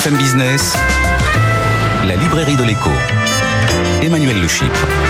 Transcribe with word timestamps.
BFM 0.00 0.16
Business, 0.16 0.74
la 2.06 2.16
librairie 2.16 2.56
de 2.56 2.64
l'écho. 2.64 2.90
Emmanuel 4.00 4.40
Le 4.40 4.48
Chypre. 4.48 5.09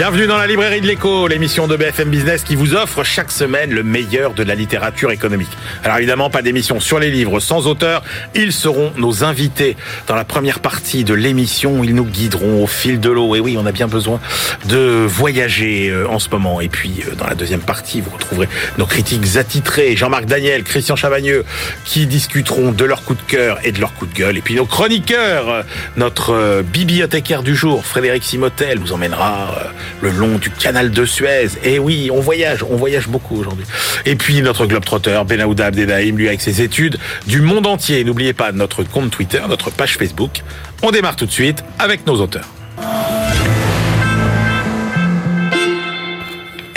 Bienvenue 0.00 0.26
dans 0.26 0.38
la 0.38 0.46
librairie 0.46 0.80
de 0.80 0.86
l'écho, 0.86 1.28
l'émission 1.28 1.66
de 1.66 1.76
BFM 1.76 2.08
Business 2.08 2.42
qui 2.42 2.56
vous 2.56 2.74
offre 2.74 3.04
chaque 3.04 3.30
semaine 3.30 3.70
le 3.70 3.82
meilleur 3.82 4.32
de 4.32 4.42
la 4.42 4.54
littérature 4.54 5.10
économique. 5.10 5.50
Alors 5.84 5.98
évidemment, 5.98 6.30
pas 6.30 6.40
d'émission 6.40 6.80
sur 6.80 6.98
les 6.98 7.10
livres 7.10 7.38
sans 7.38 7.66
auteur. 7.66 8.02
Ils 8.34 8.54
seront 8.54 8.92
nos 8.96 9.24
invités 9.24 9.76
dans 10.06 10.14
la 10.14 10.24
première 10.24 10.60
partie 10.60 11.04
de 11.04 11.12
l'émission. 11.12 11.84
Ils 11.84 11.94
nous 11.94 12.06
guideront 12.06 12.64
au 12.64 12.66
fil 12.66 12.98
de 12.98 13.10
l'eau. 13.10 13.36
Et 13.36 13.40
oui, 13.40 13.58
on 13.58 13.66
a 13.66 13.72
bien 13.72 13.88
besoin 13.88 14.20
de 14.64 15.04
voyager 15.06 15.90
euh, 15.90 16.08
en 16.08 16.18
ce 16.18 16.30
moment. 16.30 16.62
Et 16.62 16.70
puis, 16.70 17.02
euh, 17.06 17.14
dans 17.14 17.26
la 17.26 17.34
deuxième 17.34 17.60
partie, 17.60 18.00
vous 18.00 18.08
retrouverez 18.08 18.48
nos 18.78 18.86
critiques 18.86 19.36
attitrés, 19.36 19.96
Jean-Marc 19.96 20.24
Daniel, 20.24 20.64
Christian 20.64 20.96
Chavagneux, 20.96 21.44
qui 21.84 22.06
discuteront 22.06 22.72
de 22.72 22.86
leur 22.86 23.04
coup 23.04 23.16
de 23.16 23.22
cœur 23.28 23.58
et 23.64 23.70
de 23.70 23.78
leur 23.78 23.92
coup 23.92 24.06
de 24.06 24.14
gueule. 24.14 24.38
Et 24.38 24.40
puis 24.40 24.54
nos 24.54 24.64
chroniqueurs, 24.64 25.66
notre 25.98 26.62
bibliothécaire 26.62 27.42
du 27.42 27.54
jour, 27.54 27.84
Frédéric 27.84 28.24
Simotel, 28.24 28.78
nous 28.78 28.94
emmènera 28.94 29.72
le 30.00 30.10
long 30.10 30.38
du 30.38 30.50
canal 30.50 30.90
de 30.90 31.04
Suez. 31.04 31.48
Et 31.64 31.78
oui, 31.78 32.10
on 32.12 32.20
voyage, 32.20 32.64
on 32.68 32.76
voyage 32.76 33.08
beaucoup 33.08 33.36
aujourd'hui. 33.36 33.64
Et 34.06 34.16
puis 34.16 34.42
notre 34.42 34.66
globe-trotteur, 34.66 35.24
Benaouda 35.24 35.66
Abdedaïm, 35.66 36.16
lui 36.16 36.28
avec 36.28 36.40
ses 36.40 36.62
études 36.62 36.98
du 37.26 37.40
monde 37.40 37.66
entier. 37.66 38.04
N'oubliez 38.04 38.32
pas 38.32 38.52
notre 38.52 38.82
compte 38.82 39.10
Twitter, 39.10 39.40
notre 39.48 39.70
page 39.70 39.96
Facebook. 39.96 40.42
On 40.82 40.90
démarre 40.90 41.16
tout 41.16 41.26
de 41.26 41.32
suite 41.32 41.62
avec 41.78 42.06
nos 42.06 42.20
auteurs. 42.20 42.48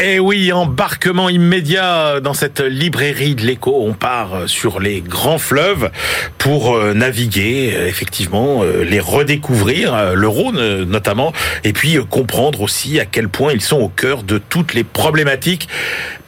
Et 0.05 0.20
oui, 0.20 0.52
embarquement 0.52 1.30
immédiat 1.30 2.20
dans 2.20 2.34
cette 2.34 2.59
librairie 2.59 3.35
de 3.35 3.43
l'écho. 3.43 3.85
On 3.88 3.93
part 3.93 4.49
sur 4.49 4.81
les 4.81 4.99
grands 4.99 5.38
fleuves 5.38 5.91
pour 6.38 6.76
euh, 6.76 6.93
naviguer, 6.93 7.71
euh, 7.73 7.87
effectivement, 7.87 8.63
euh, 8.63 8.84
les 8.84 8.99
redécouvrir, 8.99 10.13
le 10.13 10.27
Rhône 10.27 10.84
notamment, 10.84 11.31
et 11.63 11.71
puis 11.71 11.98
comprendre 12.09 12.59
aussi 12.59 12.99
à 12.99 13.05
quel 13.05 13.29
point 13.29 13.54
ils 13.54 13.62
sont 13.62 13.77
au 13.77 13.87
cœur 13.87 14.24
de 14.24 14.40
toutes 14.40 14.74
les 14.74 14.84
problématiques 14.84 15.70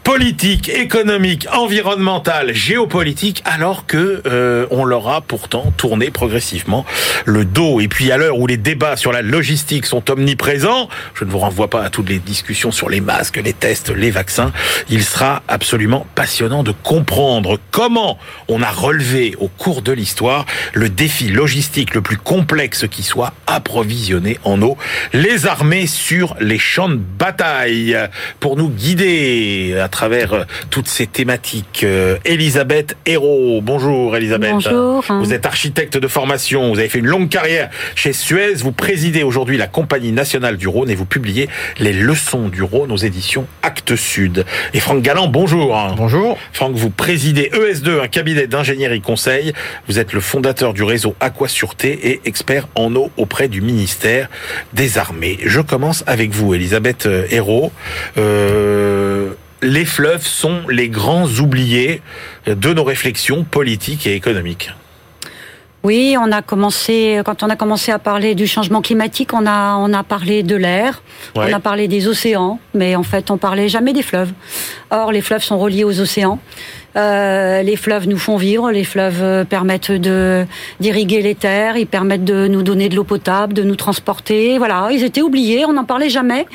politique, 0.06 0.70
économique, 0.70 1.48
environnementale, 1.52 2.53
géopolitique, 2.53 3.42
alors 3.44 3.88
que 3.88 4.22
euh, 4.28 4.67
on 4.70 4.86
leur 4.86 5.09
a 5.09 5.22
pourtant 5.22 5.73
tourné 5.78 6.12
progressivement 6.12 6.86
le 7.25 7.44
dos. 7.44 7.80
Et 7.81 7.88
puis 7.88 8.12
à 8.12 8.17
l'heure 8.17 8.38
où 8.38 8.45
les 8.45 8.56
débats 8.56 8.97
sur 8.97 9.12
la 9.12 9.23
logistique 9.23 9.88
sont 9.88 10.12
omniprésents, 10.12 10.89
je 11.16 11.25
ne 11.25 11.31
vous 11.31 11.39
renvoie 11.39 11.72
pas 11.72 11.84
à 11.84 11.89
toutes 11.89 12.08
les 12.08 12.20
discussions 12.20 12.72
sur 12.72 12.88
les 12.88 13.02
masques, 13.02 13.42
les 13.44 13.52
tests, 13.52 13.89
les 13.89 14.12
vaccins, 14.12 14.53
il 14.89 15.03
sera 15.03 15.42
absolument 15.47 16.06
passionnant 16.14 16.62
de 16.62 16.72
comprendre 16.72 17.59
comment 17.72 18.19
on 18.47 18.62
a 18.62 18.69
relevé 18.69 19.36
au 19.40 19.47
cours 19.47 19.81
de 19.81 19.92
l'histoire 19.92 20.45
le 20.73 20.88
défi 20.88 21.30
logistique 21.30 21.95
le 21.95 22.02
plus 22.02 22.17
complexe 22.17 22.86
qui 22.88 23.02
soit 23.02 23.34
approvisionner 23.47 24.38
en 24.44 24.62
eau 24.62 24.78
les 25.14 25.47
armées 25.47 25.88
sur 25.88 26.36
les 26.40 26.59
champs 26.59 26.90
de 26.90 26.95
bataille 26.95 27.97
pour 28.40 28.56
nous 28.56 28.69
guider 28.69 29.73
travers 29.96 30.34
euh, 30.34 30.44
toutes 30.70 30.90
ces 30.90 31.08
thématiques. 31.08 31.86
Euh, 31.86 32.18
Elisabeth 32.26 32.98
Hérault, 33.06 33.62
bonjour 33.64 34.18
Elisabeth. 34.18 34.52
Bonjour. 34.52 35.02
Vous 35.22 35.34
êtes 35.34 35.46
architecte 35.46 35.98
de 35.98 36.08
formation, 36.10 36.70
vous 36.74 36.80
avez 36.80 36.90
fait 36.90 37.00
une 37.00 37.06
longue 37.08 37.30
carrière 37.30 37.70
chez 37.96 38.12
Suez, 38.12 38.56
vous 38.56 38.74
présidez 38.74 39.24
aujourd'hui 39.24 39.56
la 39.56 39.68
Compagnie 39.68 40.12
nationale 40.12 40.58
du 40.58 40.68
Rhône 40.68 40.90
et 40.90 40.96
vous 40.96 41.06
publiez 41.06 41.48
les 41.80 41.94
leçons 41.94 42.50
du 42.50 42.62
Rhône 42.62 42.92
aux 42.92 42.98
éditions 42.98 43.48
Actes 43.64 43.96
Sud. 43.96 44.46
Et 44.74 44.82
Franck 44.82 45.02
Galland, 45.02 45.30
bonjour. 45.30 45.82
Bonjour. 45.96 46.38
Franck, 46.52 46.76
vous 46.76 46.90
présidez 46.90 47.50
ES2, 47.54 48.02
un 48.02 48.08
cabinet 48.09 48.48
d'ingénierie 48.48 49.00
conseil. 49.00 49.54
Vous 49.88 49.98
êtes 49.98 50.12
le 50.12 50.20
fondateur 50.20 50.74
du 50.74 50.84
réseau 50.84 51.16
Aquasureté 51.22 52.09
et 52.09 52.22
expert 52.26 52.68
en 52.76 52.94
eau 52.96 53.12
auprès 53.16 53.48
du 53.48 53.62
ministère 53.62 54.28
des 54.74 54.98
Armées. 54.98 55.40
Je 55.46 55.62
commence 55.62 56.03
avec 56.06 56.31
vous, 56.31 56.53
Elisabeth 56.53 57.08
Hérault. 57.30 57.72
Euh, 58.18 59.30
les 59.62 59.86
fleuves 59.86 60.26
sont 60.26 60.62
les 60.70 60.90
grands 60.90 61.28
oubliés 61.28 62.02
de 62.48 62.74
nos 62.74 62.84
réflexions 62.84 63.44
politiques 63.44 64.06
et 64.08 64.16
économiques. 64.16 64.72
Oui, 65.84 66.16
on 66.20 66.32
a 66.32 66.42
commencé 66.42 67.22
quand 67.26 67.44
on 67.44 67.50
a 67.52 67.56
commencé 67.56 67.92
à 67.92 68.00
parler 68.00 68.34
du 68.34 68.48
changement 68.48 68.82
climatique, 68.82 69.34
on 69.34 69.46
a 69.46 69.76
on 69.78 69.94
a 69.94 70.02
parlé 70.02 70.42
de 70.42 70.56
l'air, 70.56 71.04
Ouais. 71.36 71.52
on 71.52 71.56
a 71.56 71.60
parlé 71.60 71.88
des 71.88 72.08
océans, 72.08 72.60
mais 72.74 72.96
en 72.96 73.04
fait 73.04 73.30
on 73.30 73.38
parlait 73.38 73.70
jamais 73.70 73.94
des 73.94 74.02
fleuves. 74.02 74.32
Or 74.90 75.12
les 75.12 75.22
fleuves 75.22 75.44
sont 75.44 75.60
reliés 75.60 75.84
aux 75.84 76.00
océans. 76.02 76.40
Euh, 76.96 77.62
les 77.62 77.76
fleuves 77.76 78.08
nous 78.08 78.18
font 78.18 78.38
vivre, 78.38 78.72
les 78.72 78.84
fleuves 78.84 79.22
euh, 79.22 79.44
permettent 79.44 79.92
de 79.92 80.48
d'irriguer 80.80 81.22
les 81.22 81.36
terres, 81.36 81.78
ils 81.78 81.86
permettent 81.86 82.24
de 82.26 82.48
nous 82.48 82.64
donner 82.64 82.90
de 82.90 82.96
l'eau 82.96 83.04
potable, 83.04 83.54
de 83.54 83.62
nous 83.62 83.76
transporter. 83.76 84.58
Voilà, 84.58 84.88
ils 84.92 85.04
étaient 85.04 85.22
oubliés, 85.22 85.66
on 85.66 85.74
n'en 85.74 85.84
parlait 85.86 86.10
jamais, 86.10 86.48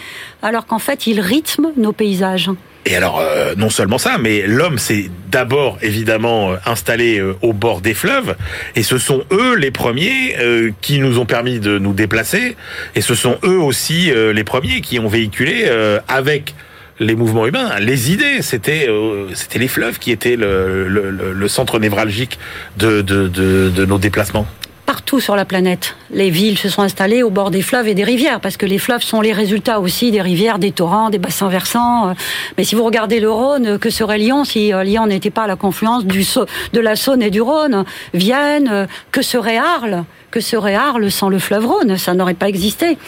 alors 0.42 0.66
qu'en 0.66 0.80
fait 0.80 1.06
ils 1.06 1.20
rythment 1.20 1.70
nos 1.76 1.92
paysages. 1.92 2.50
Et 2.86 2.96
alors, 2.96 3.20
euh, 3.20 3.54
non 3.56 3.68
seulement 3.68 3.98
ça, 3.98 4.16
mais 4.18 4.46
l'homme 4.46 4.78
s'est 4.78 5.10
d'abord 5.30 5.78
évidemment 5.82 6.52
euh, 6.52 6.56
installé 6.64 7.18
euh, 7.18 7.36
au 7.42 7.52
bord 7.52 7.82
des 7.82 7.92
fleuves, 7.92 8.36
et 8.74 8.82
ce 8.82 8.96
sont 8.96 9.22
eux 9.32 9.54
les 9.54 9.70
premiers 9.70 10.36
qui 10.80 10.98
nous 10.98 11.18
ont 11.18 11.26
permis 11.26 11.60
de 11.60 11.78
nous 11.78 11.92
déplacer, 11.92 12.56
et 12.94 13.00
ce 13.00 13.14
sont 13.14 13.38
eux 13.44 13.58
aussi 13.58 14.10
les 14.12 14.44
premiers 14.44 14.80
qui 14.80 14.98
ont 14.98 15.08
véhiculé 15.08 15.68
avec 16.08 16.54
les 16.98 17.14
mouvements 17.14 17.46
humains, 17.46 17.78
les 17.78 18.12
idées. 18.12 18.42
C'était 18.42 18.88
c'était 19.34 19.58
les 19.58 19.68
fleuves 19.68 19.98
qui 19.98 20.10
étaient 20.10 20.36
le, 20.36 21.48
centre 21.48 21.78
névralgique 21.78 22.38
de, 22.78 23.02
de 23.02 23.84
nos 23.84 23.98
déplacements. 23.98 24.46
Partout 24.90 25.20
sur 25.20 25.36
la 25.36 25.44
planète. 25.44 25.94
Les 26.10 26.30
villes 26.30 26.58
se 26.58 26.68
sont 26.68 26.82
installées 26.82 27.22
au 27.22 27.30
bord 27.30 27.52
des 27.52 27.62
fleuves 27.62 27.86
et 27.86 27.94
des 27.94 28.02
rivières, 28.02 28.40
parce 28.40 28.56
que 28.56 28.66
les 28.66 28.78
fleuves 28.78 29.02
sont 29.02 29.20
les 29.20 29.32
résultats 29.32 29.78
aussi 29.78 30.10
des 30.10 30.20
rivières, 30.20 30.58
des 30.58 30.72
torrents, 30.72 31.10
des 31.10 31.18
bassins 31.18 31.48
versants. 31.48 32.08
Euh, 32.08 32.14
Mais 32.58 32.64
si 32.64 32.74
vous 32.74 32.82
regardez 32.82 33.20
le 33.20 33.30
Rhône, 33.30 33.66
euh, 33.66 33.78
que 33.78 33.88
serait 33.88 34.18
Lyon 34.18 34.42
si 34.44 34.74
euh, 34.74 34.82
Lyon 34.82 35.06
n'était 35.06 35.30
pas 35.30 35.44
à 35.44 35.46
la 35.46 35.54
confluence 35.54 36.04
du, 36.04 36.26
de 36.72 36.80
la 36.80 36.96
Saône 36.96 37.22
et 37.22 37.30
du 37.30 37.40
Rhône? 37.40 37.84
Vienne, 38.14 38.88
que 39.12 39.22
serait 39.22 39.58
Arles? 39.58 40.02
Que 40.32 40.40
serait 40.40 40.74
Arles 40.74 41.12
sans 41.12 41.28
le 41.28 41.38
fleuve 41.38 41.66
Rhône? 41.66 41.96
Ça 41.96 42.12
n'aurait 42.14 42.34
pas 42.34 42.48
existé. 42.48 42.98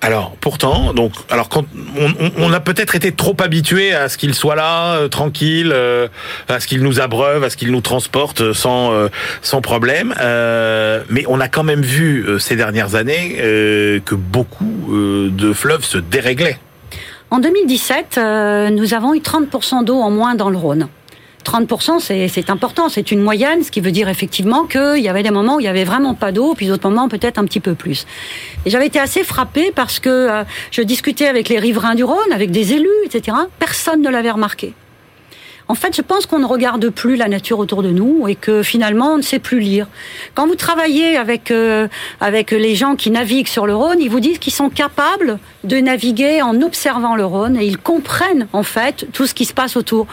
Alors 0.00 0.36
pourtant, 0.40 0.94
donc, 0.94 1.12
alors 1.28 1.48
on, 2.38 2.52
a 2.52 2.60
peut-être 2.60 2.94
été 2.94 3.10
trop 3.10 3.36
habitué 3.40 3.92
à 3.92 4.08
ce 4.08 4.16
qu'il 4.16 4.32
soit 4.32 4.54
là, 4.54 4.94
euh, 4.94 5.08
tranquille, 5.08 5.72
euh, 5.74 6.06
à 6.48 6.60
ce 6.60 6.68
qu'il 6.68 6.82
nous 6.82 7.00
abreuve, 7.00 7.42
à 7.42 7.50
ce 7.50 7.56
qu'il 7.56 7.72
nous 7.72 7.80
transporte 7.80 8.40
euh, 8.40 8.54
sans 8.54 8.92
euh, 8.92 9.08
sans 9.42 9.60
problème. 9.60 10.14
Euh, 10.20 11.02
mais 11.10 11.24
on 11.26 11.40
a 11.40 11.48
quand 11.48 11.64
même 11.64 11.82
vu 11.82 12.24
ces 12.38 12.54
dernières 12.54 12.94
années 12.94 13.34
que 14.04 14.14
beaucoup 14.14 14.88
de 14.92 15.52
fleuves 15.52 15.84
se 15.84 15.98
déréglaient. 15.98 16.58
En 17.30 17.40
2017, 17.40 18.16
euh, 18.16 18.70
nous 18.70 18.94
avons 18.94 19.14
eu 19.14 19.18
30% 19.18 19.84
d'eau 19.84 19.96
en 19.96 20.10
moins 20.10 20.34
dans 20.34 20.48
le 20.48 20.56
Rhône. 20.56 20.88
30%, 21.44 22.00
c'est 22.00 22.50
important, 22.50 22.88
c'est 22.88 23.10
une 23.10 23.20
moyenne, 23.20 23.62
ce 23.62 23.70
qui 23.70 23.80
veut 23.80 23.90
dire 23.90 24.08
effectivement 24.08 24.64
qu'il 24.64 24.98
y 24.98 25.08
avait 25.08 25.22
des 25.22 25.30
moments 25.30 25.56
où 25.56 25.60
il 25.60 25.64
y 25.64 25.68
avait 25.68 25.84
vraiment 25.84 26.14
pas 26.14 26.32
d'eau, 26.32 26.54
puis 26.54 26.66
d'autres 26.66 26.88
moments 26.88 27.08
peut-être 27.08 27.38
un 27.38 27.44
petit 27.44 27.60
peu 27.60 27.74
plus. 27.74 28.06
Et 28.66 28.70
j'avais 28.70 28.86
été 28.86 28.98
assez 28.98 29.24
frappée 29.24 29.72
parce 29.74 29.98
que 29.98 30.08
euh, 30.08 30.44
je 30.70 30.82
discutais 30.82 31.26
avec 31.26 31.48
les 31.48 31.58
riverains 31.58 31.94
du 31.94 32.04
Rhône, 32.04 32.32
avec 32.32 32.50
des 32.50 32.74
élus, 32.74 32.88
etc. 33.06 33.36
Personne 33.58 34.02
ne 34.02 34.10
l'avait 34.10 34.30
remarqué. 34.30 34.74
En 35.70 35.74
fait, 35.74 35.94
je 35.94 36.00
pense 36.00 36.24
qu'on 36.24 36.38
ne 36.38 36.46
regarde 36.46 36.88
plus 36.88 37.16
la 37.16 37.28
nature 37.28 37.58
autour 37.58 37.82
de 37.82 37.90
nous 37.90 38.26
et 38.26 38.34
que 38.34 38.62
finalement, 38.62 39.12
on 39.12 39.16
ne 39.18 39.22
sait 39.22 39.38
plus 39.38 39.60
lire. 39.60 39.86
Quand 40.34 40.46
vous 40.46 40.54
travaillez 40.54 41.18
avec 41.18 41.50
euh, 41.50 41.88
avec 42.22 42.52
les 42.52 42.74
gens 42.74 42.96
qui 42.96 43.10
naviguent 43.10 43.48
sur 43.48 43.66
le 43.66 43.74
Rhône, 43.74 43.98
ils 44.00 44.08
vous 44.08 44.20
disent 44.20 44.38
qu'ils 44.38 44.54
sont 44.54 44.70
capables 44.70 45.38
de 45.64 45.76
naviguer 45.76 46.40
en 46.40 46.62
observant 46.62 47.16
le 47.16 47.26
Rhône 47.26 47.58
et 47.58 47.66
ils 47.66 47.76
comprennent 47.76 48.48
en 48.54 48.62
fait 48.62 49.06
tout 49.12 49.26
ce 49.26 49.34
qui 49.34 49.44
se 49.44 49.52
passe 49.52 49.76
autour. 49.76 50.06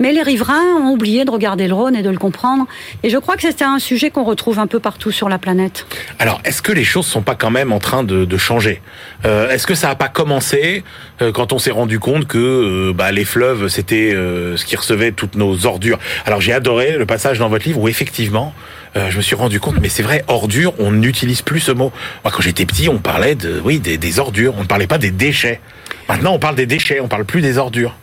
Mais 0.00 0.12
les 0.12 0.22
riverains 0.22 0.74
ont 0.80 0.92
oublié 0.92 1.26
de 1.26 1.30
regarder 1.30 1.68
le 1.68 1.74
Rhône 1.74 1.96
et 1.96 2.02
de 2.02 2.10
le 2.10 2.18
comprendre. 2.18 2.66
Et 3.02 3.10
je 3.10 3.18
crois 3.18 3.36
que 3.36 3.42
c'est 3.42 3.62
un 3.62 3.78
sujet 3.78 4.08
qu'on 4.08 4.24
retrouve 4.24 4.58
un 4.58 4.66
peu 4.66 4.80
partout 4.80 5.10
sur 5.10 5.28
la 5.28 5.36
planète. 5.36 5.86
Alors, 6.18 6.40
est-ce 6.46 6.62
que 6.62 6.72
les 6.72 6.84
choses 6.84 7.06
sont 7.06 7.22
pas 7.22 7.34
quand 7.34 7.50
même 7.50 7.72
en 7.72 7.78
train 7.78 8.04
de, 8.04 8.36
changer? 8.38 8.80
Euh, 9.26 9.50
Est-ce 9.50 9.66
que 9.66 9.74
ça 9.74 9.90
a 9.90 9.94
pas 9.94 10.08
commencé 10.08 10.82
euh, 11.20 11.30
quand 11.30 11.52
on 11.52 11.58
s'est 11.58 11.70
rendu 11.70 12.00
compte 12.00 12.26
que 12.26 12.90
bah, 12.92 13.12
les 13.12 13.24
fleuves 13.24 13.68
c'était 13.68 14.12
ce 14.12 14.64
qui 14.64 14.76
recevait 14.76 14.93
toutes 15.12 15.36
nos 15.36 15.66
ordures 15.66 15.98
Alors, 16.26 16.40
j'ai 16.40 16.52
adoré 16.52 16.96
le 16.96 17.06
passage 17.06 17.38
dans 17.38 17.48
votre 17.48 17.66
livre 17.66 17.80
où 17.80 17.88
effectivement, 17.88 18.54
euh, 18.96 19.10
je 19.10 19.16
me 19.16 19.22
suis 19.22 19.34
rendu 19.34 19.60
compte, 19.60 19.76
mais 19.80 19.88
c'est 19.88 20.02
vrai, 20.02 20.24
ordures, 20.28 20.74
on 20.78 20.92
n'utilise 20.92 21.42
plus 21.42 21.60
ce 21.60 21.72
mot. 21.72 21.92
Moi, 22.22 22.32
quand 22.32 22.42
j'étais 22.42 22.66
petit, 22.66 22.88
on 22.88 22.98
parlait 22.98 23.34
de, 23.34 23.60
oui, 23.64 23.80
des, 23.80 23.98
des 23.98 24.18
ordures. 24.18 24.54
On 24.56 24.62
ne 24.62 24.66
parlait 24.66 24.86
pas 24.86 24.98
des 24.98 25.10
déchets. 25.10 25.60
Maintenant, 26.08 26.32
on 26.34 26.38
parle 26.38 26.54
des 26.54 26.66
déchets, 26.66 27.00
on 27.00 27.08
parle 27.08 27.24
plus 27.24 27.40
des 27.40 27.58
ordures. 27.58 27.94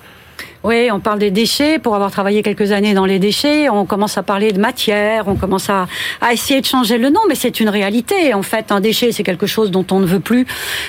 Oui, 0.64 0.92
on 0.92 1.00
parle 1.00 1.18
des 1.18 1.32
déchets. 1.32 1.80
Pour 1.80 1.96
avoir 1.96 2.12
travaillé 2.12 2.44
quelques 2.44 2.72
années 2.72 2.94
dans 2.94 3.08
les 3.08 3.18
déchets, 3.18 3.68
on 3.70 3.86
commence 3.86 4.20
à 4.20 4.24
parler 4.24 4.52
de 4.52 4.60
matière, 4.60 5.28
on 5.28 5.36
commence 5.36 5.72
à, 5.72 5.88
à 6.22 6.34
essayer 6.34 6.62
de 6.62 6.68
changer 6.68 7.00
le 7.00 7.10
nom, 7.10 7.22
mais 7.28 7.34
c'est 7.34 7.60
une 7.60 7.70
réalité. 7.70 8.36
En 8.36 8.44
fait, 8.44 8.72
un 8.72 8.80
déchet, 8.80 9.12
c'est 9.12 9.24
quelque 9.24 9.48
chose 9.48 9.72
dont 9.72 9.86
on 9.90 10.00
ne 10.00 10.06
veut 10.06 10.20
plus 10.20 10.46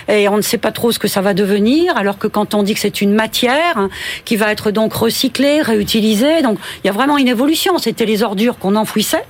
et 0.08 0.28
on 0.28 0.36
ne 0.36 0.42
sait 0.42 0.58
pas 0.58 0.72
trop 0.72 0.92
ce 0.92 0.98
que 0.98 1.08
ça 1.08 1.22
va 1.22 1.32
devenir, 1.32 1.96
alors 1.96 2.18
que 2.18 2.26
quand 2.26 2.54
on 2.54 2.62
dit 2.62 2.74
que 2.74 2.80
c'est 2.80 3.00
une 3.00 3.14
matière 3.14 3.88
qui 4.26 4.36
va 4.36 4.52
être 4.52 4.72
donc 4.72 4.92
recyclée, 4.92 5.62
réutilisée, 5.62 6.42
donc 6.42 6.58
il 6.84 6.86
y 6.86 6.90
a 6.90 6.92
vraiment 6.92 7.16
une 7.16 7.28
évolution. 7.28 7.78
C'était 7.78 8.04
les 8.04 8.22
ordures 8.22 8.58
qu'on 8.58 8.76
enfouissait. 8.76 9.24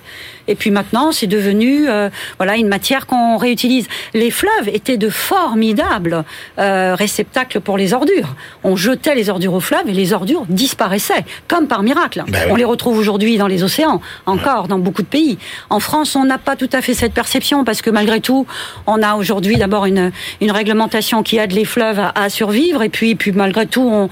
Et 0.49 0.55
puis 0.55 0.71
maintenant, 0.71 1.13
c'est 1.13 1.27
devenu 1.27 1.89
euh, 1.89 2.11
voilà 2.39 2.57
une 2.57 2.69
matière 2.69 3.07
qu'on 3.07 3.37
réutilise. 3.37 3.87
Les 4.15 4.31
fleuves 4.31 4.69
étaient 4.69 4.97
de 4.97 5.09
formidables 5.09 6.25
euh, 6.59 6.95
réceptacles 6.95 7.61
pour 7.61 7.77
les 7.77 7.93
ordures. 7.93 8.35
On 8.65 8.77
jetait 8.77 9.15
les 9.15 9.31
ordures 9.31 9.55
au 9.55 9.61
fleuve 9.61 9.89
et 9.89 9.93
les 9.93 10.13
ordures 10.13 10.45
disparaissaient, 10.49 11.25
comme 11.49 11.69
par 11.69 11.83
miracle. 11.83 12.25
Ben 12.29 12.43
oui. 12.47 12.53
On 12.53 12.57
les 12.57 12.65
retrouve 12.65 12.99
aujourd'hui 12.99 13.37
dans 13.39 13.47
les 13.47 13.63
océans, 13.63 14.01
encore 14.27 14.69
dans 14.69 14.79
beaucoup 14.79 15.03
de 15.03 15.07
pays. 15.07 15.39
En 15.71 15.81
France, 15.81 16.17
on 16.17 16.25
n'a 16.25 16.39
pas 16.39 16.57
tout 16.57 16.71
à 16.73 16.83
fait 16.83 16.95
cette 16.95 17.15
perception 17.15 17.65
parce 17.65 17.83
que 17.83 17.91
malgré 17.91 18.21
tout, 18.21 18.47
on 18.87 19.03
a 19.03 19.15
aujourd'hui 19.15 19.57
d'abord 19.57 19.87
une, 19.87 20.13
une 20.41 20.51
réglementation 20.51 21.23
qui 21.23 21.37
aide 21.39 21.53
les 21.53 21.65
fleuves 21.65 21.99
à, 21.99 22.13
à 22.15 22.29
survivre 22.29 22.83
et 22.83 22.89
puis, 22.89 23.15
puis 23.15 23.33
malgré 23.33 23.67
tout, 23.67 23.83
on, 23.83 24.09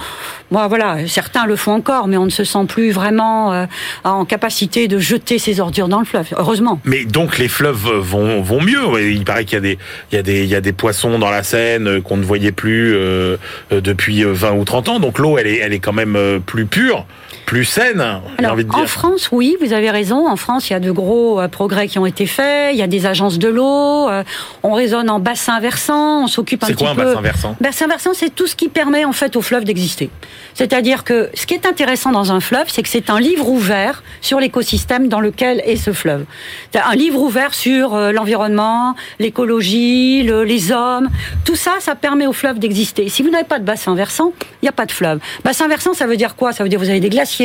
bon, 0.50 0.66
voilà, 0.68 1.06
certains 1.06 1.46
le 1.46 1.56
font 1.56 1.72
encore, 1.72 2.08
mais 2.08 2.16
on 2.16 2.24
ne 2.24 2.30
se 2.30 2.44
sent 2.44 2.64
plus 2.68 2.90
vraiment 2.90 3.52
euh, 3.52 3.66
en 4.04 4.24
capacité 4.24 4.88
de 4.88 4.98
jeter 4.98 5.38
ces 5.38 5.60
ordures 5.60 5.88
dans 5.88 6.00
le 6.00 6.04
fleuve. 6.04 6.19
Heureusement. 6.36 6.80
Mais 6.84 7.04
donc 7.04 7.38
les 7.38 7.48
fleuves 7.48 7.90
vont, 7.98 8.42
vont 8.42 8.60
mieux. 8.60 9.10
Il 9.10 9.24
paraît 9.24 9.44
qu'il 9.44 9.56
y 9.56 10.18
a 10.18 10.22
des 10.22 10.44
y 10.44 10.46
y 10.46 10.54
a 10.54 10.60
des 10.60 10.72
poissons 10.72 11.18
dans 11.18 11.30
la 11.30 11.42
Seine 11.42 11.88
euh, 11.88 12.00
qu'on 12.00 12.16
ne 12.16 12.24
voyait 12.24 12.52
plus 12.52 12.94
euh, 12.94 13.36
euh, 13.72 13.80
depuis 13.80 14.24
euh, 14.24 14.32
20 14.32 14.52
ou 14.52 14.64
30 14.64 14.88
ans. 14.88 15.00
Donc 15.00 15.18
l'eau 15.18 15.38
elle 15.38 15.46
est 15.46 15.58
elle 15.58 15.72
est 15.72 15.78
quand 15.78 15.92
même 15.92 16.18
plus 16.44 16.66
pure, 16.66 17.06
plus 17.50 17.64
saine. 17.64 18.00
Alors, 18.38 18.52
envie 18.52 18.64
de 18.64 18.70
en 18.70 18.78
dire. 18.78 18.86
France, 18.88 19.30
oui, 19.32 19.56
vous 19.60 19.72
avez 19.72 19.90
raison. 19.90 20.28
En 20.28 20.36
France, 20.36 20.70
il 20.70 20.72
y 20.72 20.76
a 20.76 20.78
de 20.78 20.92
gros 20.92 21.40
euh, 21.40 21.48
progrès 21.48 21.88
qui 21.88 21.98
ont 21.98 22.06
été 22.06 22.24
faits. 22.26 22.70
Il 22.72 22.78
y 22.78 22.82
a 22.82 22.86
des 22.86 23.06
agences 23.06 23.40
de 23.40 23.48
l'eau. 23.48 24.08
euh, 24.08 24.22
on 24.62 24.72
raisonne 24.72 25.10
en 25.10 25.18
bassin 25.18 25.58
versant. 25.58 26.22
On 26.22 26.26
s'occupe 26.28 26.62
un 26.62 26.68
C'est 26.68 26.74
petit 26.74 26.84
quoi 26.84 26.92
un 26.92 26.94
bassin 26.94 27.20
versant? 27.20 27.56
Bassin 27.60 27.88
versant, 27.88 28.10
c'est 28.14 28.30
tout 28.32 28.46
ce 28.46 28.54
qui 28.54 28.68
permet 28.68 29.04
en 29.04 29.10
fait 29.12 29.34
au 29.34 29.42
fleuve 29.42 29.64
d'exister. 29.64 30.10
C'est-à-dire 30.54 31.02
que 31.02 31.28
ce 31.34 31.44
qui 31.44 31.54
est 31.54 31.66
intéressant 31.66 32.12
dans 32.12 32.30
un 32.30 32.38
fleuve, 32.38 32.66
c'est 32.68 32.84
que 32.84 32.88
c'est 32.88 33.10
un 33.10 33.18
livre 33.18 33.48
ouvert 33.48 34.04
sur 34.20 34.38
l'écosystème 34.38 35.08
dans 35.08 35.20
lequel 35.20 35.60
est 35.66 35.74
ce 35.74 35.92
fleuve. 35.92 36.26
C'est 36.72 36.78
un 36.80 36.94
livre 36.94 37.18
ouvert 37.20 37.52
sur 37.52 37.94
euh, 37.96 38.12
l'environnement, 38.12 38.94
l'écologie, 39.18 40.22
le- 40.22 40.44
les 40.44 40.70
hommes. 40.70 41.08
Tout 41.44 41.56
ça, 41.56 41.72
ça 41.80 41.96
permet 41.96 42.28
au 42.28 42.32
fleuve 42.32 42.60
d'exister. 42.60 43.08
Si 43.08 43.24
vous 43.24 43.30
n'avez 43.30 43.44
pas 43.44 43.58
de 43.58 43.64
bassin 43.64 43.96
versant, 43.96 44.32
il 44.62 44.66
n'y 44.66 44.68
a 44.68 44.72
pas 44.72 44.86
de 44.86 44.92
fleuve. 44.92 45.18
Bassin 45.44 45.66
versant, 45.66 45.94
ça 45.94 46.06
veut 46.06 46.16
dire 46.16 46.36
quoi? 46.36 46.52
Ça 46.52 46.62
veut 46.62 46.68
dire 46.68 46.78
vous 46.78 46.90
avez 46.90 47.00
des 47.00 47.08
glaciers, 47.08 47.39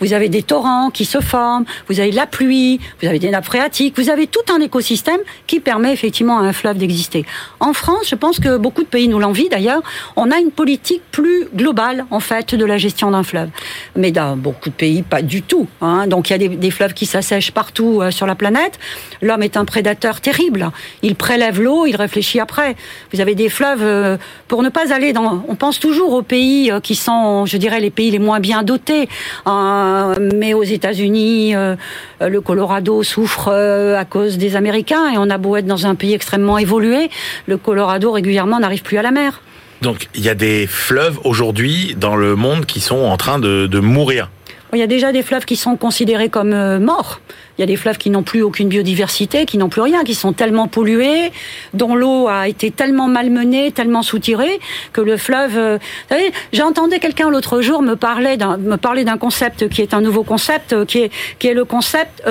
vous 0.00 0.12
avez 0.12 0.28
des 0.28 0.42
torrents 0.42 0.90
qui 0.90 1.04
se 1.04 1.20
forment, 1.20 1.64
vous 1.88 2.00
avez 2.00 2.10
de 2.10 2.16
la 2.16 2.26
pluie, 2.26 2.80
vous 3.00 3.08
avez 3.08 3.18
des 3.18 3.30
nappes 3.30 3.44
phréatiques, 3.44 3.94
vous 3.98 4.10
avez 4.10 4.26
tout 4.26 4.52
un 4.54 4.60
écosystème 4.60 5.20
qui 5.46 5.60
permet 5.60 5.92
effectivement 5.92 6.38
à 6.38 6.42
un 6.42 6.52
fleuve 6.52 6.78
d'exister. 6.78 7.24
En 7.60 7.72
France, 7.72 8.08
je 8.08 8.14
pense 8.14 8.40
que 8.40 8.56
beaucoup 8.56 8.82
de 8.82 8.88
pays 8.88 9.08
nous 9.08 9.18
l'envient 9.18 9.48
d'ailleurs, 9.50 9.82
on 10.16 10.30
a 10.30 10.38
une 10.38 10.50
politique 10.50 11.02
plus 11.12 11.46
globale 11.54 12.06
en 12.10 12.20
fait 12.20 12.54
de 12.54 12.64
la 12.64 12.78
gestion 12.78 13.10
d'un 13.10 13.22
fleuve. 13.22 13.48
Mais 13.94 14.10
dans 14.10 14.36
beaucoup 14.36 14.70
de 14.70 14.74
pays, 14.74 15.02
pas 15.02 15.22
du 15.22 15.42
tout. 15.42 15.66
hein. 15.80 16.06
Donc 16.06 16.30
il 16.30 16.32
y 16.40 16.44
a 16.44 16.48
des, 16.48 16.70
fleuves 16.70 16.94
qui 16.94 17.06
s'assèchent 17.06 17.52
partout 17.52 18.00
euh, 18.00 18.10
sur 18.10 18.26
la 18.26 18.34
planète. 18.34 18.78
L'homme 19.22 19.42
est 19.42 19.56
un 19.56 19.64
prédateur 19.64 20.20
terrible. 20.20 20.70
Il 21.02 21.14
prélève 21.14 21.60
l'eau, 21.60 21.86
il 21.86 21.96
réfléchit 21.96 22.40
après. 22.40 22.76
Vous 23.12 23.20
avez 23.20 23.34
des 23.34 23.48
fleuves, 23.48 23.82
euh, 23.82 24.16
pour 24.48 24.62
ne 24.62 24.68
pas 24.68 24.92
aller 24.92 25.12
dans... 25.12 25.44
On 25.48 25.54
pense 25.54 25.78
toujours 25.80 26.12
aux 26.12 26.22
pays 26.22 26.70
euh, 26.70 26.80
qui 26.80 26.94
sont, 26.94 27.46
je 27.46 27.56
dirais, 27.56 27.80
les 27.80 27.90
pays 27.90 28.10
les 28.10 28.18
moins 28.18 28.40
bien 28.40 28.62
dotés. 28.62 29.08
Euh, 29.46 30.14
mais 30.34 30.54
aux 30.54 30.62
États-Unis, 30.62 31.54
euh, 31.54 31.76
le 32.20 32.40
Colorado 32.40 33.02
souffre 33.02 33.48
euh, 33.52 33.98
à 33.98 34.04
cause 34.04 34.38
des 34.38 34.56
Américains 34.56 35.12
et 35.12 35.18
on 35.18 35.30
a 35.30 35.38
beau 35.38 35.56
être 35.56 35.66
dans 35.66 35.86
un 35.86 35.94
pays 35.94 36.14
extrêmement 36.14 36.58
évolué, 36.58 37.10
le 37.46 37.56
Colorado 37.56 38.12
régulièrement 38.12 38.60
n'arrive 38.60 38.82
plus 38.82 38.98
à 38.98 39.02
la 39.02 39.10
mer. 39.10 39.40
Donc 39.82 40.08
il 40.14 40.22
y 40.22 40.28
a 40.28 40.34
des 40.34 40.66
fleuves 40.66 41.18
aujourd'hui 41.24 41.94
dans 41.98 42.16
le 42.16 42.34
monde 42.34 42.64
qui 42.66 42.80
sont 42.80 42.96
en 42.96 43.16
train 43.16 43.38
de, 43.38 43.66
de 43.66 43.78
mourir. 43.78 44.30
Il 44.72 44.78
y 44.78 44.82
a 44.82 44.86
déjà 44.86 45.12
des 45.12 45.22
fleuves 45.22 45.44
qui 45.44 45.56
sont 45.56 45.76
considérés 45.76 46.28
comme 46.28 46.52
euh, 46.52 46.78
morts. 46.78 47.20
Il 47.56 47.62
y 47.62 47.64
a 47.64 47.66
des 47.66 47.76
fleuves 47.76 47.96
qui 47.98 48.10
n'ont 48.10 48.22
plus 48.22 48.42
aucune 48.42 48.68
biodiversité, 48.68 49.46
qui 49.46 49.56
n'ont 49.58 49.68
plus 49.68 49.80
rien, 49.80 50.04
qui 50.04 50.14
sont 50.14 50.32
tellement 50.32 50.68
pollués, 50.68 51.32
dont 51.72 51.94
l'eau 51.94 52.28
a 52.28 52.48
été 52.48 52.70
tellement 52.70 53.08
malmenée, 53.08 53.72
tellement 53.72 54.02
soutirée, 54.02 54.60
que 54.92 55.00
le 55.00 55.16
fleuve. 55.16 55.56
euh, 55.56 55.78
vous 55.78 56.14
savez, 56.14 56.32
j'entendais 56.52 56.98
quelqu'un 56.98 57.30
l'autre 57.30 57.62
jour 57.62 57.80
me 57.80 57.94
parler 57.94 58.36
d'un 58.36 58.56
me 58.56 58.76
parler 58.76 59.04
d'un 59.04 59.18
concept 59.18 59.68
qui 59.68 59.82
est 59.82 59.94
un 59.94 60.00
nouveau 60.00 60.24
concept, 60.24 60.72
euh, 60.72 60.84
qui 60.84 61.02
est 61.02 61.10
qui 61.38 61.48
est 61.48 61.54
le 61.54 61.64
concept 61.64 62.22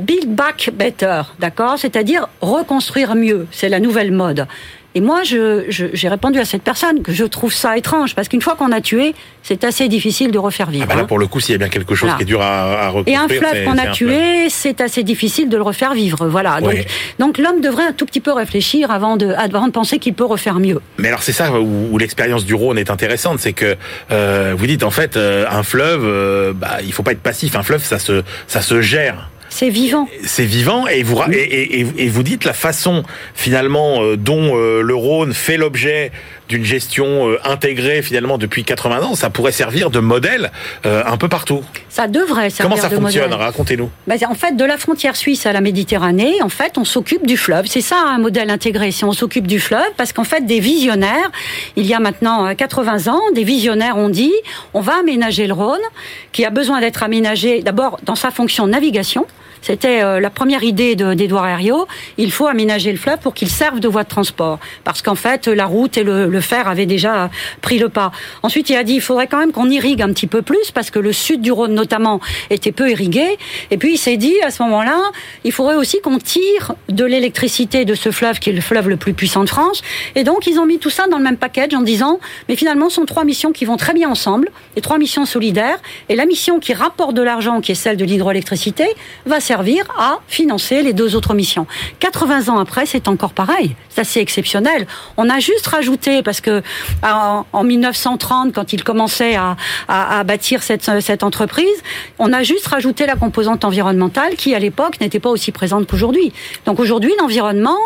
build 0.00 0.34
back 0.34 0.70
better, 0.72 1.22
d'accord, 1.38 1.78
c'est-à-dire 1.78 2.28
reconstruire 2.40 3.14
mieux. 3.14 3.46
C'est 3.50 3.68
la 3.68 3.80
nouvelle 3.80 4.12
mode. 4.12 4.46
Et 4.94 5.00
moi, 5.00 5.22
je- 5.22 5.66
je- 5.68 5.86
j'ai 5.92 6.08
répondu 6.08 6.38
à 6.40 6.44
cette 6.46 6.62
personne 6.62 7.02
que 7.02 7.12
je 7.12 7.24
trouve 7.24 7.52
ça 7.52 7.76
étrange, 7.76 8.14
parce 8.14 8.26
qu'une 8.28 8.40
fois 8.40 8.56
qu'on 8.56 8.72
a 8.72 8.80
tué, 8.80 9.14
c'est 9.42 9.62
assez 9.64 9.86
difficile 9.86 10.30
de 10.30 10.38
refaire 10.38 10.70
vivre. 10.70 10.84
Ah 10.86 10.88
bah 10.88 10.96
là 10.96 11.02
hein. 11.02 11.06
pour 11.06 11.18
le 11.18 11.26
coup 11.26 11.40
s'il 11.40 11.52
y 11.52 11.54
a 11.54 11.58
bien 11.58 11.68
quelque 11.68 11.94
chose 11.94 12.08
Voilà. 12.08 12.16
qui 12.16 12.22
est 12.22 12.26
dur 12.26 12.40
à, 12.42 12.72
à 12.72 12.84
Et 12.86 12.88
reconstruire. 12.88 13.20
un 13.22 13.28
fleuve 13.28 13.64
qu'on 13.64 13.78
a 13.78 13.86
tué, 13.92 14.48
c'est 14.48 14.80
assez 14.80 15.02
difficile 15.02 15.48
de 15.50 15.56
le 15.56 15.62
refaire 15.62 15.92
vivre. 15.94 16.26
Voilà. 16.26 16.60
Donc, 16.60 16.84
donc 17.18 17.38
l'homme 17.38 17.60
devrait 17.60 17.84
un 17.84 17.92
tout 17.92 18.06
petit 18.06 18.20
peu 18.20 18.32
réfléchir 18.32 18.90
avant 18.90 19.16
de, 19.16 19.28
avant 19.36 19.66
de 19.66 19.72
penser 19.72 19.98
qu'il 19.98 20.14
peut 20.14 20.24
refaire 20.24 20.58
mieux. 20.58 20.80
Mais 20.96 21.08
alors 21.08 21.22
c'est 21.22 21.32
ça 21.32 21.52
où, 21.52 21.88
où 21.92 21.98
l'expérience 21.98 22.44
du 22.46 22.54
Rhône 22.54 22.78
est 22.78 22.90
intéressante, 22.90 23.38
c'est 23.40 23.52
que 23.52 23.76
euh, 24.10 24.54
vous 24.56 24.66
dites 24.66 24.82
en 24.82 24.90
fait 24.90 25.16
euh, 25.16 25.44
un 25.50 25.62
fleuve, 25.62 26.02
euh, 26.04 26.52
bah, 26.54 26.78
il 26.84 26.92
faut 26.92 27.02
pas 27.02 27.12
être 27.12 27.22
passif. 27.22 27.54
Un 27.56 27.62
fleuve 27.62 27.84
ça 27.84 27.98
se 27.98 28.22
ça 28.46 28.62
se 28.62 28.80
gère. 28.80 29.28
C'est 29.50 29.70
vivant. 29.70 30.08
c'est 30.24 30.44
vivant 30.44 30.86
et 30.86 31.02
vous 31.02 31.16
ra- 31.16 31.28
et, 31.32 31.36
et- 31.36 31.80
et- 31.80 31.86
et 32.04 32.08
vous 32.08 32.22
dites 32.22 32.44
la 32.44 32.52
façon 32.52 33.02
finalement 33.34 34.02
euh, 34.02 34.16
dont 34.16 34.56
euh, 34.56 34.82
le 34.82 34.94
Rhône 34.94 35.32
fait 35.32 35.56
l'objet 35.56 36.12
d'une 36.48 36.64
gestion 36.64 37.28
euh, 37.28 37.38
intégrée 37.44 38.02
finalement 38.02 38.38
depuis 38.38 38.64
80 38.64 39.02
ans, 39.02 39.14
ça 39.14 39.30
pourrait 39.30 39.52
servir 39.52 39.90
de 39.90 39.98
modèle 39.98 40.50
euh, 40.86 41.02
un 41.06 41.16
peu 41.16 41.28
partout. 41.28 41.62
Ça 41.88 42.06
devrait 42.06 42.50
servir 42.50 42.70
Comment 42.70 42.82
ça 42.82 42.88
de 42.88 43.00
fonctionne. 43.00 43.32
Racontez-nous. 43.32 43.90
Ben, 44.06 44.18
en 44.28 44.34
fait, 44.34 44.56
de 44.56 44.64
la 44.64 44.78
frontière 44.78 45.16
suisse 45.16 45.46
à 45.46 45.52
la 45.52 45.60
Méditerranée, 45.60 46.42
en 46.42 46.48
fait, 46.48 46.78
on 46.78 46.84
s'occupe 46.84 47.26
du 47.26 47.36
fleuve. 47.36 47.66
C'est 47.66 47.80
ça 47.80 47.96
un 48.06 48.18
modèle 48.18 48.50
intégré. 48.50 48.90
Si 48.90 49.04
on 49.04 49.12
s'occupe 49.12 49.46
du 49.46 49.60
fleuve, 49.60 49.90
parce 49.96 50.12
qu'en 50.12 50.24
fait, 50.24 50.46
des 50.46 50.60
visionnaires, 50.60 51.30
il 51.76 51.86
y 51.86 51.94
a 51.94 52.00
maintenant 52.00 52.46
euh, 52.46 52.54
80 52.54 53.12
ans, 53.12 53.20
des 53.34 53.44
visionnaires 53.44 53.96
ont 53.96 54.08
dit, 54.08 54.32
on 54.74 54.80
va 54.80 54.98
aménager 55.00 55.46
le 55.46 55.54
Rhône, 55.54 55.78
qui 56.32 56.44
a 56.44 56.50
besoin 56.50 56.80
d'être 56.80 57.02
aménagé 57.02 57.62
d'abord 57.62 57.98
dans 58.04 58.14
sa 58.14 58.30
fonction 58.30 58.66
navigation. 58.66 59.26
C'était 59.62 60.02
euh, 60.02 60.20
la 60.20 60.30
première 60.30 60.62
idée 60.62 60.96
de- 60.96 61.14
d'Édouard 61.14 61.46
Herriot. 61.46 61.86
Il 62.16 62.30
faut 62.32 62.46
aménager 62.46 62.92
le 62.92 62.98
fleuve 62.98 63.18
pour 63.18 63.34
qu'il 63.34 63.48
serve 63.48 63.80
de 63.80 63.88
voie 63.88 64.04
de 64.04 64.08
transport. 64.08 64.58
Parce 64.84 65.02
qu'en 65.02 65.14
fait, 65.14 65.46
la 65.48 65.66
route 65.66 65.96
et 65.98 66.04
le, 66.04 66.40
fer 66.40 66.68
avaient 66.68 66.86
déjà 66.86 67.30
pris 67.60 67.78
le 67.78 67.88
pas. 67.88 68.12
Ensuite, 68.42 68.70
il 68.70 68.76
a 68.76 68.84
dit, 68.84 68.94
il 68.94 69.00
faudrait 69.00 69.26
quand 69.26 69.38
même 69.38 69.52
qu'on 69.52 69.68
irrigue 69.70 70.02
un 70.02 70.12
petit 70.12 70.26
peu 70.26 70.42
plus, 70.42 70.70
parce 70.72 70.90
que 70.90 70.98
le 70.98 71.12
sud 71.12 71.40
du 71.40 71.52
Rhône, 71.52 71.74
notamment, 71.74 72.20
était 72.50 72.72
peu 72.72 72.90
irrigué. 72.90 73.38
Et 73.70 73.76
puis, 73.76 73.94
il 73.94 73.98
s'est 73.98 74.16
dit, 74.16 74.34
à 74.42 74.50
ce 74.50 74.62
moment-là, 74.62 74.98
il 75.44 75.52
faudrait 75.52 75.74
aussi 75.76 76.00
qu'on 76.00 76.18
tire 76.18 76.74
de 76.88 77.04
l'électricité 77.04 77.84
de 77.84 77.94
ce 77.94 78.10
fleuve, 78.10 78.38
qui 78.38 78.50
est 78.50 78.52
le 78.52 78.60
fleuve 78.60 78.88
le 78.88 78.96
plus 78.96 79.14
puissant 79.14 79.44
de 79.44 79.48
France. 79.48 79.82
Et 80.14 80.24
donc, 80.24 80.46
ils 80.46 80.58
ont 80.58 80.66
mis 80.66 80.78
tout 80.78 80.90
ça 80.90 81.06
dans 81.08 81.18
le 81.18 81.24
même 81.24 81.36
package 81.36 81.74
en 81.74 81.82
disant, 81.82 82.20
mais 82.48 82.56
finalement, 82.56 82.88
ce 82.88 82.96
sont 82.96 83.06
trois 83.06 83.24
missions 83.24 83.52
qui 83.52 83.64
vont 83.64 83.76
très 83.76 83.94
bien 83.94 84.08
ensemble, 84.08 84.50
et 84.76 84.80
trois 84.80 84.98
missions 84.98 85.26
solidaires. 85.26 85.78
Et 86.08 86.16
la 86.16 86.26
mission 86.26 86.60
qui 86.60 86.72
rapporte 86.74 87.14
de 87.14 87.22
l'argent, 87.22 87.60
qui 87.60 87.72
est 87.72 87.76
celle 87.76 87.96
de 87.96 88.04
l'hydroélectricité, 88.04 88.86
va 89.26 89.40
servir 89.48 89.82
à 89.98 90.18
financer 90.28 90.82
les 90.82 90.92
deux 90.92 91.16
autres 91.16 91.32
missions. 91.34 91.66
80 92.00 92.48
ans 92.52 92.58
après, 92.58 92.84
c'est 92.84 93.08
encore 93.08 93.32
pareil. 93.32 93.76
C'est 93.88 94.02
assez 94.02 94.20
exceptionnel. 94.20 94.86
On 95.16 95.30
a 95.30 95.38
juste 95.40 95.66
rajouté, 95.66 96.22
parce 96.22 96.40
que 96.42 96.62
en, 97.02 97.46
en 97.52 97.64
1930, 97.64 98.52
quand 98.54 98.72
il 98.74 98.84
commençait 98.84 99.36
à, 99.36 99.56
bâtir 100.24 100.62
cette, 100.62 101.22
entreprise, 101.22 101.78
on 102.18 102.32
a 102.32 102.42
juste 102.42 102.66
rajouté 102.66 103.06
la 103.06 103.16
composante 103.16 103.64
environnementale 103.64 104.34
qui, 104.36 104.54
à 104.54 104.58
l'époque, 104.58 105.00
n'était 105.00 105.20
pas 105.26 105.30
aussi 105.30 105.50
présente 105.50 105.86
qu'aujourd'hui. 105.86 106.32
Donc 106.66 106.78
aujourd'hui, 106.78 107.12
l'environnement, 107.20 107.78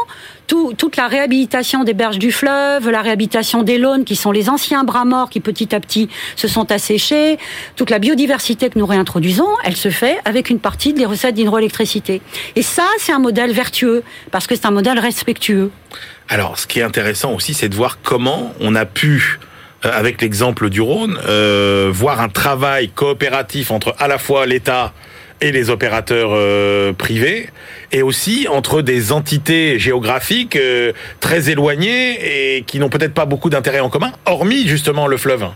tout- 0.48 0.72
toute 0.76 0.96
la 0.96 1.06
réhabilitation 1.06 1.84
des 1.84 1.94
berges 1.94 2.18
du 2.18 2.32
fleuve, 2.32 2.90
la 2.90 3.02
réhabilitation 3.02 3.62
des 3.62 3.78
launes, 3.78 4.04
qui 4.04 4.16
sont 4.16 4.32
les 4.32 4.48
anciens 4.48 4.82
bras 4.84 5.04
morts 5.04 5.30
qui 5.30 5.40
petit 5.40 5.74
à 5.74 5.80
petit 5.80 6.08
se 6.36 6.48
sont 6.48 6.72
asséchés, 6.72 7.38
toute 7.76 7.90
la 7.90 8.00
biodiversité 8.00 8.68
que 8.68 8.78
nous 8.78 8.86
réintroduisons, 8.86 9.48
elle 9.64 9.76
se 9.76 9.90
fait 9.90 10.18
avec 10.24 10.50
une 10.50 10.58
partie 10.58 10.92
des 10.92 11.06
recettes 11.06 11.36
d'hydroélectricité. 11.52 12.22
Et 12.56 12.62
ça, 12.62 12.86
c'est 12.98 13.12
un 13.12 13.18
modèle 13.18 13.52
vertueux, 13.52 14.02
parce 14.30 14.46
que 14.46 14.54
c'est 14.54 14.66
un 14.66 14.70
modèle 14.70 14.98
respectueux. 14.98 15.70
Alors, 16.28 16.58
ce 16.58 16.66
qui 16.66 16.80
est 16.80 16.82
intéressant 16.82 17.32
aussi, 17.34 17.54
c'est 17.54 17.68
de 17.68 17.74
voir 17.74 17.98
comment 18.02 18.54
on 18.60 18.74
a 18.74 18.86
pu, 18.86 19.38
euh, 19.84 19.90
avec 19.92 20.22
l'exemple 20.22 20.70
du 20.70 20.80
Rhône, 20.80 21.18
euh, 21.28 21.90
voir 21.92 22.20
un 22.20 22.28
travail 22.28 22.88
coopératif 22.88 23.70
entre 23.70 23.94
à 23.98 24.08
la 24.08 24.18
fois 24.18 24.46
l'État 24.46 24.92
et 25.40 25.50
les 25.50 25.70
opérateurs 25.70 26.30
euh, 26.32 26.92
privés, 26.92 27.50
et 27.90 28.00
aussi 28.02 28.46
entre 28.48 28.80
des 28.80 29.12
entités 29.12 29.78
géographiques 29.78 30.58
très 31.20 31.50
éloignées 31.50 32.56
et 32.56 32.62
qui 32.62 32.78
n'ont 32.78 32.88
peut-être 32.88 33.12
pas 33.12 33.26
beaucoup 33.26 33.50
d'intérêt 33.50 33.80
en 33.80 33.90
commun, 33.90 34.12
hormis 34.24 34.66
justement 34.66 35.06
le 35.08 35.16
fleuve. 35.16 35.48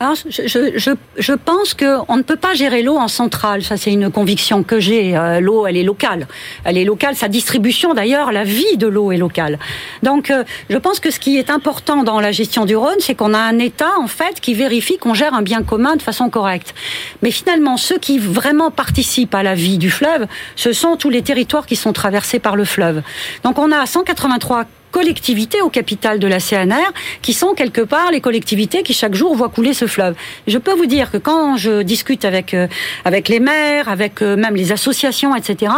Alors, 0.00 0.16
je, 0.16 0.48
je, 0.48 0.90
je, 1.16 1.32
pense 1.32 1.72
qu'on 1.72 2.16
ne 2.16 2.22
peut 2.22 2.36
pas 2.36 2.54
gérer 2.54 2.82
l'eau 2.82 2.96
en 2.96 3.06
centrale. 3.06 3.62
Ça, 3.62 3.76
c'est 3.76 3.92
une 3.92 4.10
conviction 4.10 4.64
que 4.64 4.80
j'ai. 4.80 5.16
Euh, 5.16 5.38
l'eau, 5.38 5.66
elle 5.66 5.76
est 5.76 5.84
locale. 5.84 6.26
Elle 6.64 6.76
est 6.76 6.84
locale. 6.84 7.14
Sa 7.14 7.28
distribution, 7.28 7.94
d'ailleurs, 7.94 8.32
la 8.32 8.42
vie 8.42 8.76
de 8.76 8.88
l'eau 8.88 9.12
est 9.12 9.18
locale. 9.18 9.56
Donc, 10.02 10.30
euh, 10.30 10.42
je 10.68 10.76
pense 10.78 10.98
que 10.98 11.12
ce 11.12 11.20
qui 11.20 11.38
est 11.38 11.48
important 11.48 12.02
dans 12.02 12.18
la 12.18 12.32
gestion 12.32 12.64
du 12.64 12.74
Rhône, 12.74 12.98
c'est 12.98 13.14
qu'on 13.14 13.34
a 13.34 13.38
un 13.38 13.60
État, 13.60 13.92
en 14.00 14.08
fait, 14.08 14.40
qui 14.40 14.54
vérifie 14.54 14.98
qu'on 14.98 15.14
gère 15.14 15.32
un 15.32 15.42
bien 15.42 15.62
commun 15.62 15.94
de 15.94 16.02
façon 16.02 16.28
correcte. 16.28 16.74
Mais 17.22 17.30
finalement, 17.30 17.76
ceux 17.76 17.98
qui 17.98 18.18
vraiment 18.18 18.72
participent 18.72 19.34
à 19.34 19.44
la 19.44 19.54
vie 19.54 19.78
du 19.78 19.90
fleuve, 19.90 20.26
ce 20.56 20.72
sont 20.72 20.96
tous 20.96 21.10
les 21.10 21.22
territoires 21.22 21.66
qui 21.66 21.76
sont 21.76 21.92
traversés 21.92 22.40
par 22.40 22.56
le 22.56 22.64
fleuve. 22.64 23.02
Donc, 23.44 23.60
on 23.60 23.70
a 23.70 23.86
183 23.86 24.64
collectivités 24.94 25.60
au 25.60 25.70
capital 25.70 26.20
de 26.20 26.28
la 26.28 26.38
CNR, 26.38 26.92
qui 27.20 27.32
sont 27.32 27.54
quelque 27.54 27.80
part 27.80 28.12
les 28.12 28.20
collectivités 28.20 28.84
qui 28.84 28.94
chaque 28.94 29.16
jour 29.16 29.34
voient 29.34 29.48
couler 29.48 29.74
ce 29.74 29.88
fleuve. 29.88 30.14
Je 30.46 30.56
peux 30.56 30.72
vous 30.72 30.86
dire 30.86 31.10
que 31.10 31.16
quand 31.18 31.56
je 31.56 31.82
discute 31.82 32.24
avec 32.24 32.54
euh, 32.54 32.68
avec 33.04 33.28
les 33.28 33.40
maires, 33.40 33.88
avec 33.88 34.22
euh, 34.22 34.36
même 34.36 34.54
les 34.54 34.70
associations, 34.70 35.34
etc., 35.34 35.72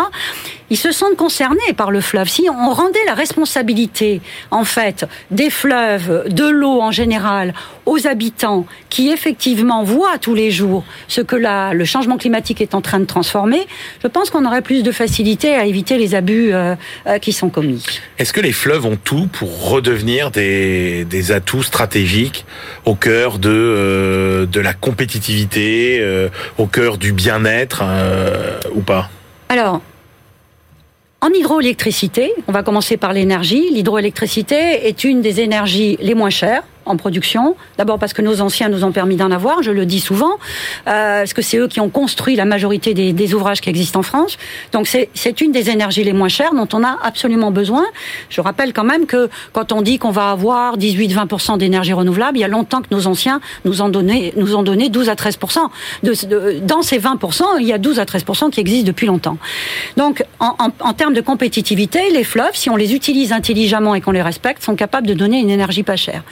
ils 0.70 0.76
se 0.76 0.92
sentent 0.92 1.16
concernés 1.16 1.72
par 1.76 1.90
le 1.90 2.00
fleuve. 2.00 2.28
Si 2.28 2.46
on 2.50 2.70
rendait 2.70 3.04
la 3.06 3.14
responsabilité, 3.14 4.20
en 4.50 4.64
fait, 4.64 5.06
des 5.30 5.50
fleuves, 5.50 6.24
de 6.28 6.46
l'eau 6.46 6.80
en 6.80 6.90
général, 6.90 7.54
aux 7.84 8.06
habitants 8.06 8.66
qui 8.90 9.10
effectivement 9.10 9.84
voient 9.84 10.18
tous 10.18 10.34
les 10.34 10.50
jours 10.50 10.84
ce 11.08 11.20
que 11.20 11.36
la, 11.36 11.72
le 11.72 11.84
changement 11.84 12.18
climatique 12.18 12.60
est 12.60 12.74
en 12.74 12.80
train 12.80 12.98
de 12.98 13.04
transformer, 13.04 13.66
je 14.02 14.08
pense 14.08 14.30
qu'on 14.30 14.44
aurait 14.44 14.62
plus 14.62 14.82
de 14.82 14.92
facilité 14.92 15.54
à 15.54 15.64
éviter 15.66 15.98
les 15.98 16.14
abus 16.14 16.52
euh, 16.52 16.74
qui 17.20 17.32
sont 17.32 17.48
commis. 17.48 17.84
Est-ce 18.18 18.32
que 18.32 18.40
les 18.40 18.52
fleuves 18.52 18.86
ont 18.86 18.96
tout 18.96 19.28
pour 19.32 19.70
redevenir 19.70 20.30
des, 20.30 21.04
des 21.04 21.32
atouts 21.32 21.62
stratégiques 21.62 22.44
au 22.84 22.94
cœur 22.94 23.38
de, 23.38 23.50
euh, 23.50 24.46
de 24.46 24.60
la 24.60 24.74
compétitivité, 24.74 25.98
euh, 26.00 26.28
au 26.58 26.66
cœur 26.66 26.98
du 26.98 27.12
bien-être 27.12 27.82
euh, 27.82 28.58
ou 28.74 28.80
pas? 28.80 29.10
Alors, 29.48 29.80
en 31.26 31.32
hydroélectricité, 31.32 32.32
on 32.46 32.52
va 32.52 32.62
commencer 32.62 32.96
par 32.96 33.12
l'énergie. 33.12 33.68
L'hydroélectricité 33.72 34.86
est 34.86 35.02
une 35.02 35.22
des 35.22 35.40
énergies 35.40 35.98
les 36.00 36.14
moins 36.14 36.30
chères 36.30 36.62
en 36.86 36.96
production. 36.96 37.56
D'abord 37.78 37.98
parce 37.98 38.12
que 38.12 38.22
nos 38.22 38.40
anciens 38.40 38.68
nous 38.68 38.84
ont 38.84 38.92
permis 38.92 39.16
d'en 39.16 39.30
avoir, 39.30 39.62
je 39.62 39.70
le 39.70 39.86
dis 39.86 40.00
souvent, 40.00 40.34
euh, 40.86 41.20
parce 41.20 41.34
que 41.34 41.42
c'est 41.42 41.58
eux 41.58 41.68
qui 41.68 41.80
ont 41.80 41.88
construit 41.88 42.36
la 42.36 42.44
majorité 42.44 42.94
des, 42.94 43.34
ouvrages 43.34 43.60
qui 43.60 43.68
existent 43.68 44.00
en 44.00 44.02
France. 44.02 44.38
Donc 44.72 44.86
c'est 44.86 45.40
une 45.40 45.52
des 45.52 45.68
énergies 45.70 46.04
les 46.04 46.12
moins 46.12 46.28
chères 46.28 46.54
dont 46.54 46.68
on 46.72 46.84
a 46.84 46.96
absolument 47.02 47.50
besoin. 47.50 47.84
Je 48.30 48.40
rappelle 48.40 48.72
quand 48.72 48.84
même 48.84 49.06
que 49.06 49.28
quand 49.52 49.72
on 49.72 49.82
dit 49.82 49.98
qu'on 49.98 50.10
va 50.10 50.30
avoir 50.30 50.78
18-20% 50.78 51.58
d'énergie 51.58 51.92
renouvelable, 51.92 52.38
il 52.38 52.42
y 52.42 52.44
a 52.44 52.48
longtemps 52.48 52.82
que 52.82 52.94
nos 52.94 53.06
anciens 53.06 53.40
nous 53.64 53.82
ont 53.82 53.88
donné, 53.88 54.32
nous 54.36 54.54
ont 54.54 54.62
donné 54.62 54.88
12 54.88 55.08
à 55.08 55.14
13%. 55.14 55.58
De, 56.04 56.60
dans 56.60 56.82
ces 56.82 57.00
20%, 57.00 57.42
il 57.58 57.66
y 57.66 57.72
a 57.72 57.78
12 57.78 57.98
à 57.98 58.04
13% 58.04 58.50
qui 58.50 58.60
existent 58.60 58.86
depuis 58.86 59.06
longtemps. 59.06 59.38
Donc 59.96 60.24
en 60.38 60.92
termes 60.92 61.14
de 61.14 61.20
compétitivité, 61.20 62.10
les 62.10 62.24
fleuves, 62.24 62.54
si 62.54 62.70
on 62.70 62.76
les 62.76 62.94
utilise 62.94 63.32
intelligemment 63.32 63.94
et 63.94 64.00
qu'on 64.00 64.12
les 64.12 64.22
respecte, 64.22 64.62
sont 64.62 64.76
capables 64.76 65.06
de 65.06 65.14
donner 65.14 65.40
une 65.40 65.50
énergie 65.50 65.82
pas 65.82 65.96
chère. 65.96 66.22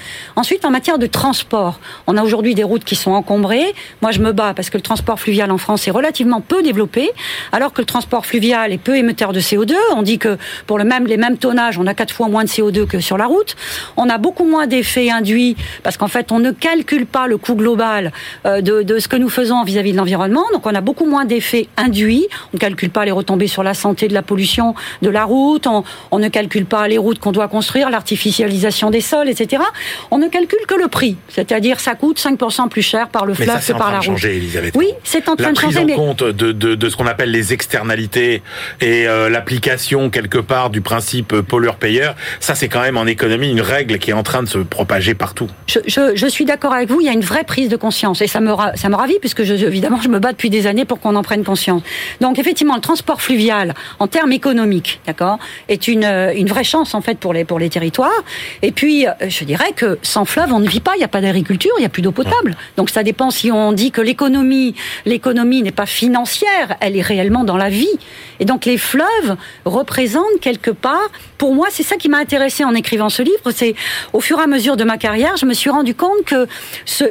Ensuite, 0.45 0.67
en 0.67 0.71
matière 0.71 0.99
de 0.99 1.07
transport, 1.07 1.81
on 2.07 2.19
a 2.19 2.23
aujourd'hui 2.23 2.55
des 2.55 2.65
routes 2.65 2.85
qui 2.85 2.97
sont 2.97 3.13
encombrées. 3.13 3.75
Moi, 4.03 4.11
je 4.11 4.21
me 4.21 4.33
bats 4.33 4.53
parce 4.55 4.69
que 4.69 4.77
le 4.77 4.83
transport 4.83 5.19
fluvial 5.19 5.51
en 5.51 5.57
France 5.57 5.89
est 5.89 5.91
relativement 5.91 6.43
peu 6.43 6.63
développé, 6.63 7.11
alors 7.51 7.73
que 7.73 7.81
le 7.81 7.87
transport 7.87 8.27
fluvial 8.27 8.71
est 8.71 8.77
peu 8.77 8.95
émetteur 8.95 9.33
de 9.33 9.41
CO2. 9.41 9.73
On 9.97 10.03
dit 10.03 10.19
que 10.19 10.37
pour 10.67 10.77
le 10.77 10.85
même, 10.85 11.07
les 11.07 11.17
mêmes 11.17 11.39
tonnages, 11.39 11.79
on 11.79 11.87
a 11.87 11.95
quatre 11.95 12.13
fois 12.13 12.29
moins 12.29 12.45
de 12.45 12.51
CO2 12.51 12.87
que 12.87 13.01
sur 13.01 13.17
la 13.17 13.25
route. 13.25 13.57
On 13.97 14.11
a 14.11 14.19
beaucoup 14.19 14.45
moins 14.45 14.67
d'effets 14.67 15.11
induits 15.11 15.57
parce 15.83 15.97
qu'en 15.97 16.09
fait, 16.09 16.31
on 16.31 16.41
ne 16.41 16.51
calcule 16.51 17.07
pas 17.07 17.27
le 17.27 17.39
coût 17.39 17.55
global 17.55 18.13
euh, 18.45 18.61
de, 18.61 18.99
ce 18.99 19.09
que 19.09 19.17
nous 19.17 19.31
faisons 19.31 19.65
vis-à-vis 19.65 19.93
de 19.93 19.97
l'environnement. 19.97 20.45
Donc, 20.53 20.67
on 20.67 20.75
a 20.75 20.83
beaucoup 20.83 21.07
moins 21.07 21.25
d'effets 21.25 21.69
induits. 21.79 22.27
On 22.53 22.57
ne 22.57 22.59
calcule 22.59 22.91
pas 22.91 23.07
les 23.07 23.13
retombées 23.13 23.49
sur 23.49 23.63
la 23.63 23.73
santé 23.73 24.09
de 24.09 24.15
la 24.15 24.21
pollution 24.21 24.75
de 25.01 25.09
la 25.09 25.25
route. 25.25 25.67
On, 25.67 25.85
on 26.11 26.19
ne 26.19 26.29
calcule 26.29 26.67
pas 26.67 26.87
les 26.87 26.99
routes 26.99 27.19
qu'on 27.19 27.33
doit 27.33 27.49
construire, 27.49 27.89
l'artificialisation 27.89 28.91
des 28.91 29.01
sols, 29.01 29.31
etc. 29.31 29.63
On 30.11 30.19
ne 30.19 30.34
calcule 30.35 30.67
que 30.67 30.75
le 30.75 30.89
prix, 30.89 31.17
c'est-à-dire 31.29 31.79
ça 31.79 31.95
coûte 31.95 32.19
5% 32.19 32.69
plus 32.69 32.83
cher 32.83 33.09
par 33.09 33.25
le 33.25 33.35
fleuve 33.35 33.65
que 33.65 33.73
par 33.73 33.93
la 33.93 33.99
route. 33.99 34.07
Changer, 34.07 34.37
Elisabeth. 34.37 34.75
Oui, 34.77 34.89
c'est 35.05 35.29
en 35.29 35.37
train 35.37 35.53
de 35.53 35.57
changer. 35.57 35.79
La 35.79 35.85
prise 35.85 35.95
en 35.95 35.97
compte 35.97 36.25
de, 36.25 36.51
de, 36.51 36.75
de 36.75 36.89
ce 36.89 36.97
qu'on 36.97 37.07
appelle 37.07 37.31
les 37.31 37.53
externalités 37.53 38.43
et 38.81 39.07
euh, 39.07 39.29
l'application 39.31 40.11
quelque 40.11 40.39
part 40.39 40.71
du 40.71 40.81
principe 40.81 41.41
pollueur-payeur, 41.43 42.17
ça 42.41 42.57
c'est 42.57 42.67
quand 42.67 42.81
même 42.81 42.97
en 42.97 43.07
économie 43.07 43.49
une 43.49 43.61
règle 43.61 44.01
qui 44.01 44.11
est 44.11 44.15
en 44.15 44.25
train 44.25 44.43
de 44.43 44.49
se 44.49 44.59
propager 44.59 45.15
partout. 45.15 45.49
Je, 45.69 45.79
je, 45.87 46.17
je 46.17 46.27
suis 46.27 46.45
d'accord 46.45 46.73
avec 46.73 46.91
vous, 46.91 47.01
il 47.01 47.07
y 47.07 47.11
a 47.11 47.13
une 47.13 47.21
vraie 47.21 47.45
prise 47.45 47.69
de 47.69 47.77
conscience 47.77 48.21
et 48.21 48.27
ça 48.27 48.41
me, 48.41 48.53
ça 48.75 48.89
me 48.89 48.97
ravit 48.97 49.19
puisque 49.21 49.45
je, 49.45 49.55
évidemment 49.55 50.01
je 50.03 50.09
me 50.09 50.19
bats 50.19 50.33
depuis 50.33 50.51
des 50.51 50.67
années 50.67 50.85
pour 50.85 50.99
qu'on 50.99 51.15
en 51.15 51.23
prenne 51.23 51.45
conscience. 51.45 51.83
Donc 52.21 52.41
effectivement, 52.41 52.75
le 52.75 52.81
transport 52.81 53.23
fluvial 53.23 53.73
en 54.01 54.09
termes 54.09 54.33
économiques, 54.33 55.01
d'accord, 55.07 55.39
est 55.69 55.87
une, 55.87 56.05
une 56.35 56.49
vraie 56.49 56.65
chance 56.65 56.93
en 56.93 57.03
fait 57.03 57.19
pour 57.19 57.33
les, 57.33 57.45
pour 57.45 57.61
les 57.61 57.71
territoires. 57.71 58.25
Et 58.63 58.73
puis 58.73 59.07
je 59.21 59.45
dirais 59.45 59.73
que 59.77 59.97
sans 60.03 60.24
fleuve, 60.25 60.53
on 60.53 60.61
ne 60.61 60.69
vit 60.69 60.81
pas, 60.81 60.93
il 60.95 60.99
n'y 60.99 61.05
a 61.05 61.09
pas 61.09 61.21
d'agriculture, 61.21 61.73
il 61.79 61.81
n'y 61.81 61.87
a 61.87 61.91
plus 61.91 62.03
d'eau 62.03 62.13
potable. 62.13 62.57
Donc 62.77 62.91
ça 62.91 63.03
dépend 63.03 63.31
si 63.31 63.51
on 63.51 63.73
dit 63.73 63.91
que 63.91 64.01
l'économie, 64.01 64.75
l'économie 65.07 65.63
n'est 65.63 65.73
pas 65.73 65.87
financière, 65.87 66.77
elle 66.81 66.97
est 66.97 67.03
réellement 67.03 67.45
dans 67.45 67.57
la 67.57 67.69
vie. 67.69 67.99
Et 68.41 68.45
donc 68.45 68.65
les 68.65 68.79
fleuves 68.79 69.37
représentent 69.65 70.41
quelque 70.41 70.71
part, 70.71 71.11
pour 71.39 71.55
moi, 71.55 71.69
c'est 71.71 71.83
ça 71.83 71.97
qui 71.97 72.09
m'a 72.09 72.19
intéressé 72.19 72.65
en 72.65 72.75
écrivant 72.75 73.09
ce 73.09 73.23
livre, 73.23 73.51
c'est 73.55 73.75
au 74.13 74.21
fur 74.21 74.39
et 74.39 74.43
à 74.43 74.47
mesure 74.47 74.77
de 74.77 74.85
ma 74.85 74.99
carrière, 74.99 75.37
je 75.37 75.47
me 75.47 75.55
suis 75.55 75.71
rendu 75.71 75.95
compte 75.95 76.25
que 76.25 76.47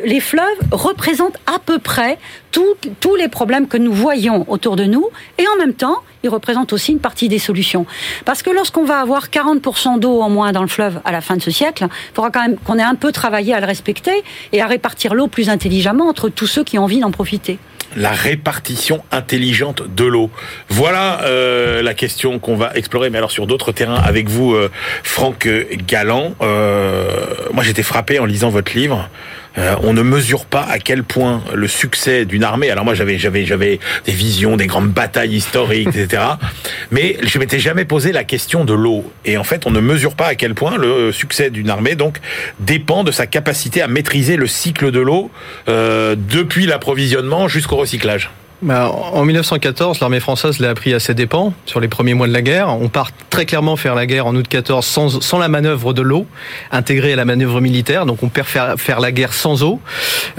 les 0.05 0.19
fleuves 0.19 0.43
représentent 0.71 1.37
à 1.47 1.59
peu 1.59 1.79
près 1.79 2.17
tout, 2.53 2.75
tous 3.01 3.15
les 3.17 3.27
problèmes 3.27 3.67
que 3.67 3.77
nous 3.77 3.91
voyons 3.91 4.45
autour 4.49 4.77
de 4.77 4.85
nous, 4.85 5.09
et 5.37 5.43
en 5.53 5.57
même 5.57 5.73
temps, 5.73 5.97
ils 6.23 6.29
représentent 6.29 6.71
aussi 6.71 6.93
une 6.93 6.99
partie 6.99 7.27
des 7.27 7.39
solutions. 7.39 7.85
Parce 8.23 8.43
que 8.43 8.51
lorsqu'on 8.51 8.85
va 8.85 8.99
avoir 8.99 9.27
40% 9.27 9.99
d'eau 9.99 10.21
en 10.21 10.29
moins 10.29 10.53
dans 10.53 10.61
le 10.61 10.69
fleuve 10.69 11.01
à 11.03 11.11
la 11.11 11.19
fin 11.19 11.35
de 11.35 11.41
ce 11.41 11.51
siècle, 11.51 11.87
il 11.89 12.15
faudra 12.15 12.31
quand 12.31 12.41
même 12.41 12.57
qu'on 12.57 12.77
ait 12.77 12.83
un 12.83 12.95
peu 12.95 13.11
travaillé 13.11 13.53
à 13.53 13.59
le 13.59 13.65
respecter 13.65 14.23
et 14.53 14.61
à 14.61 14.67
répartir 14.67 15.15
l'eau 15.15 15.27
plus 15.27 15.49
intelligemment 15.49 16.07
entre 16.07 16.29
tous 16.29 16.47
ceux 16.47 16.63
qui 16.63 16.77
ont 16.79 16.83
envie 16.83 16.99
d'en 16.99 17.11
profiter 17.11 17.57
la 17.95 18.11
répartition 18.11 19.03
intelligente 19.11 19.83
de 19.95 20.05
l'eau. 20.05 20.29
Voilà 20.69 21.21
euh, 21.23 21.81
la 21.81 21.93
question 21.93 22.39
qu'on 22.39 22.55
va 22.55 22.71
explorer, 22.75 23.09
mais 23.09 23.17
alors 23.17 23.31
sur 23.31 23.47
d'autres 23.47 23.71
terrains 23.71 24.01
avec 24.01 24.29
vous, 24.29 24.53
euh, 24.53 24.71
Franck 25.03 25.47
Galland. 25.87 26.33
Euh, 26.41 27.07
moi, 27.53 27.63
j'étais 27.63 27.83
frappé 27.83 28.19
en 28.19 28.25
lisant 28.25 28.49
votre 28.49 28.75
livre. 28.75 29.09
Euh, 29.57 29.75
on 29.83 29.93
ne 29.93 30.01
mesure 30.01 30.45
pas 30.45 30.63
à 30.63 30.79
quel 30.79 31.03
point 31.03 31.43
le 31.53 31.67
succès 31.67 32.25
d'une 32.25 32.43
armée. 32.43 32.69
Alors 32.71 32.85
moi, 32.85 32.93
j'avais 32.93 33.17
j'avais 33.17 33.45
j'avais 33.45 33.79
des 34.05 34.11
visions, 34.11 34.57
des 34.57 34.67
grandes 34.67 34.89
batailles 34.89 35.35
historiques, 35.35 35.89
etc. 35.95 36.23
Mais 36.91 37.17
je 37.23 37.37
m'étais 37.39 37.59
jamais 37.59 37.85
posé 37.85 38.11
la 38.11 38.23
question 38.23 38.65
de 38.65 38.73
l'eau. 38.73 39.11
Et 39.25 39.37
en 39.37 39.43
fait, 39.43 39.65
on 39.65 39.71
ne 39.71 39.79
mesure 39.79 40.15
pas 40.15 40.27
à 40.27 40.35
quel 40.35 40.55
point 40.55 40.77
le 40.77 41.11
succès 41.11 41.49
d'une 41.49 41.69
armée 41.69 41.95
donc 41.95 42.19
dépend 42.59 43.03
de 43.03 43.11
sa 43.11 43.27
capacité 43.27 43.81
à 43.81 43.87
maîtriser 43.87 44.37
le 44.37 44.47
cycle 44.47 44.91
de 44.91 44.99
l'eau 44.99 45.31
euh, 45.67 46.15
depuis 46.17 46.65
l'approvisionnement 46.65 47.47
jusqu'au 47.47 47.75
recyclage. 47.75 48.29
Bah, 48.63 48.89
en 48.89 49.25
1914, 49.25 49.99
l'armée 49.99 50.21
française 50.21 50.59
l'a 50.59 50.69
appris 50.69 50.93
à 50.93 50.99
ses 51.01 51.13
dépens 51.13 51.53
sur 51.65 51.81
les 51.81 51.89
premiers 51.89 52.13
mois 52.13 52.27
de 52.27 52.33
la 52.33 52.41
guerre. 52.41 52.69
On 52.69 52.87
part 52.87 53.09
très 53.29 53.45
clairement 53.45 53.75
faire 53.75 53.93
la 53.93 54.05
guerre 54.05 54.25
en 54.25 54.33
août 54.35 54.47
14 54.47 54.85
sans, 54.85 55.21
sans 55.21 55.37
la 55.37 55.49
manœuvre 55.49 55.91
de 55.91 56.01
l'eau, 56.01 56.25
intégrée 56.71 57.11
à 57.11 57.15
la 57.17 57.25
manœuvre 57.25 57.59
militaire. 57.59 58.05
Donc 58.05 58.23
on 58.23 58.29
perd 58.29 58.47
faire, 58.47 58.75
faire 58.77 59.01
la 59.01 59.11
guerre 59.11 59.33
sans 59.33 59.63
eau, 59.63 59.81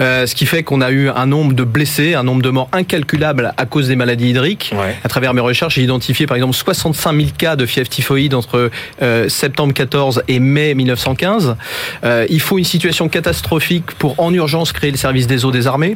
euh, 0.01 0.25
ce 0.25 0.33
qui 0.33 0.47
fait 0.47 0.63
qu'on 0.63 0.81
a 0.81 0.89
eu 0.89 1.09
un 1.09 1.27
nombre 1.27 1.53
de 1.53 1.63
blessés, 1.63 2.15
un 2.15 2.23
nombre 2.23 2.41
de 2.41 2.49
morts 2.49 2.69
incalculable 2.71 3.53
à 3.57 3.65
cause 3.67 3.89
des 3.89 3.95
maladies 3.95 4.29
hydriques. 4.31 4.73
Ouais. 4.73 4.95
À 5.03 5.07
travers 5.07 5.35
mes 5.35 5.41
recherches, 5.41 5.75
j'ai 5.75 5.83
identifié 5.83 6.25
par 6.25 6.35
exemple 6.35 6.55
65 6.55 7.15
000 7.15 7.29
cas 7.37 7.55
de 7.55 7.67
fièvre 7.67 7.89
typhoïde 7.89 8.33
entre 8.33 8.71
euh, 9.03 9.29
septembre 9.29 9.73
14 9.75 10.23
et 10.27 10.39
mai 10.39 10.73
1915. 10.73 11.57
Euh, 12.03 12.25
il 12.29 12.41
faut 12.41 12.57
une 12.57 12.63
situation 12.63 13.07
catastrophique 13.07 13.91
pour 13.99 14.19
en 14.19 14.33
urgence 14.33 14.71
créer 14.71 14.89
le 14.89 14.97
service 14.97 15.27
des 15.27 15.45
eaux 15.45 15.51
des 15.51 15.67
armées 15.67 15.95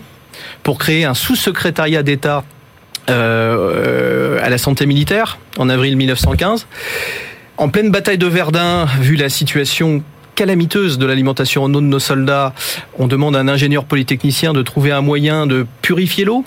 pour 0.64 0.78
créer 0.78 1.06
un 1.06 1.14
sous-secrétariat 1.14 2.04
d'État 2.04 2.44
euh, 3.10 4.40
à 4.42 4.50
la 4.50 4.58
santé 4.58 4.86
militaire 4.86 5.38
en 5.58 5.70
avril 5.70 5.98
1915. 5.98 6.68
En 7.58 7.70
pleine 7.70 7.92
bataille 7.92 8.18
de 8.18 8.28
Verdun, 8.28 8.86
vu 9.02 9.16
la 9.16 9.30
situation 9.30 10.04
calamiteuse 10.36 10.98
de 10.98 11.06
l'alimentation 11.06 11.64
en 11.64 11.74
eau 11.74 11.82
de 11.82 11.86
nos 11.86 12.00
soldats, 12.00 12.54
on 12.98 13.08
demande 13.08 13.36
à 13.36 13.40
un 13.40 13.48
ingénieur 13.48 13.84
polytechnicien 13.84 14.54
de 14.54 14.62
trouver 14.62 14.92
un 14.92 15.02
moyen 15.02 15.48
de 15.48 15.66
purifier 15.82 16.24
l'eau 16.24 16.46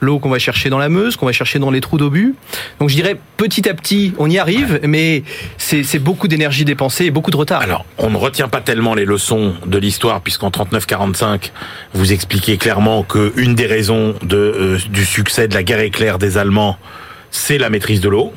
l'eau 0.00 0.18
qu'on 0.18 0.30
va 0.30 0.38
chercher 0.38 0.70
dans 0.70 0.78
la 0.78 0.88
Meuse, 0.88 1.16
qu'on 1.16 1.26
va 1.26 1.32
chercher 1.32 1.58
dans 1.58 1.70
les 1.70 1.80
trous 1.80 1.98
d'obus. 1.98 2.34
Donc 2.78 2.88
je 2.88 2.94
dirais 2.94 3.16
petit 3.36 3.68
à 3.68 3.74
petit, 3.74 4.14
on 4.18 4.28
y 4.28 4.38
arrive, 4.38 4.80
mais 4.82 5.22
c'est 5.58 5.98
beaucoup 5.98 6.28
d'énergie 6.28 6.64
dépensée 6.64 7.06
et 7.06 7.10
beaucoup 7.10 7.30
de 7.30 7.36
retard. 7.36 7.62
Alors, 7.62 7.84
on 7.98 8.10
ne 8.10 8.16
retient 8.16 8.48
pas 8.48 8.60
tellement 8.60 8.94
les 8.94 9.04
leçons 9.04 9.54
de 9.66 9.78
l'histoire, 9.78 10.20
puisqu'en 10.20 10.50
39-45, 10.50 11.52
vous 11.94 12.12
expliquez 12.12 12.56
clairement 12.56 13.02
que 13.02 13.32
une 13.36 13.54
des 13.54 13.66
raisons 13.66 14.14
euh, 14.32 14.78
du 14.90 15.04
succès 15.04 15.48
de 15.48 15.54
la 15.54 15.62
guerre 15.62 15.80
éclair 15.80 16.18
des 16.18 16.38
Allemands, 16.38 16.78
c'est 17.30 17.58
la 17.58 17.70
maîtrise 17.70 18.00
de 18.00 18.08
l'eau. 18.08 18.32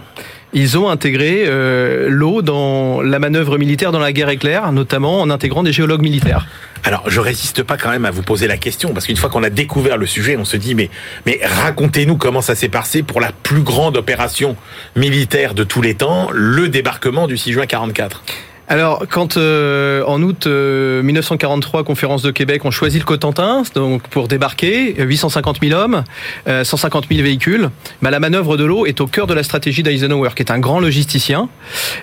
Ils 0.55 0.77
ont 0.77 0.87
intégré 0.87 1.45
euh, 1.47 2.09
l'eau 2.09 2.43
dans 2.43 3.01
la 3.01 3.17
manœuvre 3.17 3.57
militaire 3.57 3.91
dans 3.91 3.99
la 3.99 4.13
guerre 4.13 4.29
éclair, 4.29 4.71
notamment 4.71 5.21
en 5.21 5.31
intégrant 5.31 5.63
des 5.63 5.73
géologues 5.73 6.03
militaires. 6.03 6.45
Alors, 6.83 7.09
je 7.09 7.19
résiste 7.19 7.63
pas 7.63 7.75
quand 7.75 7.89
même 7.89 8.05
à 8.05 8.11
vous 8.11 8.21
poser 8.21 8.45
la 8.47 8.57
question, 8.57 8.93
parce 8.93 9.07
qu'une 9.07 9.17
fois 9.17 9.29
qu'on 9.29 9.41
a 9.41 9.49
découvert 9.49 9.97
le 9.97 10.05
sujet, 10.05 10.37
on 10.37 10.45
se 10.45 10.55
dit, 10.55 10.75
mais, 10.75 10.91
mais 11.25 11.39
racontez-nous 11.43 12.17
comment 12.17 12.41
ça 12.41 12.53
s'est 12.53 12.69
passé 12.69 13.01
pour 13.01 13.19
la 13.19 13.31
plus 13.31 13.61
grande 13.61 13.97
opération 13.97 14.55
militaire 14.95 15.55
de 15.55 15.63
tous 15.63 15.81
les 15.81 15.95
temps, 15.95 16.29
le 16.31 16.69
débarquement 16.69 17.25
du 17.25 17.35
6 17.35 17.53
juin 17.53 17.65
44. 17.65 18.21
Alors, 18.69 19.03
quand 19.09 19.37
euh, 19.37 20.03
en 20.05 20.21
août 20.23 20.47
1943, 20.47 21.83
conférence 21.83 22.21
de 22.21 22.31
Québec, 22.31 22.61
on 22.63 22.71
choisit 22.71 23.01
le 23.01 23.05
Cotentin, 23.05 23.63
donc 23.75 24.07
pour 24.07 24.27
débarquer, 24.27 24.95
850 24.97 25.57
000 25.61 25.79
hommes, 25.79 26.03
150 26.47 27.05
000 27.09 27.21
véhicules, 27.21 27.69
bah, 28.01 28.09
la 28.09 28.19
manœuvre 28.19 28.55
de 28.57 28.63
l'eau 28.63 28.85
est 28.85 29.01
au 29.01 29.07
cœur 29.07 29.27
de 29.27 29.33
la 29.33 29.43
stratégie 29.43 29.83
d'Eisenhower, 29.83 30.29
qui 30.35 30.43
est 30.43 30.51
un 30.51 30.59
grand 30.59 30.79
logisticien. 30.79 31.49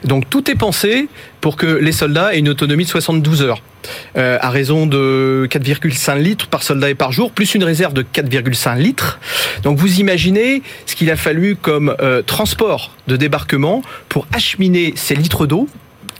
Donc 0.04 0.28
tout 0.28 0.50
est 0.50 0.54
pensé 0.54 1.08
pour 1.40 1.56
que 1.56 1.66
les 1.66 1.92
soldats 1.92 2.34
aient 2.34 2.38
une 2.38 2.48
autonomie 2.48 2.84
de 2.84 2.90
72 2.90 3.42
heures. 3.42 3.62
Euh, 4.16 4.38
à 4.40 4.50
raison 4.50 4.86
de 4.86 5.48
4,5 5.50 6.18
litres 6.18 6.48
par 6.48 6.62
soldat 6.62 6.90
et 6.90 6.94
par 6.94 7.12
jour, 7.12 7.32
plus 7.32 7.54
une 7.54 7.64
réserve 7.64 7.94
de 7.94 8.02
4,5 8.02 8.78
litres. 8.78 9.18
Donc 9.62 9.78
vous 9.78 10.00
imaginez 10.00 10.62
ce 10.86 10.94
qu'il 10.94 11.10
a 11.10 11.16
fallu 11.16 11.56
comme 11.56 11.94
euh, 12.00 12.22
transport 12.22 12.90
de 13.08 13.16
débarquement 13.16 13.82
pour 14.08 14.26
acheminer 14.32 14.92
ces 14.96 15.14
litres 15.14 15.46
d'eau 15.46 15.68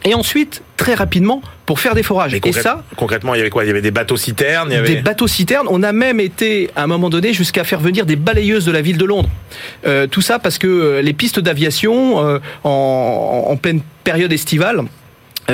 et 0.05 0.15
ensuite, 0.15 0.63
très 0.77 0.95
rapidement, 0.95 1.43
pour 1.67 1.79
faire 1.79 1.95
des 1.95 2.03
forages. 2.03 2.35
Et 2.35 2.53
ça, 2.53 2.85
concrètement, 2.97 3.35
il 3.35 3.39
y 3.39 3.41
avait 3.41 3.51
quoi? 3.51 3.65
Il 3.65 3.69
y 3.69 3.71
avait 3.71 3.83
des 3.83 3.91
bateaux 3.91 4.17
citernes. 4.17 4.69
Il 4.71 4.75
y 4.75 4.77
avait... 4.77 4.97
Des 4.97 5.03
bateaux 5.03 5.29
citernes. 5.29 5.67
On 5.71 5.83
a 5.83 5.93
même 5.93 6.21
été, 6.21 6.71
à 6.75 6.85
un 6.85 6.87
moment 6.87 7.11
donné, 7.11 7.33
jusqu'à 7.33 7.65
faire 7.65 7.81
venir 7.81 8.07
des 8.07 8.17
balayeuses 8.17 8.65
de 8.65 8.73
la 8.73 8.81
ville 8.81 8.99
de 8.99 9.05
Londres. 9.05 9.29
Euh, 9.87 10.07
tout 10.07 10.23
ça 10.23 10.39
parce 10.39 10.59
que 10.59 10.67
euh, 10.67 11.03
les 11.03 11.13
pistes 11.13 11.39
d'aviation, 11.39 12.27
euh, 12.27 12.39
en, 12.65 13.45
en 13.49 13.57
pleine 13.57 13.83
période 14.05 14.33
estivale, 14.33 14.85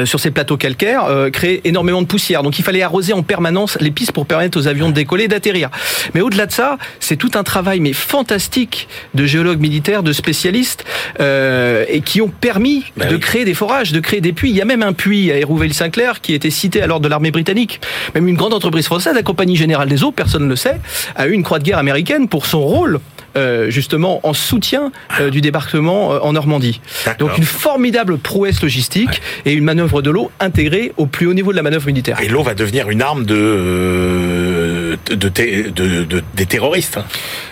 sur 0.04 0.20
ces 0.20 0.30
plateaux 0.30 0.56
calcaires 0.56 1.04
euh, 1.04 1.30
créait 1.30 1.60
énormément 1.64 2.02
de 2.02 2.06
poussière. 2.06 2.42
Donc 2.42 2.58
il 2.58 2.62
fallait 2.62 2.82
arroser 2.82 3.12
en 3.12 3.22
permanence 3.22 3.78
les 3.80 3.90
pistes 3.90 4.12
pour 4.12 4.26
permettre 4.26 4.58
aux 4.58 4.66
avions 4.66 4.88
de 4.88 4.94
décoller 4.94 5.24
et 5.24 5.28
d'atterrir. 5.28 5.70
Mais 6.14 6.20
au-delà 6.20 6.46
de 6.46 6.52
ça, 6.52 6.78
c'est 7.00 7.16
tout 7.16 7.30
un 7.34 7.42
travail 7.42 7.80
mais 7.80 7.92
fantastique 7.92 8.88
de 9.14 9.26
géologues 9.26 9.60
militaires, 9.60 10.02
de 10.02 10.12
spécialistes 10.12 10.84
euh, 11.20 11.84
et 11.88 12.00
qui 12.00 12.20
ont 12.20 12.28
permis 12.28 12.84
bah 12.96 13.06
de 13.06 13.16
créer 13.16 13.44
des 13.44 13.54
forages, 13.54 13.92
de 13.92 14.00
créer 14.00 14.20
des 14.20 14.32
puits. 14.32 14.50
Il 14.50 14.56
y 14.56 14.62
a 14.62 14.64
même 14.64 14.82
un 14.82 14.92
puits 14.92 15.30
à 15.30 15.38
Hérouville-Saint-Clair 15.38 16.20
qui 16.20 16.34
était 16.34 16.50
cité 16.50 16.82
à 16.82 16.86
l'ordre 16.86 17.04
de 17.04 17.08
l'armée 17.08 17.30
britannique. 17.30 17.80
Même 18.14 18.28
une 18.28 18.36
grande 18.36 18.54
entreprise 18.54 18.86
française, 18.86 19.14
la 19.14 19.22
Compagnie 19.22 19.56
Générale 19.56 19.88
des 19.88 20.02
Eaux, 20.04 20.12
personne 20.12 20.44
ne 20.44 20.48
le 20.48 20.56
sait, 20.56 20.80
a 21.14 21.26
eu 21.26 21.32
une 21.32 21.42
croix 21.42 21.58
de 21.58 21.64
guerre 21.64 21.78
américaine 21.78 22.28
pour 22.28 22.46
son 22.46 22.60
rôle 22.60 23.00
euh, 23.36 23.70
justement 23.70 24.20
en 24.26 24.32
soutien 24.32 24.92
euh, 25.20 25.30
du 25.30 25.40
débarquement 25.40 26.14
euh, 26.14 26.18
en 26.20 26.32
Normandie. 26.32 26.80
Donc 27.18 27.36
une 27.36 27.44
formidable 27.44 28.18
prouesse 28.18 28.62
logistique 28.62 29.20
et 29.44 29.52
une 29.52 29.64
manœuvre 29.64 30.00
de 30.00 30.10
l'eau 30.10 30.30
intégrée 30.40 30.92
au 30.96 31.06
plus 31.06 31.26
haut 31.26 31.34
niveau 31.34 31.50
de 31.50 31.56
la 31.56 31.62
manœuvre 31.62 31.86
militaire. 31.86 32.18
Et 32.22 32.28
l'eau 32.28 32.42
va 32.42 32.54
devenir 32.54 32.88
une 32.88 33.02
arme 33.02 33.26
de, 33.26 34.98
de, 35.10 35.14
de 35.14 36.22
des 36.34 36.46
terroristes. 36.46 36.98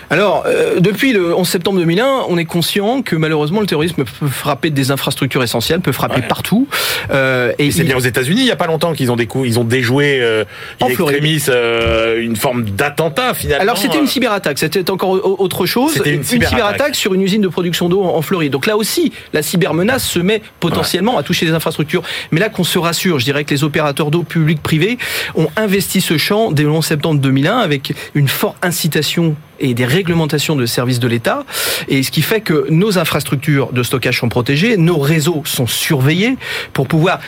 Alors, 0.09 0.43
euh, 0.45 0.79
depuis 0.79 1.13
le 1.13 1.35
11 1.35 1.47
septembre 1.47 1.79
2001, 1.79 2.25
on 2.29 2.37
est 2.37 2.45
conscient 2.45 3.01
que 3.01 3.15
malheureusement 3.15 3.59
le 3.59 3.65
terrorisme 3.65 4.03
peut 4.03 4.27
frapper 4.27 4.69
des 4.69 4.91
infrastructures 4.91 5.43
essentielles, 5.43 5.81
peut 5.81 5.91
frapper 5.91 6.21
partout. 6.21 6.67
Euh, 7.11 7.53
et 7.57 7.71
c'est 7.71 7.83
bien 7.83 7.97
aux 7.97 8.01
États-Unis, 8.01 8.41
il 8.41 8.45
n'y 8.45 8.51
a 8.51 8.55
pas 8.55 8.67
longtemps 8.67 8.93
qu'ils 8.93 9.11
ont, 9.11 9.17
ils 9.17 9.59
ont 9.59 9.63
déjoué 9.63 10.19
euh, 10.21 10.43
en 10.81 10.89
euh, 11.49 12.21
une 12.21 12.35
forme 12.35 12.65
d'attentat 12.65 13.33
finalement. 13.33 13.61
Alors 13.61 13.77
c'était 13.77 13.99
une 13.99 14.07
cyberattaque, 14.07 14.59
c'était 14.59 14.89
encore 14.89 15.09
autre 15.39 15.65
chose. 15.65 15.93
C'était 15.93 16.13
une, 16.13 16.23
cyberattaque 16.23 16.95
sur 16.95 17.13
une 17.13 17.21
usine 17.21 17.41
de 17.41 17.47
production 17.47 17.89
d'eau 17.89 18.03
en, 18.03 18.21
Floride. 18.21 18.51
Donc 18.51 18.65
là 18.65 18.75
aussi, 18.77 19.11
la 19.33 19.43
cybermenace 19.43 20.03
se 20.03 20.19
met 20.19 20.41
potentiellement 20.59 21.17
à 21.17 21.23
toucher 21.23 21.45
des 21.45 21.51
infrastructures. 21.51 22.03
Mais 22.31 22.39
là 22.39 22.49
qu'on 22.49 22.63
se 22.63 22.79
rassure, 22.79 23.19
je 23.19 23.25
dirais 23.25 23.43
que 23.43 23.53
les 23.53 23.63
opérateurs 23.63 24.09
d'eau 24.09 24.23
publics 24.23 24.61
privés 24.61 24.97
ont 25.35 25.47
investi 25.55 26.01
ce 26.01 26.17
champ 26.17 26.51
dès 26.51 26.63
le 26.63 26.71
11 26.71 26.85
septembre 26.85 27.21
2001 27.21 27.57
avec 27.57 27.93
une 28.15 28.27
forte 28.27 28.57
incitation 28.63 29.35
et 29.59 29.73
des 29.73 29.85
réglementations 29.85 30.55
de 30.55 30.65
services 30.65 30.99
de 30.99 31.07
l'État, 31.07 31.45
et 31.87 32.03
ce 32.03 32.11
qui 32.11 32.21
fait 32.21 32.41
que 32.41 32.67
nos 32.69 32.97
infrastructures 32.97 33.71
de 33.71 33.83
stockage 33.83 34.19
sont 34.19 34.29
protégées, 34.29 34.77
nos 34.77 34.97
réseaux 34.97 35.41
sont 35.45 35.67
surveillés 35.67 36.37
pour 36.73 36.87
pouvoir 36.87 37.19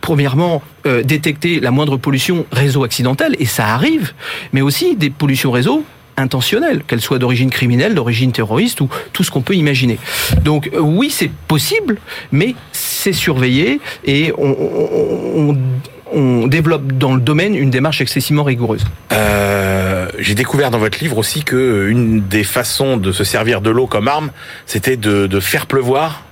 premièrement 0.00 0.62
euh, 0.86 1.02
détecter 1.02 1.58
la 1.58 1.72
moindre 1.72 1.96
pollution 1.96 2.46
réseau 2.52 2.84
accidentelle, 2.84 3.34
et 3.38 3.46
ça 3.46 3.66
arrive, 3.68 4.12
mais 4.52 4.60
aussi 4.60 4.94
des 4.94 5.10
pollutions 5.10 5.50
réseau 5.50 5.84
intentionnelles, 6.16 6.82
qu'elles 6.86 7.00
soient 7.00 7.18
d'origine 7.18 7.50
criminelle, 7.50 7.94
d'origine 7.94 8.32
terroriste 8.32 8.80
ou 8.80 8.88
tout 9.12 9.22
ce 9.22 9.30
qu'on 9.30 9.42
peut 9.42 9.54
imaginer. 9.54 9.98
Donc 10.44 10.70
euh, 10.72 10.80
oui, 10.80 11.10
c'est 11.10 11.30
possible, 11.48 11.98
mais 12.32 12.54
c'est 12.72 13.12
surveillé 13.12 13.80
et 14.04 14.32
on, 14.38 15.56
développe 16.14 16.92
dans 16.92 17.14
le 17.14 17.20
domaine 17.20 17.54
une 17.54 17.70
démarche 17.70 18.00
excessivement 18.00 18.44
rigoureuse. 18.44 18.84
Euh 19.12 19.76
j'ai 20.18 20.34
découvert 20.34 20.70
dans 20.70 20.78
votre 20.78 20.98
livre 21.00 21.18
aussi 21.18 21.42
que 21.42 21.88
une 21.88 22.26
des 22.26 22.44
façons 22.44 22.96
de 22.96 23.12
se 23.12 23.24
servir 23.24 23.60
de 23.60 23.70
l'eau 23.70 23.86
comme 23.86 24.08
arme, 24.08 24.30
c'était 24.66 24.96
de 24.96 25.40
faire 25.40 25.66
pleuvoir 25.66 26.25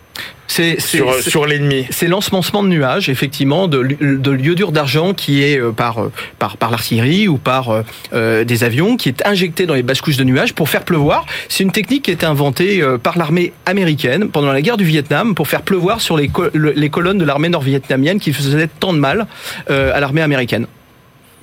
c'est 0.47 0.81
sur, 0.81 1.15
sur 1.21 1.47
l'ennemi. 1.47 1.87
C'est 1.91 2.07
l'ensemencement 2.07 2.63
de 2.63 2.69
nuages, 2.69 3.09
effectivement, 3.09 3.69
de, 3.69 3.83
de 4.01 4.31
l'iodure 4.31 4.73
d'argent 4.73 5.15
qui 5.15 5.43
est 5.43 5.59
euh, 5.59 5.73
par 5.73 5.99
euh, 5.99 6.13
par, 6.39 6.57
par 6.57 6.71
l'artillerie 6.71 7.29
ou 7.29 7.39
par 7.39 7.83
euh, 8.13 8.45
des 8.45 8.65
avions, 8.65 8.97
qui 8.97 9.09
est 9.09 9.27
injecté 9.27 9.67
dans 9.67 9.75
les 9.75 9.83
basses 9.83 10.01
couches 10.01 10.17
de 10.17 10.25
nuages 10.25 10.55
pour 10.55 10.69
faire 10.69 10.85
pleuvoir. 10.85 11.27
C'est 11.49 11.65
une 11.65 11.73
technique 11.73 12.05
qui 12.05 12.11
a 12.11 12.15
été 12.15 12.27
inventée 12.27 12.83
par 13.03 13.19
l'armée 13.19 13.53
américaine 13.67 14.29
pendant 14.29 14.53
la 14.53 14.63
guerre 14.63 14.77
du 14.77 14.85
Vietnam 14.85 15.35
pour 15.35 15.49
faire 15.49 15.63
pleuvoir 15.63 16.01
sur 16.01 16.17
les, 16.17 16.31
les 16.55 16.91
colonnes 16.91 17.19
de 17.19 17.25
l'armée 17.25 17.49
nord-vietnamienne 17.49 18.19
qui 18.21 18.33
faisaient 18.33 18.69
tant 18.81 18.93
de 18.93 18.99
mal 18.99 19.27
à 19.69 20.01
l'armée 20.01 20.23
américaine. 20.23 20.67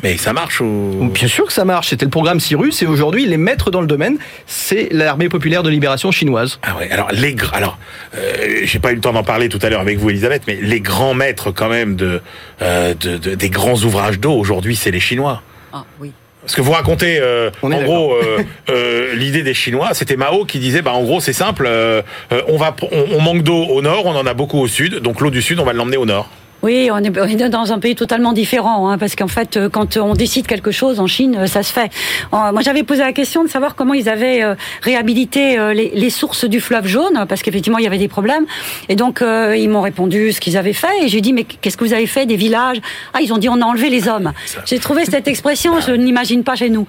Mais 0.04 0.18
ça 0.18 0.34
marche 0.34 0.62
ou... 0.62 1.10
Bien 1.14 1.28
sûr 1.28 1.46
que 1.46 1.54
ça 1.54 1.66
marche. 1.66 1.90
C'était 1.90 2.06
le 2.06 2.12
programme 2.12 2.40
Cyrus 2.40 2.82
et 2.82 2.88
aujourd'hui, 2.88 3.26
les 3.26 3.38
maîtres 3.38 3.72
dans 3.72 3.82
le 3.82 3.88
domaine, 3.88 4.18
c'est 4.48 4.90
l'armée 4.92 5.30
populaire 5.30 5.64
de 5.64 5.70
libération 5.70 6.12
chinoise. 6.12 6.60
Ah 6.64 6.76
ouais. 6.78 6.90
Alors 6.92 7.12
les 7.12 7.36
alors 7.54 7.78
euh, 8.16 8.62
j'ai 8.64 8.80
pas 8.80 8.92
eu 8.92 8.96
le 8.96 9.02
temps 9.02 9.14
d'en 9.14 9.24
parler 9.24 9.50
tout 9.50 9.60
à 9.62 9.70
l'heure 9.70 9.82
avec 9.82 9.98
vous, 10.00 10.10
Elisabeth, 10.10 10.44
mais 10.48 10.58
les 10.62 10.80
grands 10.82 11.14
maîtres 11.14 11.52
quand 11.52 11.70
même 11.70 11.96
de, 11.96 12.22
euh, 12.62 12.94
de, 12.94 13.18
de 13.18 13.36
des 13.36 13.50
grands 13.50 13.78
ouvrages 13.84 14.20
d'eau 14.20 14.34
aujourd'hui, 14.34 14.76
c'est 14.76 14.92
les 14.92 15.00
Chinois. 15.00 15.42
Ah 15.72 15.86
oui. 16.00 16.12
Parce 16.42 16.56
que 16.56 16.62
vous 16.62 16.72
racontez, 16.72 17.20
euh, 17.22 17.52
en 17.62 17.70
gros, 17.70 18.16
euh, 18.16 18.40
euh, 18.72 19.14
l'idée 19.14 19.44
des 19.44 19.54
Chinois, 19.54 19.90
c'était 19.94 20.16
Mao 20.16 20.44
qui 20.46 20.58
disait, 20.58 20.82
bah 20.82 20.92
en 20.92 21.04
gros, 21.04 21.20
c'est 21.20 21.34
simple, 21.34 21.68
euh, 21.68 22.02
on 22.48 22.58
va, 22.58 22.76
on, 22.92 23.06
on 23.18 23.22
manque 23.22 23.44
d'eau 23.44 23.64
au 23.66 23.84
nord, 23.84 24.08
on 24.08 24.16
en 24.16 24.26
a 24.26 24.34
beaucoup 24.34 24.58
au 24.60 24.68
sud, 24.68 24.96
donc 24.96 25.22
l'eau 25.22 25.30
du 25.30 25.44
sud, 25.44 25.60
on 25.60 25.66
va 25.66 25.74
l'emmener 25.74 25.98
au 25.98 26.08
nord. 26.08 26.32
Oui, 26.64 26.90
on 26.92 26.98
est, 27.00 27.50
dans 27.50 27.74
un 27.74 27.80
pays 27.80 27.96
totalement 27.96 28.34
différent, 28.34 28.90
hein, 28.90 28.98
parce 28.98 29.16
qu'en 29.16 29.28
fait, 29.28 29.58
euh, 29.58 29.70
quand 29.70 29.98
on 29.98 30.14
décide 30.14 30.46
quelque 30.46 30.72
chose 30.72 31.00
en 31.00 31.08
Chine, 31.08 31.36
euh, 31.40 31.48
ça 31.48 31.64
se 31.64 31.74
fait. 31.74 31.92
Euh, 32.34 32.52
moi, 32.52 32.62
j'avais 32.62 32.84
posé 32.84 33.02
la 33.02 33.14
question 33.14 33.44
de 33.44 33.50
savoir 33.50 33.76
comment 33.76 33.94
ils 33.94 34.10
avaient 34.10 34.44
réhabilité 34.82 35.58
les, 35.74 36.10
sources 36.10 36.46
du 36.46 36.60
fleuve 36.60 36.88
jaune, 36.88 37.26
parce 37.28 37.42
qu'effectivement, 37.42 37.78
il 37.78 37.84
y 37.84 37.88
avait 37.88 37.98
des 37.98 38.08
problèmes. 38.08 38.46
Et 38.90 38.96
donc, 38.96 39.22
ils 39.22 39.70
m'ont 39.70 39.82
répondu 39.82 40.32
ce 40.34 40.42
qu'ils 40.42 40.58
avaient 40.58 40.74
fait. 40.74 41.04
Et 41.04 41.08
j'ai 41.08 41.22
dit, 41.22 41.34
mais 41.34 41.44
qu'est-ce 41.44 41.78
que 41.78 41.84
vous 41.84 41.94
avez 41.94 42.08
fait 42.08 42.26
des 42.26 42.36
villages? 42.36 42.78
Ah, 43.14 43.20
ils 43.22 43.34
ont 43.34 43.38
dit, 43.38 43.50
on 43.50 43.62
a 43.62 43.66
enlevé 43.66 43.90
les 43.90 44.08
hommes. 44.08 44.34
J'ai 44.66 44.80
trouvé 44.80 45.06
cette 45.06 45.28
expression, 45.28 45.80
je 45.80 45.92
ne 45.92 46.04
l'imagine 46.04 46.44
pas 46.44 46.56
chez 46.56 46.70
nous. 46.70 46.86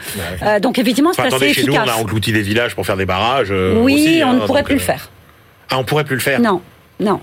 donc, 0.61 0.79
effectivement, 0.79 1.13
c'est 1.15 1.23
assez 1.23 1.47
efficace. 1.47 1.55
Chez 1.55 1.67
nous, 1.67 1.75
on 1.75 1.89
a 1.89 2.01
englouti 2.01 2.33
des 2.33 2.43
villages 2.43 2.75
pour 2.75 2.85
faire 2.85 2.97
des 2.97 3.07
barrages. 3.07 3.53
oui, 3.53 4.23
on 4.25 4.33
ne 4.33 4.41
hein, 4.41 4.47
pourrait 4.47 4.65
plus 4.65 4.75
le 4.75 4.81
faire. 4.81 5.11
Ah, 5.71 5.79
on 5.79 5.85
pourrait 5.85 6.05
plus 6.05 6.17
le 6.17 6.23
faire 6.23 6.41
Non, 6.41 6.61
non. 7.01 7.21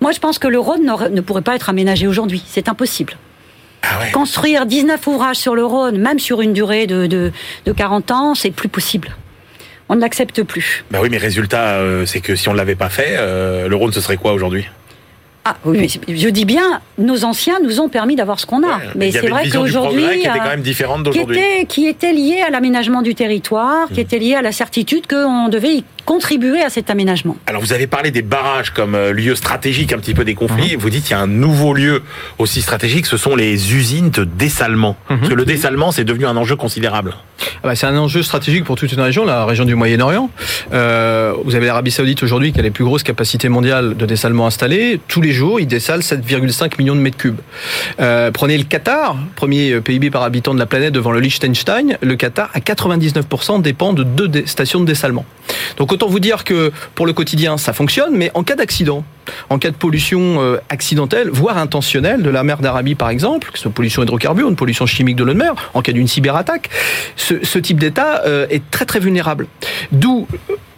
Moi, 0.00 0.12
je 0.12 0.18
pense 0.18 0.38
que 0.38 0.48
le 0.48 0.58
Rhône 0.58 0.84
ne 0.84 1.20
pourrait 1.20 1.42
pas 1.42 1.56
être 1.56 1.68
aménagé 1.68 2.06
aujourd'hui. 2.06 2.42
C'est 2.46 2.68
impossible. 2.68 3.16
Ah 3.82 4.06
Construire 4.12 4.66
19 4.66 5.06
ouvrages 5.06 5.36
sur 5.36 5.54
le 5.54 5.64
Rhône, 5.64 5.98
même 5.98 6.18
sur 6.18 6.40
une 6.40 6.52
durée 6.52 6.86
de, 6.86 7.06
de, 7.06 7.32
40 7.72 8.10
ans, 8.10 8.34
c'est 8.34 8.50
plus 8.50 8.68
possible. 8.68 9.14
On 9.88 9.96
ne 9.96 10.00
l'accepte 10.00 10.42
plus. 10.42 10.84
Bah 10.90 11.00
oui, 11.02 11.08
mais 11.10 11.18
résultat, 11.18 11.74
euh, 11.74 12.06
c'est 12.06 12.20
que 12.20 12.34
si 12.36 12.48
on 12.48 12.52
ne 12.52 12.56
l'avait 12.56 12.74
pas 12.74 12.88
fait, 12.88 13.16
euh, 13.18 13.68
le 13.68 13.76
Rhône, 13.76 13.92
ce 13.92 14.00
serait 14.00 14.16
quoi 14.16 14.32
aujourd'hui? 14.32 14.64
Ah 15.46 15.56
oui, 15.66 16.00
je 16.08 16.28
dis 16.30 16.46
bien, 16.46 16.80
nos 16.96 17.22
anciens 17.24 17.58
nous 17.62 17.78
ont 17.78 17.90
permis 17.90 18.16
d'avoir 18.16 18.40
ce 18.40 18.46
qu'on 18.46 18.66
a. 18.66 18.80
mais 18.94 19.12
c'est 19.12 19.28
vrai 19.28 19.50
qu'aujourd'hui, 19.50 20.02
qui 20.20 20.26
était 20.26 20.38
quand 20.38 20.44
même 20.46 20.62
différente 20.62 21.02
d'aujourd'hui, 21.02 21.36
qui 21.36 21.42
était, 21.42 21.66
qui 21.66 21.86
était 21.86 22.12
liée 22.14 22.40
à 22.40 22.48
l'aménagement 22.48 23.02
du 23.02 23.14
territoire, 23.14 23.88
qui 23.88 24.00
hmm. 24.00 24.04
était 24.04 24.18
liée 24.18 24.34
à 24.36 24.40
la 24.40 24.52
certitude 24.52 25.06
qu'on 25.06 25.48
devait 25.48 25.74
y 25.74 25.84
contribuer 26.04 26.62
à 26.62 26.70
cet 26.70 26.90
aménagement. 26.90 27.36
Alors 27.46 27.62
vous 27.62 27.72
avez 27.72 27.86
parlé 27.86 28.10
des 28.10 28.22
barrages 28.22 28.70
comme 28.70 28.94
euh, 28.94 29.12
lieu 29.12 29.34
stratégique 29.34 29.92
un 29.92 29.98
petit 29.98 30.14
peu 30.14 30.24
des 30.24 30.34
conflits. 30.34 30.74
Mhm. 30.74 30.80
Vous 30.80 30.90
dites 30.90 31.04
qu'il 31.04 31.12
y 31.12 31.18
a 31.18 31.22
un 31.22 31.26
nouveau 31.26 31.74
lieu 31.74 32.02
aussi 32.38 32.62
stratégique, 32.62 33.06
ce 33.06 33.16
sont 33.16 33.36
les 33.36 33.74
usines 33.74 34.10
de 34.10 34.24
dessalement. 34.24 34.96
Mhm. 35.08 35.18
Parce 35.18 35.30
que 35.30 35.34
le 35.34 35.44
dessalement, 35.44 35.92
c'est 35.92 36.04
devenu 36.04 36.26
un 36.26 36.36
enjeu 36.36 36.56
considérable. 36.56 37.14
Ah 37.40 37.68
bah, 37.68 37.74
c'est 37.74 37.86
un 37.86 37.96
enjeu 37.96 38.22
stratégique 38.22 38.64
pour 38.64 38.76
toute 38.76 38.92
une 38.92 39.00
région, 39.00 39.24
la 39.24 39.44
région 39.44 39.64
du 39.64 39.74
Moyen-Orient. 39.74 40.30
Euh, 40.72 41.32
vous 41.44 41.54
avez 41.54 41.66
l'Arabie 41.66 41.90
Saoudite 41.90 42.22
aujourd'hui 42.22 42.52
qui 42.52 42.60
a 42.60 42.62
les 42.62 42.70
plus 42.70 42.84
grosses 42.84 43.02
capacités 43.02 43.48
mondiales 43.48 43.96
de 43.96 44.06
dessalement 44.06 44.46
installées. 44.46 45.00
Tous 45.08 45.20
les 45.20 45.32
jours, 45.32 45.60
il 45.60 45.66
dessale 45.66 46.00
7,5 46.00 46.78
millions 46.78 46.94
de 46.94 47.00
mètres 47.00 47.16
cubes. 47.16 47.40
Euh, 48.00 48.30
prenez 48.30 48.58
le 48.58 48.64
Qatar, 48.64 49.16
premier 49.36 49.80
PIB 49.80 50.10
par 50.10 50.22
habitant 50.22 50.54
de 50.54 50.58
la 50.58 50.66
planète 50.66 50.92
devant 50.92 51.10
le 51.10 51.20
Liechtenstein. 51.20 51.96
Le 52.00 52.16
Qatar, 52.16 52.50
à 52.54 52.60
99%, 52.60 53.62
dépend 53.62 53.92
de 53.92 54.04
deux 54.04 54.30
stations 54.46 54.80
de 54.80 54.84
dessalement. 54.84 55.24
Donc 55.76 55.92
autant 55.94 56.08
vous 56.08 56.20
dire 56.20 56.44
que 56.44 56.72
pour 56.94 57.06
le 57.06 57.12
quotidien, 57.12 57.56
ça 57.56 57.72
fonctionne, 57.72 58.14
mais 58.14 58.30
en 58.34 58.42
cas 58.42 58.56
d'accident, 58.56 59.04
en 59.50 59.58
cas 59.58 59.70
de 59.70 59.76
pollution 59.76 60.40
euh, 60.40 60.58
accidentelle, 60.68 61.28
voire 61.30 61.58
intentionnelle, 61.58 62.22
de 62.22 62.30
la 62.30 62.42
mer 62.42 62.58
d'Arabie 62.58 62.94
par 62.94 63.10
exemple, 63.10 63.50
que 63.50 63.58
ce 63.58 63.64
soit 63.64 63.72
pollution 63.72 64.02
hydrocarbure, 64.02 64.48
une 64.48 64.56
pollution 64.56 64.86
chimique 64.86 65.16
de 65.16 65.24
l'eau 65.24 65.32
de 65.32 65.38
mer, 65.38 65.54
en 65.74 65.82
cas 65.82 65.92
d'une 65.92 66.08
cyberattaque, 66.08 66.70
ce, 67.16 67.58
type 67.58 67.78
d'État 67.78 68.22
euh, 68.26 68.46
est 68.50 68.62
très 68.70 68.84
très 68.84 69.00
vulnérable. 69.00 69.46
D'où 69.92 70.26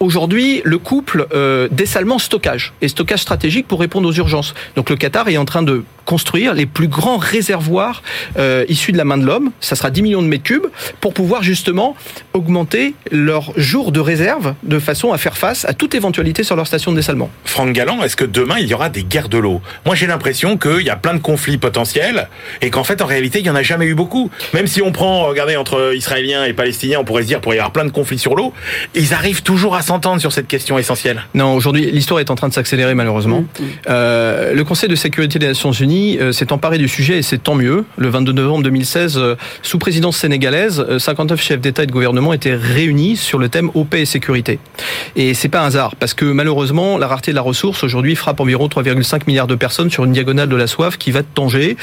aujourd'hui 0.00 0.62
le 0.64 0.78
couple 0.78 1.26
euh, 1.32 1.68
dessalement-stockage 1.70 2.74
et 2.80 2.88
stockage 2.88 3.20
stratégique 3.20 3.66
pour 3.66 3.80
répondre 3.80 4.08
aux 4.08 4.12
urgences. 4.12 4.54
Donc 4.76 4.90
le 4.90 4.96
Qatar 4.96 5.28
est 5.28 5.36
en 5.36 5.44
train 5.44 5.62
de 5.62 5.84
construire 6.04 6.54
les 6.54 6.66
plus 6.66 6.88
grands 6.88 7.16
réservoirs 7.16 8.02
euh, 8.38 8.64
issus 8.68 8.92
de 8.92 8.96
la 8.96 9.04
main 9.04 9.18
de 9.18 9.26
l'homme. 9.26 9.50
Ça 9.60 9.74
sera 9.74 9.90
10 9.90 10.02
millions 10.02 10.22
de 10.22 10.28
mètres 10.28 10.44
cubes 10.44 10.66
pour 11.00 11.12
pouvoir 11.14 11.42
justement 11.42 11.96
augmenter 12.32 12.94
leur 13.10 13.52
jour 13.56 13.90
de 13.90 14.00
réserve 14.00 14.54
de 14.62 14.78
façon 14.78 15.12
à 15.12 15.18
faire 15.18 15.36
face 15.36 15.64
à 15.64 15.74
toute 15.74 15.94
éventualité 15.94 16.44
sur 16.44 16.56
leur 16.56 16.66
station 16.66 16.92
de 16.92 16.96
dessalement. 16.96 17.30
Franck 17.44 17.72
Galland, 17.72 18.02
est-ce 18.02 18.16
que 18.16 18.24
demain 18.36 18.58
il 18.58 18.66
y 18.66 18.74
aura 18.74 18.90
des 18.90 19.02
guerres 19.02 19.28
de 19.28 19.38
l'eau 19.38 19.62
Moi 19.86 19.94
j'ai 19.94 20.06
l'impression 20.06 20.58
qu'il 20.58 20.82
y 20.82 20.90
a 20.90 20.96
plein 20.96 21.14
de 21.14 21.20
conflits 21.20 21.56
potentiels 21.56 22.28
et 22.60 22.70
qu'en 22.70 22.84
fait 22.84 23.00
en 23.00 23.06
réalité 23.06 23.38
il 23.38 23.42
n'y 23.42 23.50
en 23.50 23.54
a 23.54 23.62
jamais 23.62 23.86
eu 23.86 23.94
beaucoup. 23.94 24.30
Même 24.52 24.66
si 24.66 24.82
on 24.82 24.92
prend, 24.92 25.24
regardez, 25.26 25.56
entre 25.56 25.94
Israéliens 25.94 26.44
et 26.44 26.52
Palestiniens, 26.52 26.98
on 27.00 27.04
pourrait 27.04 27.22
se 27.22 27.28
dire 27.28 27.40
pour 27.40 27.54
y 27.54 27.58
avoir 27.58 27.72
plein 27.72 27.84
de 27.84 27.90
conflits 27.90 28.18
sur 28.18 28.34
l'eau, 28.34 28.52
ils 28.94 29.14
arrivent 29.14 29.42
toujours 29.42 29.74
à 29.74 29.82
s'entendre 29.82 30.20
sur 30.20 30.32
cette 30.32 30.46
question 30.46 30.78
essentielle. 30.78 31.24
Non, 31.34 31.54
aujourd'hui 31.54 31.90
l'histoire 31.90 32.20
est 32.20 32.30
en 32.30 32.34
train 32.34 32.48
de 32.48 32.52
s'accélérer 32.52 32.94
malheureusement. 32.94 33.40
Mmh, 33.40 33.62
mmh. 33.62 33.66
Euh, 33.88 34.54
le 34.54 34.64
Conseil 34.64 34.88
de 34.88 34.94
sécurité 34.94 35.38
des 35.38 35.46
Nations 35.46 35.72
Unies 35.72 36.18
euh, 36.18 36.32
s'est 36.32 36.52
emparé 36.52 36.78
du 36.78 36.88
sujet 36.88 37.18
et 37.18 37.22
c'est 37.22 37.38
tant 37.38 37.54
mieux. 37.54 37.84
Le 37.96 38.08
22 38.08 38.32
novembre 38.32 38.64
2016, 38.64 39.16
euh, 39.16 39.36
sous 39.62 39.78
présidence 39.78 40.16
sénégalaise, 40.16 40.84
euh, 40.88 40.98
59 40.98 41.40
chefs 41.40 41.60
d'État 41.60 41.84
et 41.84 41.86
de 41.86 41.92
gouvernement 41.92 42.32
étaient 42.32 42.54
réunis 42.54 43.16
sur 43.16 43.38
le 43.38 43.48
thème 43.48 43.70
eau, 43.74 43.84
paix 43.84 44.02
et 44.02 44.06
sécurité. 44.06 44.58
Et 45.14 45.34
c'est 45.34 45.48
pas 45.48 45.62
un 45.62 45.66
hasard 45.66 45.96
parce 45.96 46.14
que 46.14 46.24
malheureusement 46.24 46.98
la 46.98 47.06
rareté 47.06 47.30
de 47.30 47.36
la 47.36 47.42
ressource 47.42 47.84
aujourd'hui 47.84 48.14
frappe 48.26 48.40
environ 48.40 48.66
3,5 48.66 49.20
milliards 49.28 49.46
de 49.46 49.54
personnes 49.54 49.88
sur 49.88 50.04
une 50.04 50.10
diagonale 50.10 50.48
de 50.48 50.56
la 50.56 50.66
soif 50.66 50.98
qui 50.98 51.12
va 51.12 51.22
de 51.22 51.28
Tanger, 51.32 51.76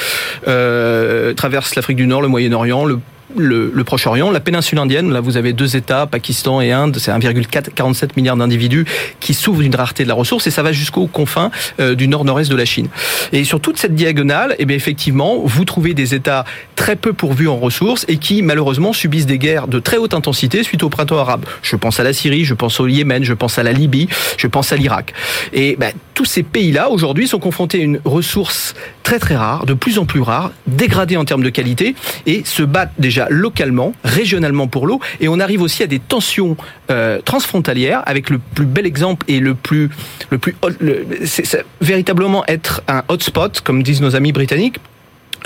euh, 0.46 1.34
traverse 1.34 1.74
l'Afrique 1.76 1.96
du 1.96 2.06
Nord, 2.06 2.22
le 2.22 2.28
Moyen-Orient, 2.28 2.84
le 2.84 3.00
le, 3.38 3.84
Proche-Orient, 3.84 4.32
la 4.32 4.40
péninsule 4.40 4.80
indienne, 4.80 5.12
là 5.12 5.20
vous 5.20 5.38
avez 5.38 5.54
deux 5.54 5.76
États, 5.76 6.06
Pakistan 6.06 6.62
et 6.62 6.72
Inde, 6.72 6.98
c'est 7.00 7.12
1,47 7.12 8.10
milliard 8.16 8.38
d'individus 8.38 8.86
qui 9.20 9.34
souffrent 9.34 9.62
d'une 9.62 9.76
rareté 9.76 10.04
de 10.04 10.10
la 10.10 10.14
ressource 10.14 10.48
et 10.48 10.52
ça 10.52 10.64
va 10.64 10.72
jusqu'aux 10.72 11.08
confins 11.08 11.52
euh, 11.80 11.96
du 11.96 12.08
nord-nord-est 12.08 12.50
de 12.50 12.56
la 12.56 12.66
Chine. 12.66 12.88
Et 13.32 13.44
sur 13.44 13.60
toute 13.60 13.78
cette 13.78 13.96
diagonale, 13.96 14.56
eh 14.60 14.66
bien 14.66 14.76
effectivement, 14.76 15.42
vous 15.44 15.66
trouvez 15.66 15.94
des 15.94 16.16
États 16.16 16.46
très 16.76 16.96
peu 16.96 17.14
pourvus 17.14 17.48
en 17.48 17.58
ressources 17.58 18.06
et 18.08 18.18
qui 18.18 18.42
malheureusement 18.42 18.94
subissent 18.94 19.26
des 19.26 19.38
guerres 19.38 19.68
de 19.68 19.80
très 19.80 19.98
haute 19.98 20.14
intensité 20.14 20.64
suite 20.64 20.84
au 20.84 20.90
printemps 20.90 21.18
arabe. 21.18 21.46
Je 21.62 21.76
pense 21.76 22.00
à 22.00 22.04
la 22.04 22.14
Syrie, 22.14 22.46
je 22.46 22.54
pense 22.54 22.80
au 22.80 22.88
Yémen, 22.88 23.24
je 23.24 23.34
pense 23.34 23.58
à 23.60 23.64
la 23.64 23.72
Libye, 23.72 24.08
je 24.38 24.48
pense 24.48 24.72
à 24.72 24.76
l'Irak. 24.76 25.14
Et 25.52 25.76
ben, 25.78 25.94
tous 26.14 26.26
ces 26.26 26.44
pays-là 26.44 26.90
aujourd'hui 26.90 27.28
sont 27.28 27.40
confrontés 27.40 27.80
à 27.80 27.84
une 27.84 28.00
ressource 28.06 28.76
très 29.04 29.20
très 29.20 29.36
rare, 29.36 29.66
de 29.66 29.74
plus 29.74 30.00
en 30.00 30.06
plus 30.06 30.22
rare, 30.22 30.52
dégradée 30.68 31.18
en 31.18 31.26
termes 31.26 31.44
de 31.44 31.50
qualité 31.50 31.96
et 32.26 32.44
se 32.46 32.64
battent 32.64 32.94
déjà 32.98 33.23
localement, 33.30 33.94
régionalement 34.04 34.68
pour 34.68 34.88
l'eau. 34.88 35.00
Et 35.20 35.28
on 35.28 35.40
arrive 35.40 35.62
aussi 35.62 35.84
à 35.84 35.88
des 35.88 36.00
tensions 36.00 36.58
euh, 36.92 37.20
transfrontalières 37.24 38.04
avec 38.06 38.30
le 38.30 38.40
plus 38.40 38.66
bel 38.66 38.86
exemple 38.86 39.26
et 39.30 39.40
le 39.40 39.56
plus 39.56 39.90
le 40.80 41.06
véritablement 41.82 42.44
être 42.48 42.82
un 42.88 43.04
hotspot 43.08 43.62
comme 43.62 43.84
disent 43.84 44.02
nos 44.02 44.16
amis 44.16 44.32
britanniques 44.32 44.80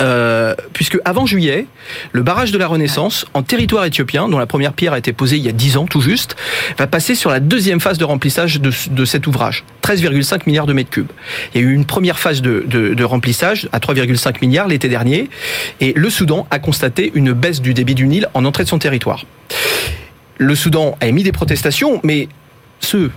euh, 0.02 0.54
puisque 0.72 0.98
avant 1.04 1.26
juillet, 1.26 1.66
le 2.12 2.22
barrage 2.22 2.52
de 2.52 2.58
la 2.58 2.66
Renaissance, 2.66 3.26
en 3.34 3.42
territoire 3.42 3.84
éthiopien, 3.84 4.28
dont 4.28 4.38
la 4.38 4.46
première 4.46 4.72
pierre 4.72 4.92
a 4.92 4.98
été 4.98 5.12
posée 5.12 5.36
il 5.36 5.44
y 5.44 5.48
a 5.48 5.52
10 5.52 5.76
ans 5.76 5.86
tout 5.86 6.00
juste, 6.00 6.36
va 6.76 6.86
passer 6.86 7.14
sur 7.14 7.30
la 7.30 7.40
deuxième 7.40 7.80
phase 7.80 7.98
de 7.98 8.04
remplissage 8.04 8.60
de, 8.60 9.04
cet 9.04 9.26
ouvrage, 9.26 9.64
13,5 9.82 10.42
milliards 10.46 10.66
de 10.66 10.72
mètres 10.72 10.90
cubes. 10.90 11.10
Il 11.54 11.60
y 11.60 11.64
a 11.64 11.66
eu 11.66 11.72
une 11.72 11.84
première 11.84 12.18
phase 12.18 12.42
de 12.42 13.04
remplissage 13.04 13.68
à 13.72 13.78
3,5 13.78 14.36
milliards 14.40 14.68
l'été 14.68 14.88
dernier, 14.88 15.28
et 15.80 15.92
le 15.94 16.10
Soudan 16.10 16.46
a 16.50 16.58
constaté 16.58 17.10
une 17.14 17.32
baisse 17.32 17.60
du 17.60 17.74
débit 17.74 17.94
du 17.94 18.06
Nil 18.06 18.28
en 18.34 18.44
entrée 18.44 18.64
de 18.64 18.68
son 18.68 18.78
territoire. 18.78 19.24
Le 20.38 20.54
Soudan 20.54 20.96
a 21.00 21.08
émis 21.08 21.24
des 21.24 21.32
protestations, 21.32 22.00
mais 22.04 22.28
ceux 22.80 23.10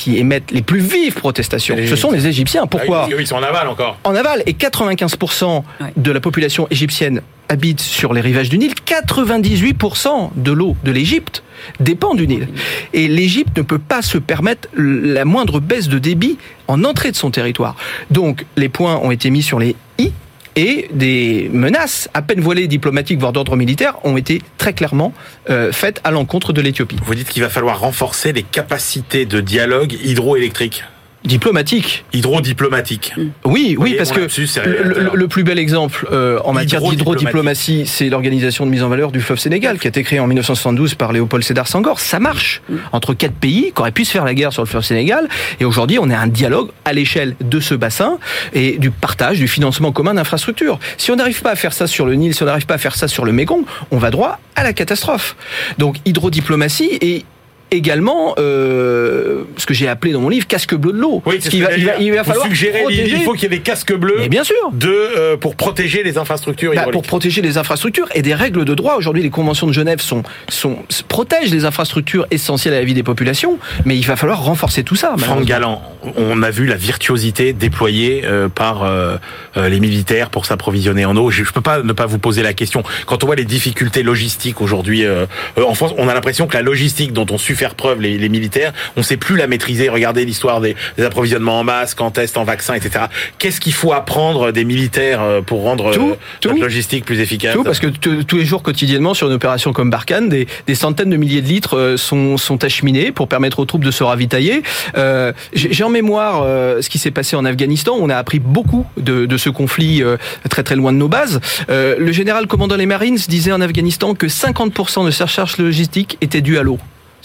qui 0.00 0.16
émettent 0.18 0.50
les 0.50 0.62
plus 0.62 0.80
vives 0.80 1.12
protestations, 1.14 1.76
Les 1.76 1.86
ce 1.86 1.94
sont 1.94 2.10
les 2.10 2.26
Égyptiens. 2.26 2.66
Pourquoi 2.66 3.02
Ah 3.04 3.08
oui, 3.10 3.16
Ils 3.20 3.26
sont 3.26 3.36
en 3.36 3.42
aval 3.42 3.68
encore. 3.68 3.98
en 4.04 4.14
aval 4.14 4.42
et 4.46 4.54
95% 4.54 5.62
Ouais. 5.80 5.92
de 5.96 6.10
la 6.10 6.20
population 6.20 6.66
égyptienne 6.70 7.20
habite 7.50 7.80
sur 7.80 8.14
les 8.14 8.20
rivages 8.22 8.48
du 8.48 8.56
Nil. 8.58 8.72
98% 8.86 10.30
de 10.36 10.52
l'eau 10.52 10.76
de 10.84 10.90
l'Égypte 10.90 11.42
dépend 11.80 12.14
du 12.14 12.26
Nil. 12.26 12.48
Et 12.94 13.08
l'Égypte 13.08 13.56
ne 13.58 13.62
peut 13.62 13.78
pas 13.78 14.00
se 14.02 14.16
permettre 14.18 14.68
la 14.74 15.24
moindre 15.26 15.60
baisse 15.60 15.88
de 15.88 15.98
débit 15.98 16.38
en 16.68 16.82
entrée 16.84 17.10
de 17.10 17.16
son 17.16 17.30
territoire. 17.30 17.76
Donc 18.10 18.46
les 18.56 18.68
points 18.70 18.96
ont 19.02 19.10
été 19.10 19.28
mis 19.30 19.42
sur 19.42 19.58
les 19.58 19.76
i 19.98 20.12
et 20.56 20.88
des 20.92 21.50
menaces 21.52 22.08
à 22.14 22.22
peine 22.22 22.40
voilées 22.40 22.66
diplomatiques, 22.66 23.18
voire 23.18 23.32
d'ordre 23.32 23.56
militaire, 23.56 23.96
ont 24.04 24.16
été 24.16 24.42
très 24.58 24.72
clairement 24.72 25.12
euh, 25.48 25.72
faites 25.72 26.00
à 26.04 26.10
l'encontre 26.10 26.52
de 26.52 26.60
l'Éthiopie. 26.60 26.96
Vous 27.04 27.14
dites 27.14 27.28
qu'il 27.28 27.42
va 27.42 27.48
falloir 27.48 27.80
renforcer 27.80 28.32
les 28.32 28.42
capacités 28.42 29.26
de 29.26 29.40
dialogue 29.40 29.92
hydroélectrique, 30.04 30.84
Diplomatique, 31.24 32.04
hydrodiplomatique. 32.14 33.12
Mm. 33.16 33.22
Oui, 33.44 33.76
oui, 33.78 33.94
parce 33.98 34.10
que 34.10 34.20
le, 34.20 34.26
le- 34.26 34.70
révélateur. 34.72 35.16
le 35.16 35.28
plus 35.28 35.44
bel 35.44 35.58
exemple 35.58 36.08
euh, 36.12 36.38
en 36.44 36.52
matière 36.54 36.80
Hydrodiplomatie. 36.80 36.96
d'hydrodiplomatie, 36.96 37.86
c'est 37.86 38.08
l'organisation 38.08 38.64
de 38.64 38.70
mise 38.70 38.82
en 38.82 38.88
valeur 38.88 39.12
du 39.12 39.20
fleuve 39.20 39.38
Sénégal, 39.38 39.78
qui 39.78 39.86
a 39.86 39.90
été 39.90 40.02
créée 40.02 40.18
en 40.20 40.26
1972 40.26 40.94
par 40.94 41.12
Léopold 41.12 41.44
Sédar 41.44 41.68
Senghor. 41.68 42.00
Ça 42.00 42.20
marche 42.20 42.62
entre 42.92 43.12
quatre 43.12 43.34
pays 43.34 43.72
qui 43.74 43.80
auraient 43.80 43.92
pu 43.92 44.04
se 44.06 44.12
faire 44.12 44.24
la 44.24 44.32
guerre 44.32 44.52
sur 44.52 44.62
le 44.62 44.68
fleuve 44.68 44.82
Sénégal, 44.84 45.28
et 45.60 45.64
aujourd'hui 45.66 45.98
on 46.00 46.08
a 46.08 46.16
un 46.16 46.26
dialogue 46.26 46.70
à 46.86 46.92
l'échelle 46.94 47.36
de 47.40 47.60
ce 47.60 47.74
bassin 47.74 48.18
et 48.54 48.78
du 48.78 48.90
partage, 48.90 49.38
du 49.38 49.48
financement 49.48 49.92
commun 49.92 50.14
d'infrastructures. 50.14 50.78
Si 50.96 51.10
on 51.10 51.16
n'arrive 51.16 51.42
pas 51.42 51.50
à 51.50 51.56
faire 51.56 51.74
ça 51.74 51.86
sur 51.86 52.06
le 52.06 52.14
Nil, 52.14 52.34
si 52.34 52.42
on 52.42 52.46
n'arrive 52.46 52.66
pas 52.66 52.74
à 52.74 52.78
faire 52.78 52.96
ça 52.96 53.08
sur 53.08 53.26
le 53.26 53.32
Mékong, 53.32 53.64
on 53.90 53.98
va 53.98 54.10
droit 54.10 54.40
à 54.56 54.62
la 54.64 54.72
catastrophe. 54.72 55.36
Donc 55.78 55.96
hydrodiplomatie 56.06 56.98
et 57.02 57.24
également 57.70 58.34
euh, 58.38 59.44
ce 59.56 59.66
que 59.66 59.74
j'ai 59.74 59.88
appelé 59.88 60.12
dans 60.12 60.20
mon 60.20 60.28
livre 60.28 60.46
casque 60.46 60.74
bleu 60.74 60.92
de 60.92 60.98
l'eau. 60.98 61.22
Oui, 61.26 61.38
va, 61.38 61.76
il 61.76 61.84
va, 61.86 61.96
il 61.98 62.12
va 62.12 62.24
falloir 62.24 62.46
suggérez, 62.46 62.82
protéger- 62.82 63.16
il 63.16 63.22
faut 63.22 63.32
qu'il 63.32 63.42
y 63.44 63.46
ait 63.46 63.58
des 63.58 63.60
casques 63.60 63.94
bleus 63.94 64.16
mais 64.18 64.28
bien 64.28 64.44
sûr. 64.44 64.56
de, 64.72 64.88
euh, 64.88 65.36
pour 65.36 65.56
protéger 65.56 66.02
les 66.02 66.18
infrastructures 66.18 66.72
Bah, 66.74 66.86
pour 66.92 67.02
protéger 67.02 67.42
les 67.42 67.58
infrastructures 67.58 68.08
et 68.14 68.22
des 68.22 68.34
règles 68.34 68.64
de 68.64 68.74
droit. 68.74 68.96
Aujourd'hui, 68.96 69.22
les 69.22 69.30
conventions 69.30 69.66
de 69.66 69.72
Genève 69.72 70.00
sont, 70.00 70.22
sont, 70.48 70.78
protègent 71.08 71.50
les 71.52 71.64
infrastructures 71.64 72.26
essentielles 72.30 72.74
à 72.74 72.78
la 72.78 72.84
vie 72.84 72.94
des 72.94 73.02
populations, 73.02 73.58
mais 73.84 73.96
il 73.96 74.06
va 74.06 74.16
falloir 74.16 74.42
renforcer 74.42 74.82
tout 74.84 74.96
ça. 74.96 75.14
Franck. 75.18 75.44
Galland, 75.44 75.82
on 76.16 76.42
a 76.42 76.50
vu 76.50 76.66
la 76.66 76.76
virtuosité 76.76 77.52
déployée 77.52 78.22
euh, 78.24 78.48
par 78.48 78.84
euh, 78.84 79.16
euh, 79.56 79.68
les 79.68 79.80
militaires 79.80 80.30
pour 80.30 80.46
s'approvisionner 80.46 81.04
en 81.04 81.16
eau. 81.16 81.30
Je 81.30 81.42
ne 81.42 81.46
peux 81.46 81.60
pas 81.60 81.82
ne 81.82 81.92
pas 81.92 82.06
vous 82.06 82.18
poser 82.18 82.42
la 82.42 82.52
question. 82.52 82.82
Quand 83.06 83.22
on 83.22 83.26
voit 83.26 83.36
les 83.36 83.44
difficultés 83.44 84.02
logistiques 84.02 84.60
aujourd'hui 84.60 85.04
euh, 85.04 85.26
en 85.56 85.74
France, 85.74 85.94
on 85.98 86.08
a 86.08 86.14
l'impression 86.14 86.46
que 86.46 86.54
la 86.56 86.62
logistique 86.62 87.12
dont 87.12 87.26
ont 87.30 87.38
su 87.38 87.54
faire 87.60 87.74
preuve 87.74 88.00
les, 88.00 88.16
les 88.16 88.28
militaires, 88.30 88.72
on 88.96 89.00
ne 89.00 89.04
sait 89.04 89.18
plus 89.18 89.36
la 89.36 89.46
maîtriser. 89.46 89.90
Regardez 89.90 90.24
l'histoire 90.24 90.60
des, 90.62 90.74
des 90.96 91.04
approvisionnements 91.04 91.60
en 91.60 91.64
masques, 91.64 92.00
en 92.00 92.10
tests, 92.10 92.38
en 92.38 92.44
vaccins, 92.44 92.72
etc. 92.74 93.04
Qu'est-ce 93.38 93.60
qu'il 93.60 93.74
faut 93.74 93.92
apprendre 93.92 94.50
des 94.50 94.64
militaires 94.64 95.20
euh, 95.20 95.42
pour 95.42 95.62
rendre 95.62 95.88
euh, 95.88 95.92
Tout, 95.94 96.06
notre 96.08 96.20
tout. 96.40 96.62
logistique 96.62 97.04
plus 97.04 97.20
efficace 97.20 97.54
Tout, 97.54 97.62
parce 97.62 97.78
que 97.78 97.88
tous 97.88 98.36
les 98.36 98.44
jours, 98.46 98.62
quotidiennement, 98.62 99.12
sur 99.12 99.26
une 99.28 99.34
opération 99.34 99.74
comme 99.74 99.90
Barkhane, 99.90 100.30
des, 100.30 100.46
des 100.66 100.74
centaines 100.74 101.10
de 101.10 101.16
milliers 101.18 101.42
de 101.42 101.48
litres 101.48 101.76
euh, 101.76 101.96
sont, 101.98 102.38
sont 102.38 102.64
acheminés 102.64 103.12
pour 103.12 103.28
permettre 103.28 103.58
aux 103.58 103.66
troupes 103.66 103.84
de 103.84 103.90
se 103.90 104.02
ravitailler. 104.02 104.62
Euh, 104.96 105.32
J'ai 105.52 105.84
en 105.84 105.90
mémoire 105.90 106.42
euh, 106.42 106.80
ce 106.80 106.88
qui 106.88 106.98
s'est 106.98 107.10
passé 107.10 107.36
en 107.36 107.44
Afghanistan. 107.44 107.94
On 108.00 108.08
a 108.08 108.16
appris 108.16 108.38
beaucoup 108.38 108.86
de, 108.96 109.26
de 109.26 109.36
ce 109.36 109.50
conflit 109.50 110.02
euh, 110.02 110.16
très 110.48 110.62
très 110.62 110.76
loin 110.76 110.92
de 110.92 110.98
nos 110.98 111.08
bases. 111.08 111.40
Le 111.68 112.12
général 112.12 112.46
commandant 112.46 112.76
les 112.76 112.86
Marines 112.86 113.18
disait 113.28 113.52
en 113.52 113.60
Afghanistan 113.60 114.14
que 114.14 114.26
50% 114.26 115.04
de 115.04 115.10
sa 115.10 115.26
charge 115.26 115.58
logistique 115.58 116.16
était 116.22 116.40
due 116.40 116.56
à 116.58 116.62
l'eau. 116.62 116.78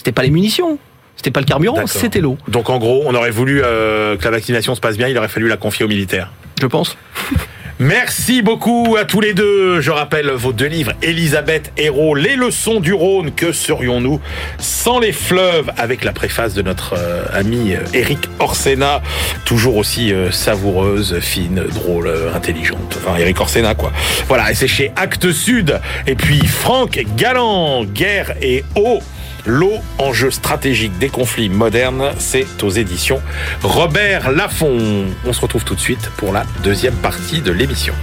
C'était 0.06 0.14
pas 0.14 0.22
les 0.22 0.30
munitions, 0.30 0.78
c'était 1.16 1.32
pas 1.32 1.40
le 1.40 1.48
carburant, 1.48 1.88
c'était 1.88 2.22
l'eau, 2.22 2.38
Donc 2.48 2.70
en 2.70 2.78
gros, 2.78 3.02
on 3.08 3.16
aurait 3.16 3.32
voulu 3.32 3.64
euh, 3.64 4.16
que 4.18 4.24
la 4.24 4.30
vaccination 4.30 4.76
se 4.76 4.80
passe 4.80 4.98
bien, 4.98 5.08
il 5.08 5.18
aurait 5.18 5.30
fallu 5.30 5.48
la 5.48 5.58
confier 5.58 5.84
aux 5.84 5.88
militaires. 5.88 6.32
je 6.62 6.68
pense. 6.68 6.96
Merci 7.80 8.44
beaucoup 8.44 8.96
à 8.98 9.04
tous 9.04 9.20
les 9.20 9.34
deux. 9.34 9.82
Je 9.82 9.90
rappelle 9.90 10.30
vos 10.30 10.54
deux 10.54 10.68
livres, 10.68 10.94
Elisabeth 11.02 11.74
Hérault, 11.76 12.14
Les 12.14 12.36
leçons 12.36 12.80
du 12.80 12.94
Rhône, 12.94 13.32
que 13.32 13.52
serions-nous 13.52 14.22
sans 14.60 15.00
les 15.00 15.12
fleuves, 15.12 15.72
avec 15.76 16.04
la 16.04 16.14
préface 16.14 16.54
de 16.54 16.62
notre 16.62 16.94
euh, 16.94 17.26
ami 17.34 17.74
euh, 17.74 17.80
Eric 17.96 18.30
Orsena, 18.38 19.02
toujours 19.44 19.78
aussi 19.78 20.14
euh, 20.14 20.30
savoureuse, 20.30 21.20
fine, 21.20 21.64
drôle, 21.74 22.08
euh, 22.08 22.36
intelligente. 22.36 23.00
Enfin, 23.04 23.18
Eric 23.18 23.42
Orsena, 23.42 23.74
quoi. 23.74 23.92
Voilà, 24.28 24.52
et 24.52 24.54
c'est 24.54 24.68
chez 24.68 24.92
Actes 24.96 25.32
Sud. 25.32 25.82
Et 26.06 26.14
puis 26.14 26.46
Franck 26.46 27.04
Galland, 27.18 27.86
Guerre 27.86 28.36
et 28.40 28.64
eau. 28.76 29.00
L'eau, 29.46 29.76
enjeu 30.00 30.32
stratégique 30.32 30.98
des 30.98 31.10
conflits 31.10 31.50
modernes, 31.50 32.12
c'est 32.18 32.64
aux 32.64 32.70
éditions 32.70 33.22
Robert 33.62 34.32
Laffont. 34.32 35.06
On 35.26 35.34
se 35.34 35.42
retrouve 35.42 35.64
tout 35.64 35.76
de 35.76 35.80
suite 35.80 36.10
pour 36.18 36.34
la 36.34 36.44
deuxième 36.64 36.96
partie 36.96 37.42
de 37.42 37.52
l'émission. 37.52 37.94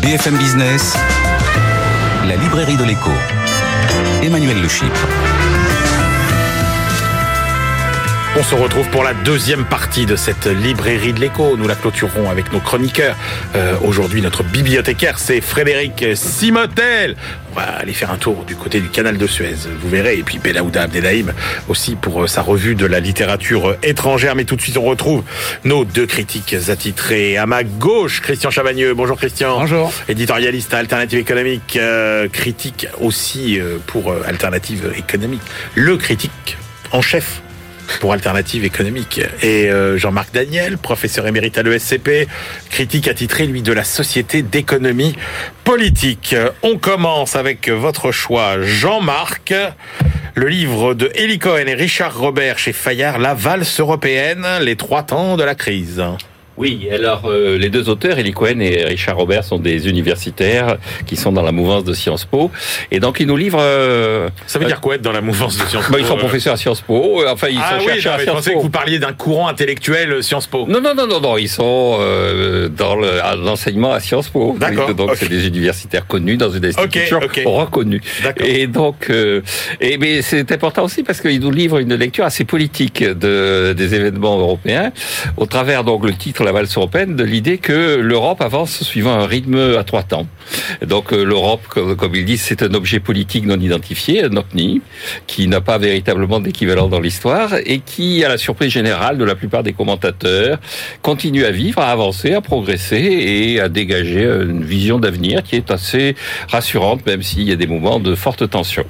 BFM 0.00 0.36
Business, 0.36 0.96
la 2.26 2.36
librairie 2.36 2.76
de 2.76 2.84
l'écho. 2.84 3.10
Emmanuel 4.22 4.60
Le 4.62 4.68
Chypre. 4.68 5.08
On 8.34 8.42
se 8.42 8.54
retrouve 8.54 8.88
pour 8.88 9.04
la 9.04 9.12
deuxième 9.12 9.66
partie 9.66 10.06
de 10.06 10.16
cette 10.16 10.46
librairie 10.46 11.12
de 11.12 11.20
l'écho. 11.20 11.54
Nous 11.58 11.68
la 11.68 11.74
clôturerons 11.74 12.30
avec 12.30 12.50
nos 12.50 12.60
chroniqueurs. 12.60 13.14
Euh, 13.54 13.76
Aujourd'hui, 13.84 14.22
notre 14.22 14.42
bibliothécaire, 14.42 15.18
c'est 15.18 15.42
Frédéric 15.42 16.06
Simotel. 16.14 17.14
On 17.52 17.56
va 17.56 17.64
aller 17.64 17.92
faire 17.92 18.10
un 18.10 18.16
tour 18.16 18.44
du 18.46 18.56
côté 18.56 18.80
du 18.80 18.88
canal 18.88 19.18
de 19.18 19.26
Suez, 19.26 19.56
vous 19.78 19.88
verrez. 19.90 20.16
Et 20.16 20.22
puis 20.22 20.38
Belaouda 20.38 20.84
Abdelhaim 20.84 21.34
aussi 21.68 21.94
pour 21.94 22.22
euh, 22.22 22.26
sa 22.26 22.40
revue 22.40 22.74
de 22.74 22.86
la 22.86 23.00
littérature 23.00 23.76
étrangère. 23.82 24.34
Mais 24.34 24.44
tout 24.44 24.56
de 24.56 24.62
suite, 24.62 24.78
on 24.78 24.84
retrouve 24.84 25.24
nos 25.64 25.84
deux 25.84 26.06
critiques 26.06 26.56
attitrés. 26.68 27.36
À 27.36 27.44
ma 27.44 27.64
gauche, 27.64 28.22
Christian 28.22 28.50
Chavagneux. 28.50 28.94
Bonjour 28.94 29.18
Christian. 29.18 29.58
Bonjour. 29.58 29.92
Éditorialiste 30.08 30.72
à 30.72 30.78
Alternative 30.78 31.18
économique, 31.18 31.76
euh, 31.76 32.28
critique 32.28 32.86
aussi 32.98 33.60
euh, 33.60 33.76
pour 33.86 34.10
euh, 34.10 34.22
Alternative 34.26 34.90
économique. 34.96 35.42
Le 35.74 35.98
critique 35.98 36.56
en 36.92 37.02
chef 37.02 37.42
pour 38.00 38.12
Alternative 38.12 38.64
économique. 38.64 39.20
Et 39.42 39.70
euh, 39.70 39.96
Jean-Marc 39.98 40.32
Daniel, 40.32 40.78
professeur 40.78 41.26
émérite 41.26 41.58
à 41.58 41.62
l'ESCP, 41.62 42.28
critique 42.70 43.08
attitré, 43.08 43.46
lui, 43.46 43.62
de 43.62 43.72
la 43.72 43.84
Société 43.84 44.42
d'économie 44.42 45.14
politique. 45.64 46.34
On 46.62 46.78
commence 46.78 47.36
avec 47.36 47.68
votre 47.68 48.12
choix, 48.12 48.60
Jean-Marc. 48.62 49.54
Le 50.34 50.48
livre 50.48 50.94
de 50.94 51.10
Eli 51.14 51.38
Cohen 51.38 51.66
et 51.66 51.74
Richard 51.74 52.18
Robert 52.18 52.58
chez 52.58 52.72
Fayard, 52.72 53.18
La 53.18 53.34
valse 53.34 53.80
européenne, 53.80 54.46
les 54.62 54.76
trois 54.76 55.02
temps 55.02 55.36
de 55.36 55.44
la 55.44 55.54
crise. 55.54 56.02
Oui, 56.58 56.88
alors 56.92 57.22
euh, 57.26 57.56
les 57.56 57.70
deux 57.70 57.88
auteurs, 57.88 58.18
Eli 58.18 58.32
Cohen 58.32 58.60
et 58.60 58.84
Richard 58.84 59.16
Robert, 59.16 59.42
sont 59.44 59.58
des 59.58 59.88
universitaires 59.88 60.76
qui 61.06 61.16
sont 61.16 61.32
dans 61.32 61.42
la 61.42 61.52
mouvance 61.52 61.84
de 61.84 61.94
Sciences 61.94 62.24
Po. 62.26 62.50
Et 62.90 63.00
donc 63.00 63.20
ils 63.20 63.26
nous 63.26 63.36
livrent... 63.36 63.58
euh, 63.60 64.28
Ça 64.46 64.58
veut 64.58 64.66
dire 64.66 64.80
quoi 64.80 64.96
être 64.96 65.02
dans 65.02 65.12
la 65.12 65.22
mouvance 65.22 65.56
de 65.56 65.64
Sciences 65.64 65.86
Po 65.86 65.92
bah, 65.92 65.98
ils 66.00 66.06
sont 66.06 66.14
euh 66.16 66.18
professeurs 66.18 66.54
à 66.54 66.56
Sciences 66.58 66.82
Po, 66.82 67.22
enfin 67.26 67.48
ils 67.50 67.58
Ah 67.62 67.78
sont 67.78 67.86
oui, 67.86 67.92
chercheurs 68.00 68.12
non, 68.12 68.16
à 68.16 68.18
je 68.18 68.24
Sciences 68.24 68.36
pensais 68.36 68.50
que 68.50 68.56
Po. 68.56 68.62
vous 68.62 68.70
parliez 68.70 68.98
d'un 68.98 69.12
courant 69.12 69.48
intellectuel 69.48 70.12
euh, 70.12 70.22
Sciences 70.22 70.46
Po. 70.46 70.66
Non, 70.68 70.80
non, 70.80 70.94
non, 70.94 71.06
non, 71.06 71.20
non, 71.20 71.38
ils 71.38 71.48
sont 71.48 71.96
euh, 72.00 72.68
dans 72.68 72.96
le- 72.96 73.22
à 73.24 73.34
l'enseignement 73.34 73.92
à 73.92 74.00
Sciences 74.00 74.28
Po. 74.28 74.54
D'accord, 74.58 74.94
Donc 74.94 75.12
c'est 75.16 75.28
des 75.30 75.46
universitaires 75.46 76.06
connus 76.06 76.36
dans 76.36 76.50
une 76.50 76.64
institution 76.66 77.18
ok. 77.22 77.42
reconnue. 77.46 78.02
D'accord. 78.22 78.46
Et 78.46 78.66
donc, 78.66 79.06
euh, 79.10 79.40
et 79.80 79.96
mais 79.96 80.20
c'est 80.22 80.52
important 80.52 80.84
aussi 80.84 81.02
parce 81.02 81.20
qu'ils 81.22 81.40
nous 81.40 81.50
livrent 81.50 81.78
une 81.78 81.94
lecture 81.94 82.24
assez 82.24 82.44
politique 82.44 83.02
de, 83.04 83.72
des 83.76 83.94
événements 83.94 84.38
européens, 84.38 84.92
au 85.36 85.46
travers 85.46 85.82
donc 85.84 86.04
le 86.04 86.12
titre 86.12 86.41
La 86.42 86.50
valse 86.50 86.76
européenne 86.76 87.14
de 87.14 87.22
l'idée 87.22 87.58
que 87.58 87.96
l'Europe 87.96 88.40
avance 88.40 88.82
suivant 88.82 89.12
un 89.12 89.26
rythme 89.26 89.76
à 89.78 89.84
trois 89.84 90.02
temps. 90.02 90.26
Donc 90.84 91.12
euh, 91.12 91.22
l'Europe, 91.22 91.62
comme, 91.68 92.14
ils 92.14 92.24
disent, 92.24 92.42
c'est 92.42 92.62
un 92.62 92.74
objet 92.74 92.98
politique 92.98 93.46
non 93.46 93.60
identifié, 93.60 94.24
un 94.24 94.36
OVNI, 94.36 94.82
qui 95.26 95.46
n'a 95.46 95.60
pas 95.60 95.78
véritablement 95.78 96.40
d'équivalent 96.40 96.88
dans 96.88 96.98
l'histoire 96.98 97.54
et 97.64 97.78
qui, 97.78 98.24
à 98.24 98.28
la 98.28 98.38
surprise 98.38 98.70
générale 98.70 99.18
de 99.18 99.24
la 99.24 99.36
plupart 99.36 99.62
des 99.62 99.72
commentateurs, 99.72 100.58
continue 101.00 101.44
à 101.44 101.52
vivre, 101.52 101.78
à 101.78 101.90
avancer, 101.92 102.34
à 102.34 102.40
progresser 102.40 102.96
et 102.96 103.60
à 103.60 103.68
dégager 103.68 104.24
une 104.24 104.64
vision 104.64 104.98
d'avenir 104.98 105.42
qui 105.44 105.56
est 105.56 105.70
assez 105.70 106.16
rassurante, 106.48 107.06
même 107.06 107.22
s'il 107.22 107.48
y 107.48 107.52
a 107.52 107.56
des 107.56 107.68
moments 107.68 108.00
de 108.00 108.14
forte 108.14 108.48
tension. 108.50 108.84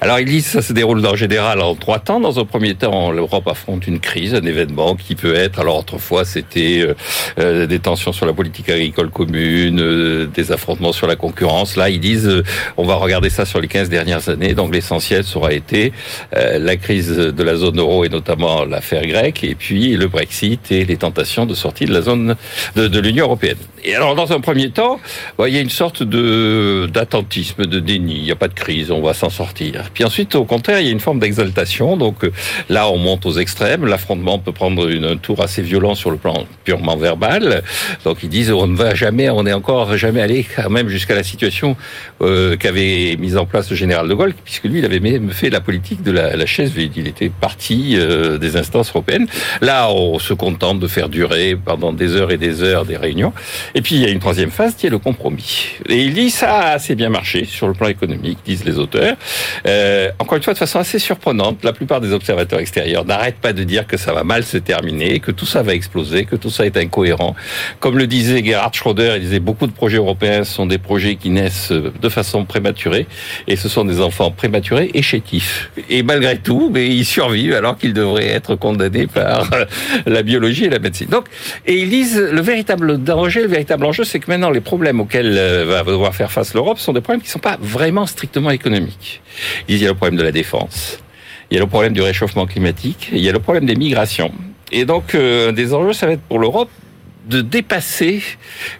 Alors 0.00 0.18
ils 0.18 0.26
disent 0.26 0.46
ça 0.46 0.62
se 0.62 0.72
déroule 0.72 1.06
en 1.06 1.16
général 1.16 1.60
en 1.60 1.74
trois 1.76 2.00
temps. 2.00 2.20
Dans 2.20 2.40
un 2.40 2.44
premier 2.44 2.74
temps, 2.74 3.12
l'Europe 3.12 3.46
affronte 3.46 3.86
une 3.86 4.00
crise, 4.00 4.34
un 4.34 4.44
événement 4.44 4.96
qui 4.96 5.14
peut 5.14 5.34
être, 5.34 5.60
alors 5.60 5.78
autrefois 5.78 6.24
c'était 6.24 6.95
euh, 7.38 7.46
euh, 7.46 7.66
des 7.66 7.78
tensions 7.78 8.12
sur 8.12 8.26
la 8.26 8.32
politique 8.32 8.68
agricole 8.68 9.10
commune, 9.10 9.80
euh, 9.80 10.26
des 10.26 10.52
affrontements 10.52 10.92
sur 10.92 11.06
la 11.06 11.16
concurrence. 11.16 11.76
Là, 11.76 11.88
ils 11.90 12.00
disent, 12.00 12.42
on 12.76 12.84
va 12.84 12.96
regarder 12.96 13.30
ça 13.30 13.44
sur 13.44 13.60
les 13.60 13.68
15 13.68 13.88
dernières 13.88 14.28
années. 14.28 14.54
Donc 14.54 14.74
l'essentiel 14.74 15.24
sera 15.24 15.52
été 15.52 15.92
la 16.32 16.76
crise 16.76 17.08
de 17.16 17.42
la 17.42 17.56
zone 17.56 17.78
euro 17.78 18.04
et 18.04 18.08
notamment 18.08 18.64
l'affaire 18.64 19.06
grecque, 19.06 19.44
et 19.44 19.54
puis 19.54 19.96
le 19.96 20.08
Brexit 20.08 20.72
et 20.72 20.84
les 20.84 20.96
tentations 20.96 21.46
de 21.46 21.54
sortie 21.54 21.84
de 21.84 21.92
la 21.92 22.02
zone 22.02 22.36
de, 22.74 23.00
l'Union 23.00 23.26
européenne. 23.26 23.56
Et 23.84 23.94
alors, 23.94 24.14
dans 24.14 24.32
un 24.32 24.40
premier 24.40 24.70
temps, 24.70 24.98
il 25.38 25.54
y 25.54 25.58
a 25.58 25.60
une 25.60 25.70
sorte 25.70 26.02
de 26.02 26.88
d'attentisme, 26.92 27.66
de 27.66 27.80
déni. 27.80 28.16
Il 28.16 28.22
n'y 28.24 28.32
a 28.32 28.36
pas 28.36 28.48
de 28.48 28.54
crise, 28.54 28.90
on 28.90 29.02
va 29.02 29.14
s'en 29.14 29.30
sortir. 29.30 29.90
Puis 29.94 30.04
ensuite, 30.04 30.34
au 30.34 30.44
contraire, 30.44 30.80
il 30.80 30.86
y 30.86 30.88
a 30.88 30.92
une 30.92 31.00
forme 31.00 31.20
d'exaltation. 31.20 31.96
Donc 31.96 32.28
là, 32.68 32.88
on 32.88 32.98
monte 32.98 33.26
aux 33.26 33.38
extrêmes. 33.38 33.86
L'affrontement 33.86 34.38
peut 34.38 34.52
prendre 34.52 34.88
un 34.88 35.16
tour 35.16 35.42
assez 35.42 35.62
violent 35.62 35.94
sur 35.94 36.10
le 36.10 36.16
plan 36.16 36.46
purement 36.64 36.85
verbal. 36.94 37.64
Donc 38.04 38.18
ils 38.22 38.28
disent, 38.28 38.52
on 38.52 38.68
ne 38.68 38.76
va 38.76 38.94
jamais, 38.94 39.28
on 39.30 39.42
n'est 39.42 39.52
encore 39.52 39.96
jamais 39.96 40.20
allé 40.20 40.44
quand 40.44 40.70
même 40.70 40.88
jusqu'à 40.88 41.16
la 41.16 41.24
situation 41.24 41.76
euh, 42.22 42.56
qu'avait 42.56 43.16
mise 43.18 43.36
en 43.36 43.46
place 43.46 43.68
le 43.70 43.76
général 43.76 44.06
de 44.08 44.14
Gaulle, 44.14 44.34
puisque 44.44 44.64
lui, 44.64 44.78
il 44.78 44.84
avait 44.84 45.00
même 45.00 45.30
fait 45.30 45.50
la 45.50 45.60
politique 45.60 46.02
de 46.02 46.12
la, 46.12 46.36
la 46.36 46.46
chaise 46.46 46.70
vide. 46.70 46.92
Il 46.96 47.08
était 47.08 47.30
parti 47.30 47.94
euh, 47.96 48.38
des 48.38 48.56
instances 48.56 48.90
européennes. 48.90 49.26
Là, 49.60 49.90
on 49.90 50.18
se 50.18 50.34
contente 50.34 50.78
de 50.78 50.86
faire 50.86 51.08
durer 51.08 51.56
pendant 51.56 51.92
des 51.92 52.14
heures 52.14 52.30
et 52.30 52.36
des 52.36 52.62
heures 52.62 52.84
des 52.84 52.96
réunions. 52.96 53.32
Et 53.74 53.82
puis, 53.82 53.96
il 53.96 54.02
y 54.02 54.04
a 54.04 54.10
une 54.10 54.20
troisième 54.20 54.50
phase 54.50 54.74
qui 54.76 54.86
est 54.86 54.90
le 54.90 54.98
compromis. 54.98 55.68
Et 55.88 56.02
il 56.02 56.14
dit, 56.14 56.30
ça 56.30 56.52
a 56.52 56.70
assez 56.74 56.94
bien 56.94 57.08
marché 57.08 57.44
sur 57.44 57.66
le 57.68 57.74
plan 57.74 57.88
économique, 57.88 58.38
disent 58.44 58.64
les 58.64 58.78
auteurs. 58.78 59.16
Euh, 59.66 60.10
encore 60.18 60.36
une 60.36 60.42
fois, 60.42 60.52
de 60.52 60.58
façon 60.58 60.78
assez 60.78 60.98
surprenante, 60.98 61.64
la 61.64 61.72
plupart 61.72 62.00
des 62.00 62.12
observateurs 62.12 62.60
extérieurs 62.60 63.04
n'arrêtent 63.04 63.40
pas 63.40 63.52
de 63.52 63.64
dire 63.64 63.86
que 63.86 63.96
ça 63.96 64.12
va 64.12 64.24
mal 64.24 64.44
se 64.44 64.58
terminer, 64.58 65.20
que 65.20 65.30
tout 65.30 65.46
ça 65.46 65.62
va 65.62 65.74
exploser, 65.74 66.24
que 66.24 66.36
tout 66.36 66.50
ça 66.50 66.66
est 66.66 66.75
incohérent. 66.80 67.34
Comme 67.80 67.98
le 67.98 68.06
disait 68.06 68.44
Gerhard 68.44 68.74
Schröder, 68.74 69.14
il 69.16 69.22
disait 69.22 69.40
beaucoup 69.40 69.66
de 69.66 69.72
projets 69.72 69.98
européens 69.98 70.44
sont 70.44 70.66
des 70.66 70.78
projets 70.78 71.16
qui 71.16 71.30
naissent 71.30 71.72
de 71.72 72.08
façon 72.08 72.44
prématurée, 72.44 73.06
et 73.46 73.56
ce 73.56 73.68
sont 73.68 73.84
des 73.84 74.00
enfants 74.00 74.30
prématurés 74.30 74.90
et 74.94 75.02
chétifs. 75.02 75.70
Et 75.88 76.02
malgré 76.02 76.38
tout, 76.38 76.70
mais 76.72 76.88
ils 76.88 77.04
survivent 77.04 77.54
alors 77.54 77.76
qu'ils 77.78 77.92
devraient 77.92 78.28
être 78.28 78.54
condamnés 78.56 79.06
par 79.06 79.52
euh, 79.52 79.64
la 80.06 80.22
biologie 80.22 80.64
et 80.64 80.70
la 80.70 80.78
médecine. 80.78 81.08
Donc, 81.08 81.26
et 81.66 81.74
ils 81.74 81.90
disent 81.90 82.18
le 82.18 82.40
véritable 82.40 83.02
danger, 83.02 83.42
le 83.42 83.48
véritable 83.48 83.84
enjeu, 83.84 84.04
c'est 84.04 84.18
que 84.18 84.30
maintenant 84.30 84.50
les 84.50 84.60
problèmes 84.60 85.00
auxquels 85.00 85.36
euh, 85.36 85.64
va 85.64 85.82
devoir 85.82 86.14
faire 86.14 86.32
face 86.32 86.54
l'Europe 86.54 86.78
sont 86.78 86.92
des 86.92 87.00
problèmes 87.00 87.20
qui 87.20 87.28
ne 87.28 87.32
sont 87.32 87.38
pas 87.38 87.58
vraiment 87.60 88.06
strictement 88.06 88.50
économiques. 88.50 89.22
Ils 89.68 89.72
disent 89.72 89.80
il 89.80 89.84
y 89.84 89.86
a 89.86 89.90
le 89.90 89.96
problème 89.96 90.18
de 90.18 90.22
la 90.22 90.32
défense, 90.32 90.98
il 91.50 91.54
y 91.54 91.58
a 91.58 91.60
le 91.60 91.68
problème 91.68 91.92
du 91.92 92.02
réchauffement 92.02 92.46
climatique, 92.46 93.10
il 93.12 93.18
y 93.18 93.28
a 93.28 93.32
le 93.32 93.38
problème 93.38 93.66
des 93.66 93.76
migrations. 93.76 94.32
Et 94.72 94.84
donc, 94.84 95.14
euh, 95.14 95.50
un 95.50 95.52
des 95.52 95.74
enjeux, 95.74 95.92
ça 95.92 96.06
va 96.06 96.12
être 96.12 96.22
pour 96.22 96.38
l'Europe 96.38 96.70
de 97.26 97.40
dépasser 97.40 98.22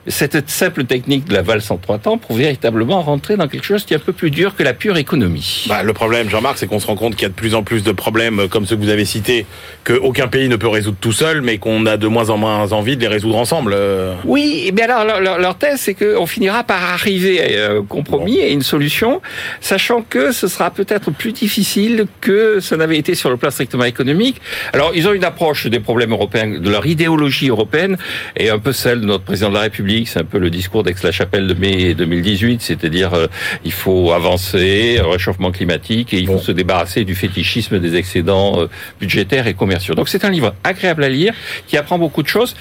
cette 0.06 0.48
simple 0.50 0.84
technique 0.84 1.24
de 1.26 1.34
la 1.34 1.42
valse 1.42 1.70
en 1.70 1.76
trois 1.78 1.98
temps 1.98 2.16
pour 2.18 2.36
véritablement 2.36 3.02
rentrer 3.02 3.36
dans 3.36 3.48
quelque 3.48 3.64
chose 3.64 3.84
qui 3.84 3.92
est 3.94 3.96
un 3.96 4.00
peu 4.00 4.12
plus 4.12 4.30
dur 4.30 4.54
que 4.54 4.62
la 4.62 4.72
pure 4.74 4.96
économie. 4.96 5.64
Bah, 5.68 5.82
le 5.82 5.92
problème, 5.92 6.30
Jean-Marc, 6.30 6.58
c'est 6.58 6.66
qu'on 6.66 6.78
se 6.80 6.86
rend 6.86 6.96
compte 6.96 7.14
qu'il 7.16 7.22
y 7.22 7.26
a 7.26 7.30
de 7.30 7.34
plus 7.34 7.54
en 7.54 7.62
plus 7.62 7.82
de 7.82 7.92
problèmes 7.92 8.40
euh, 8.40 8.48
comme 8.48 8.64
ceux 8.66 8.76
que 8.76 8.82
vous 8.82 8.88
avez 8.90 9.04
cités, 9.04 9.46
qu'aucun 9.84 10.28
pays 10.28 10.48
ne 10.48 10.56
peut 10.56 10.68
résoudre 10.68 10.96
tout 11.00 11.12
seul, 11.12 11.42
mais 11.42 11.58
qu'on 11.58 11.86
a 11.86 11.96
de 11.96 12.06
moins 12.06 12.30
en 12.30 12.36
moins 12.36 12.70
envie 12.72 12.96
de 12.96 13.00
les 13.00 13.08
résoudre 13.08 13.36
ensemble. 13.36 13.72
euh. 13.74 14.14
Oui, 14.24 14.70
mais 14.74 14.82
alors 14.82 15.04
leur, 15.04 15.20
leur- 15.20 15.38
leur 15.38 15.58
thèse, 15.58 15.80
c'est 15.80 15.94
qu'on 15.94 16.26
finira 16.26 16.62
par 16.64 16.82
arriver 16.84 17.58
à 17.60 17.72
un 17.72 17.82
compromis 17.84 18.36
et 18.38 18.52
une 18.52 18.62
solution, 18.62 19.20
sachant 19.60 20.02
que 20.02 20.30
ce 20.32 20.46
sera 20.48 20.70
peut-être 20.70 21.10
plus 21.10 21.32
difficile 21.32 22.06
que 22.20 22.60
ça 22.60 22.76
n'avait 22.76 22.98
été 22.98 23.14
sur 23.14 23.30
le 23.30 23.36
plan 23.36 23.50
strictement 23.50 23.84
économique. 23.84 24.40
Alors, 24.72 24.92
ils 24.94 25.08
ont 25.08 25.12
une 25.12 25.24
approche 25.24 25.66
des 25.66 25.80
problèmes 25.80 26.12
européens, 26.12 26.58
de 26.60 26.70
leur 26.70 26.86
idéologie 26.86 27.48
européenne, 27.48 27.96
et 28.36 28.50
un 28.50 28.58
peu 28.58 28.72
celle 28.72 29.00
de 29.00 29.06
notre 29.06 29.24
président 29.24 29.48
de 29.48 29.54
la 29.54 29.60
République. 29.62 30.08
C'est 30.08 30.20
un 30.20 30.24
peu 30.24 30.38
le 30.38 30.50
discours 30.50 30.82
d'Aix-la-Chapelle 30.82 31.46
de 31.46 31.54
mai 31.54 31.94
2018, 31.94 32.60
c'est-à-dire 32.62 33.14
euh, 33.14 33.26
il 33.64 33.72
faut 33.72 34.12
avancer, 34.12 35.00
réchauffement 35.02 35.50
climatique, 35.50 36.12
et 36.14 36.18
il 36.18 36.26
faut 36.26 36.34
Bon. 36.34 36.38
se 36.40 36.52
débarrasser 36.52 37.04
du 37.04 37.14
fétichisme 37.14 37.78
des 37.78 37.96
excédents 37.96 38.60
euh, 38.60 38.66
budgétaires 39.00 39.46
et 39.46 39.54
commerciaux. 39.54 39.94
Donc 39.94 40.08
c'est 40.08 40.24
un 40.24 40.30
livre 40.30 40.54
agréable 40.64 41.04
à 41.04 41.08
lire, 41.08 41.34
qui 41.66 41.76
apprend 41.76 41.98
beaucoup 41.98 42.22
de 42.22 42.28
choses 42.28 42.54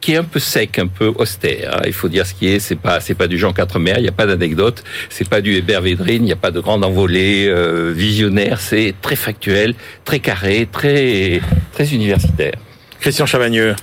qui 0.00 0.14
est 0.14 0.16
un 0.16 0.24
peu 0.24 0.40
sec, 0.40 0.80
un 0.80 0.88
peu 0.88 1.12
austère. 1.14 1.76
hein. 1.76 1.82
Il 1.86 1.92
faut 1.92 2.08
dire 2.08 2.26
ce 2.26 2.34
qui 2.34 2.48
est. 2.48 2.58
C'est 2.58 2.74
pas, 2.74 2.98
c'est 2.98 3.14
pas 3.14 3.28
du 3.28 3.38
Jean 3.38 3.52
Quatremer. 3.52 3.94
Il 3.98 4.02
n'y 4.02 4.08
a 4.08 4.12
pas 4.12 4.26
d'anecdote. 4.26 4.82
C'est 5.10 5.28
pas 5.28 5.40
du 5.40 5.54
Hébert 5.54 5.80
Védrine. 5.80 6.24
Il 6.24 6.26
n'y 6.26 6.32
a 6.32 6.36
pas 6.36 6.50
de 6.50 6.58
grande 6.58 6.84
envolée 6.84 7.46
euh, 7.46 7.92
visionnaire. 7.94 8.60
C'est 8.60 8.94
très 9.00 9.14
factuel, 9.14 9.74
très 10.04 10.18
carré, 10.18 10.66
très, 10.72 11.40
très 11.72 11.94
universitaire. 11.94 12.54
Christian 12.98 13.26
Chavagneux. 13.26 13.76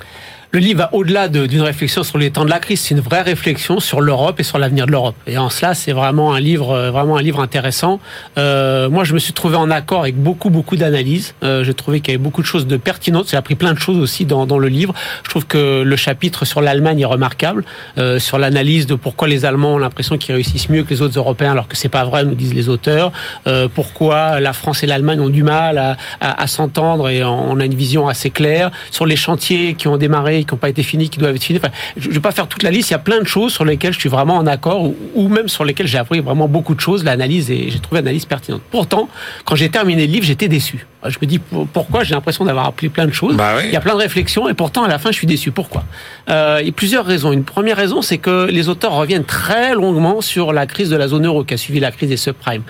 Le 0.52 0.58
livre 0.60 0.80
va 0.80 0.90
au-delà 0.96 1.28
de- 1.28 1.46
d'une 1.46 1.62
réflexion 1.62 2.02
sur 2.02 2.18
les 2.18 2.32
temps 2.32 2.44
de 2.44 2.50
la 2.50 2.58
crise, 2.58 2.80
c'est 2.82 2.96
une 2.96 3.02
vraie 3.02 3.22
réflexion 3.22 3.80
sur 3.80 4.02
l'Europe 4.02 4.40
et 4.40 4.44
sur 4.44 4.58
l'avenir 4.58 4.88
de 4.88 4.92
l'Europe. 4.92 5.14
Et 5.28 5.38
en 5.38 5.52
cela, 5.52 5.76
c'est 5.76 5.92
vraiment 5.92 6.34
un 6.34 6.40
livre, 6.40 6.72
euh, 6.72 6.90
vraiment 6.90 7.18
un 7.18 7.22
livre 7.22 7.40
intéressant. 7.40 8.00
Euh, 8.40 8.90
moi, 8.90 9.04
je 9.04 9.14
me 9.14 9.20
suis 9.20 9.32
trouvé 9.34 9.58
en 9.58 9.70
accord 9.70 10.02
avec 10.02 10.16
beaucoup, 10.16 10.50
beaucoup 10.50 10.76
d'analyses. 10.76 11.36
Euh, 11.44 11.64
J'ai 11.64 11.76
trouvé 11.76 12.00
qu'il 12.02 12.14
y 12.14 12.16
avait 12.16 12.24
beaucoup 12.24 12.42
de 12.42 12.48
choses 12.48 12.66
de 12.66 12.78
pertinentes. 12.78 13.28
J'ai 13.30 13.38
appris 13.38 13.54
plein 13.54 13.74
de 13.76 13.80
choses 13.80 14.00
aussi 14.00 14.26
dans, 14.26 14.48
dans 14.48 14.58
le 14.58 14.70
livre. 14.70 14.96
Je 15.24 15.30
trouve 15.30 15.46
que 15.46 15.84
le 15.84 15.96
chapitre 15.96 16.46
sur 16.46 16.62
l'Allemagne 16.62 17.00
est 17.02 17.06
remarquable, 17.06 17.64
euh, 18.00 18.18
sur 18.18 18.40
l'analyse 18.40 18.88
de 18.88 18.96
pourquoi 18.96 19.28
les 19.28 19.46
Allemands 19.46 19.76
ont 19.76 19.78
l'impression 19.78 20.18
qu'ils 20.18 20.34
réussissent 20.34 20.70
mieux 20.70 20.82
que 20.82 20.90
les 20.90 21.04
autres 21.04 21.20
Européens, 21.20 21.52
alors 21.52 21.68
que 21.68 21.78
c'est 21.78 21.90
pas 21.90 22.06
vrai, 22.06 22.26
nous 22.26 22.34
disent 22.34 22.56
les 22.56 22.70
auteurs. 22.70 23.12
Euh, 23.46 23.68
pourquoi 23.72 24.40
la 24.40 24.54
France 24.54 24.82
et 24.82 24.88
l'Allemagne 24.88 25.20
ont 25.20 25.30
du 25.30 25.44
mal 25.44 25.78
à, 25.78 25.96
à 26.20 26.48
s'entendre 26.48 27.08
et 27.10 27.24
on 27.24 27.60
a 27.60 27.66
une 27.66 27.76
vision 27.76 28.08
assez 28.08 28.32
claire 28.32 28.72
sur 28.90 29.06
les 29.06 29.16
chantiers 29.16 29.76
qui 29.76 29.88
ont 29.88 29.98
démarré 29.98 30.39
qui 30.46 30.54
n'ont 30.54 30.60
pas 30.60 30.70
été 30.70 30.84
finis, 30.84 31.10
qui 31.10 31.20
doivent 31.20 31.36
être 31.36 31.44
finis. 31.44 31.60
Enfin, 31.64 31.74
je 31.98 32.08
ne 32.10 32.14
vais 32.14 32.20
pas 32.20 32.32
faire 32.32 32.48
toute 32.48 32.64
la 32.64 32.72
liste. 32.72 32.90
Il 32.90 32.94
y 32.94 32.96
a 32.96 33.00
plein 33.00 33.20
de 33.20 33.28
choses 33.28 33.54
sur 33.54 33.66
lesquelles 33.66 33.94
je 33.94 34.00
suis 34.00 34.10
vraiment 34.10 34.36
en 34.38 34.48
accord 34.48 34.84
ou, 34.84 34.96
ou 35.16 35.28
même 35.28 35.48
sur 35.48 35.66
lesquelles 35.66 35.88
j'ai 35.88 35.98
appris 35.98 36.20
vraiment 36.20 36.48
beaucoup 36.48 36.76
de 36.76 36.80
choses. 36.80 37.04
L'analyse 37.04 37.52
et 37.52 37.70
j'ai 37.70 37.80
trouvé 37.80 38.02
l'analyse 38.02 38.26
pertinente. 38.26 38.62
Pourtant, 38.72 39.10
quand 39.46 39.56
j'ai 39.56 39.70
terminé 39.70 40.06
le 40.08 40.12
livre, 40.14 40.26
j'étais 40.26 40.48
déçu. 40.48 40.86
Je 41.06 41.18
me 41.22 41.26
dis 41.26 41.40
pourquoi? 41.74 42.04
J'ai 42.04 42.14
l'impression 42.14 42.44
d'avoir 42.44 42.66
appris 42.66 42.90
plein 42.90 43.06
de 43.06 43.14
choses. 43.14 43.38
Bah 43.38 43.54
oui. 43.58 43.64
Il 43.66 43.72
y 43.72 43.78
a 43.78 43.82
plein 43.82 43.94
de 43.94 44.00
réflexions 44.00 44.50
et 44.50 44.54
pourtant 44.54 44.84
à 44.84 44.88
la 44.88 45.00
fin 45.00 45.12
je 45.12 45.16
suis 45.18 45.28
déçu. 45.28 45.52
Pourquoi? 45.52 45.86
Euh, 46.30 46.58
Il 46.62 46.66
y 46.68 46.70
a 46.70 46.74
plusieurs 46.74 47.06
raisons. 47.06 47.32
Une 47.32 47.46
première 47.46 47.78
raison, 47.78 48.02
c'est 48.02 48.18
que 48.18 48.48
les 48.50 48.68
auteurs 48.68 48.94
reviennent 48.94 49.24
très 49.24 49.74
longuement 49.74 50.22
sur 50.22 50.52
la 50.52 50.66
crise 50.66 50.90
de 50.90 50.98
la 50.98 51.08
zone 51.08 51.26
euro 51.26 51.44
qui 51.44 51.54
a 51.54 51.58
suivi 51.58 51.80
la 51.80 51.92
crise 51.92 52.10
des 52.10 52.18
subprimes. 52.18 52.64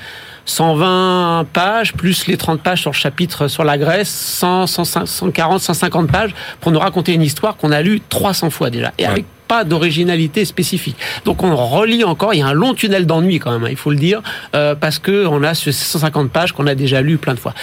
120 0.49 1.45
pages, 1.53 1.93
plus 1.93 2.25
les 2.27 2.35
30 2.35 2.61
pages 2.61 2.81
sur 2.81 2.91
le 2.91 2.95
chapitre 2.95 3.47
sur 3.47 3.63
la 3.63 3.77
Grèce, 3.77 4.09
100, 4.09 4.67
140, 4.67 5.61
150 5.61 6.11
pages 6.11 6.31
pour 6.59 6.71
nous 6.71 6.79
raconter 6.79 7.13
une 7.13 7.21
histoire 7.21 7.55
qu'on 7.55 7.71
a 7.71 7.81
lue 7.81 8.01
300 8.09 8.49
fois 8.49 8.69
déjà. 8.69 8.91
Et 8.97 9.05
avec 9.05 9.25
pas 9.47 9.63
d'originalité 9.63 10.45
spécifique. 10.45 10.95
Donc 11.25 11.43
on 11.43 11.55
relit 11.55 12.03
encore, 12.03 12.33
il 12.33 12.39
y 12.39 12.41
a 12.43 12.47
un 12.47 12.53
long 12.53 12.73
tunnel 12.73 13.05
d'ennui 13.05 13.39
quand 13.39 13.51
même, 13.51 13.63
hein, 13.63 13.69
il 13.69 13.77
faut 13.77 13.89
le 13.89 13.97
dire, 13.97 14.21
euh, 14.55 14.75
parce 14.75 14.99
que 14.99 15.25
on 15.25 15.43
a 15.43 15.53
ce 15.53 15.71
150 15.71 16.31
pages 16.31 16.51
qu'on 16.51 16.67
a 16.67 16.75
déjà 16.75 17.01
lu 17.01 17.17
plein 17.17 17.33
de 17.33 17.39
fois. 17.39 17.53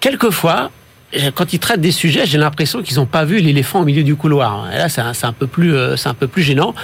Quelquefois, 0.00 0.70
quand 1.34 1.52
ils 1.52 1.58
traitent 1.58 1.80
des 1.80 1.92
sujets, 1.92 2.26
j'ai 2.26 2.38
l'impression 2.38 2.82
qu'ils 2.82 2.96
n'ont 2.96 3.06
pas 3.06 3.24
vu 3.24 3.38
l'éléphant 3.38 3.80
au 3.80 3.84
milieu 3.84 4.02
du 4.02 4.16
couloir. 4.16 4.68
Et 4.74 4.78
là, 4.78 4.88
c'est 4.88 5.00
un, 5.00 5.12
un, 5.22 5.32
peu 5.32 5.46
plus, 5.46 5.74
euh, 5.74 5.96
c'est 5.96 6.08
un 6.08 6.14
peu 6.14 6.26
plus 6.26 6.42
gênant. 6.42 6.74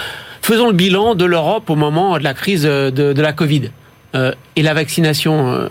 Faisons 0.42 0.68
le 0.68 0.74
bilan 0.74 1.14
de 1.14 1.24
l'Europe 1.24 1.68
au 1.70 1.76
moment 1.76 2.18
de 2.18 2.24
la 2.24 2.34
crise 2.34 2.62
de, 2.62 2.90
de 2.90 3.22
la 3.22 3.32
Covid. 3.32 3.70
Euh, 4.14 4.32
et 4.56 4.62
la 4.62 4.74
vaccination, 4.74 5.52
euh, 5.52 5.68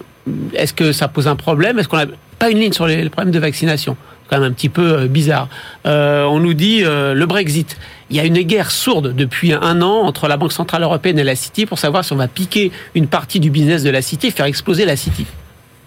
est-ce 0.53 0.73
que 0.73 0.91
ça 0.91 1.07
pose 1.07 1.27
un 1.27 1.35
problème? 1.35 1.79
Est-ce 1.79 1.87
qu'on 1.87 1.97
a 1.97 2.05
pas 2.39 2.49
une 2.49 2.59
ligne 2.59 2.73
sur 2.73 2.87
les, 2.87 3.09
problèmes 3.09 3.33
de 3.33 3.39
vaccination? 3.39 3.97
Quand 4.29 4.39
même 4.39 4.49
un 4.49 4.53
petit 4.53 4.69
peu 4.69 4.99
euh, 4.99 5.07
bizarre. 5.07 5.49
Euh, 5.85 6.23
on 6.23 6.39
nous 6.39 6.53
dit 6.53 6.83
euh, 6.83 7.13
le 7.13 7.25
Brexit. 7.25 7.77
Il 8.09 8.15
y 8.15 8.19
a 8.19 8.25
une 8.25 8.39
guerre 8.41 8.71
sourde 8.71 9.13
depuis 9.15 9.53
un 9.53 9.81
an 9.81 10.01
entre 10.03 10.27
la 10.27 10.37
Banque 10.37 10.53
Centrale 10.53 10.83
Européenne 10.83 11.19
et 11.19 11.23
la 11.23 11.35
City 11.35 11.65
pour 11.65 11.79
savoir 11.79 12.05
si 12.05 12.13
on 12.13 12.17
va 12.17 12.27
piquer 12.27 12.71
une 12.95 13.07
partie 13.07 13.39
du 13.39 13.49
business 13.49 13.83
de 13.83 13.89
la 13.89 14.01
City 14.01 14.27
et 14.27 14.31
faire 14.31 14.45
exploser 14.45 14.85
la 14.85 14.95
City. 14.95 15.25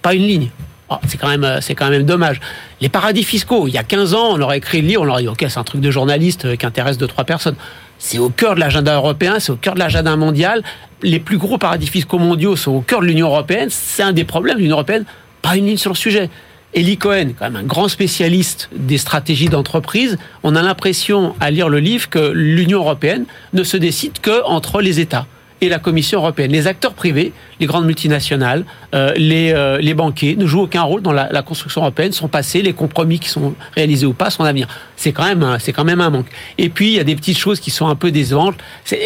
Pas 0.02 0.14
une 0.14 0.22
ligne. 0.22 0.50
Oh, 0.90 0.96
c'est 1.06 1.16
quand 1.16 1.28
même 1.28 1.60
c'est 1.62 1.74
quand 1.74 1.88
même 1.88 2.02
dommage. 2.02 2.40
Les 2.82 2.90
paradis 2.90 3.24
fiscaux, 3.24 3.66
il 3.68 3.72
y 3.72 3.78
a 3.78 3.82
15 3.82 4.12
ans, 4.12 4.28
on 4.32 4.40
aurait 4.42 4.58
écrit 4.58 4.82
le 4.82 4.88
livre, 4.88 5.02
on 5.02 5.08
aurait 5.08 5.22
dit 5.22 5.28
OK, 5.28 5.44
c'est 5.48 5.58
un 5.58 5.64
truc 5.64 5.80
de 5.80 5.90
journaliste 5.90 6.56
qui 6.58 6.66
intéresse 6.66 6.98
deux 6.98 7.06
trois 7.06 7.24
personnes. 7.24 7.56
C'est 7.98 8.18
au 8.18 8.28
cœur 8.28 8.54
de 8.54 8.60
l'agenda 8.60 8.94
européen, 8.94 9.38
c'est 9.38 9.52
au 9.52 9.56
cœur 9.56 9.74
de 9.74 9.78
l'agenda 9.78 10.16
mondial. 10.16 10.62
Les 11.02 11.20
plus 11.20 11.38
gros 11.38 11.58
paradis 11.58 11.86
fiscaux 11.86 12.18
mondiaux 12.18 12.56
sont 12.56 12.72
au 12.72 12.80
cœur 12.80 13.00
de 13.00 13.06
l'Union 13.06 13.28
européenne. 13.28 13.68
C'est 13.70 14.02
un 14.02 14.12
des 14.12 14.24
problèmes 14.24 14.56
de 14.56 14.62
l'Union 14.62 14.76
européenne. 14.76 15.04
Pas 15.42 15.56
une 15.56 15.66
ligne 15.66 15.76
sur 15.76 15.90
le 15.90 15.96
sujet. 15.96 16.30
Eli 16.74 16.96
Cohen, 16.96 17.30
quand 17.38 17.44
même 17.44 17.56
un 17.56 17.66
grand 17.66 17.88
spécialiste 17.88 18.68
des 18.74 18.98
stratégies 18.98 19.48
d'entreprise, 19.48 20.18
on 20.42 20.56
a 20.56 20.62
l'impression 20.62 21.34
à 21.38 21.50
lire 21.50 21.68
le 21.68 21.78
livre 21.78 22.10
que 22.10 22.32
l'Union 22.34 22.80
européenne 22.80 23.26
ne 23.52 23.62
se 23.62 23.76
décide 23.76 24.18
que 24.20 24.44
entre 24.44 24.80
les 24.80 24.98
États 24.98 25.26
et 25.60 25.68
la 25.68 25.78
Commission 25.78 26.20
européenne. 26.20 26.50
Les 26.50 26.66
acteurs 26.66 26.94
privés, 26.94 27.32
les 27.60 27.66
grandes 27.66 27.86
multinationales, 27.86 28.64
euh, 28.94 29.12
les, 29.16 29.52
euh, 29.52 29.78
les 29.78 29.94
banquiers 29.94 30.36
ne 30.36 30.46
jouent 30.46 30.62
aucun 30.62 30.82
rôle 30.82 31.02
dans 31.02 31.12
la, 31.12 31.42
construction 31.42 31.82
européenne, 31.82 32.12
sont 32.12 32.28
passés, 32.28 32.62
les 32.62 32.72
compromis 32.72 33.18
qui 33.18 33.28
sont 33.28 33.54
réalisés 33.74 34.06
ou 34.06 34.12
pas 34.12 34.30
sont 34.30 34.44
à 34.44 34.50
venir. 34.50 34.68
C'est 34.96 35.12
quand 35.12 35.24
même 35.24 35.58
quand 35.74 35.84
même 35.84 36.00
un 36.00 36.10
manque. 36.10 36.26
Et 36.58 36.68
puis 36.68 36.88
il 36.88 36.94
y 36.94 37.00
a 37.00 37.04
des 37.04 37.16
petites 37.16 37.38
choses 37.38 37.60
qui 37.60 37.70
sont 37.70 37.86
un 37.86 37.96
peu 37.96 38.10
décevantes. 38.10 38.56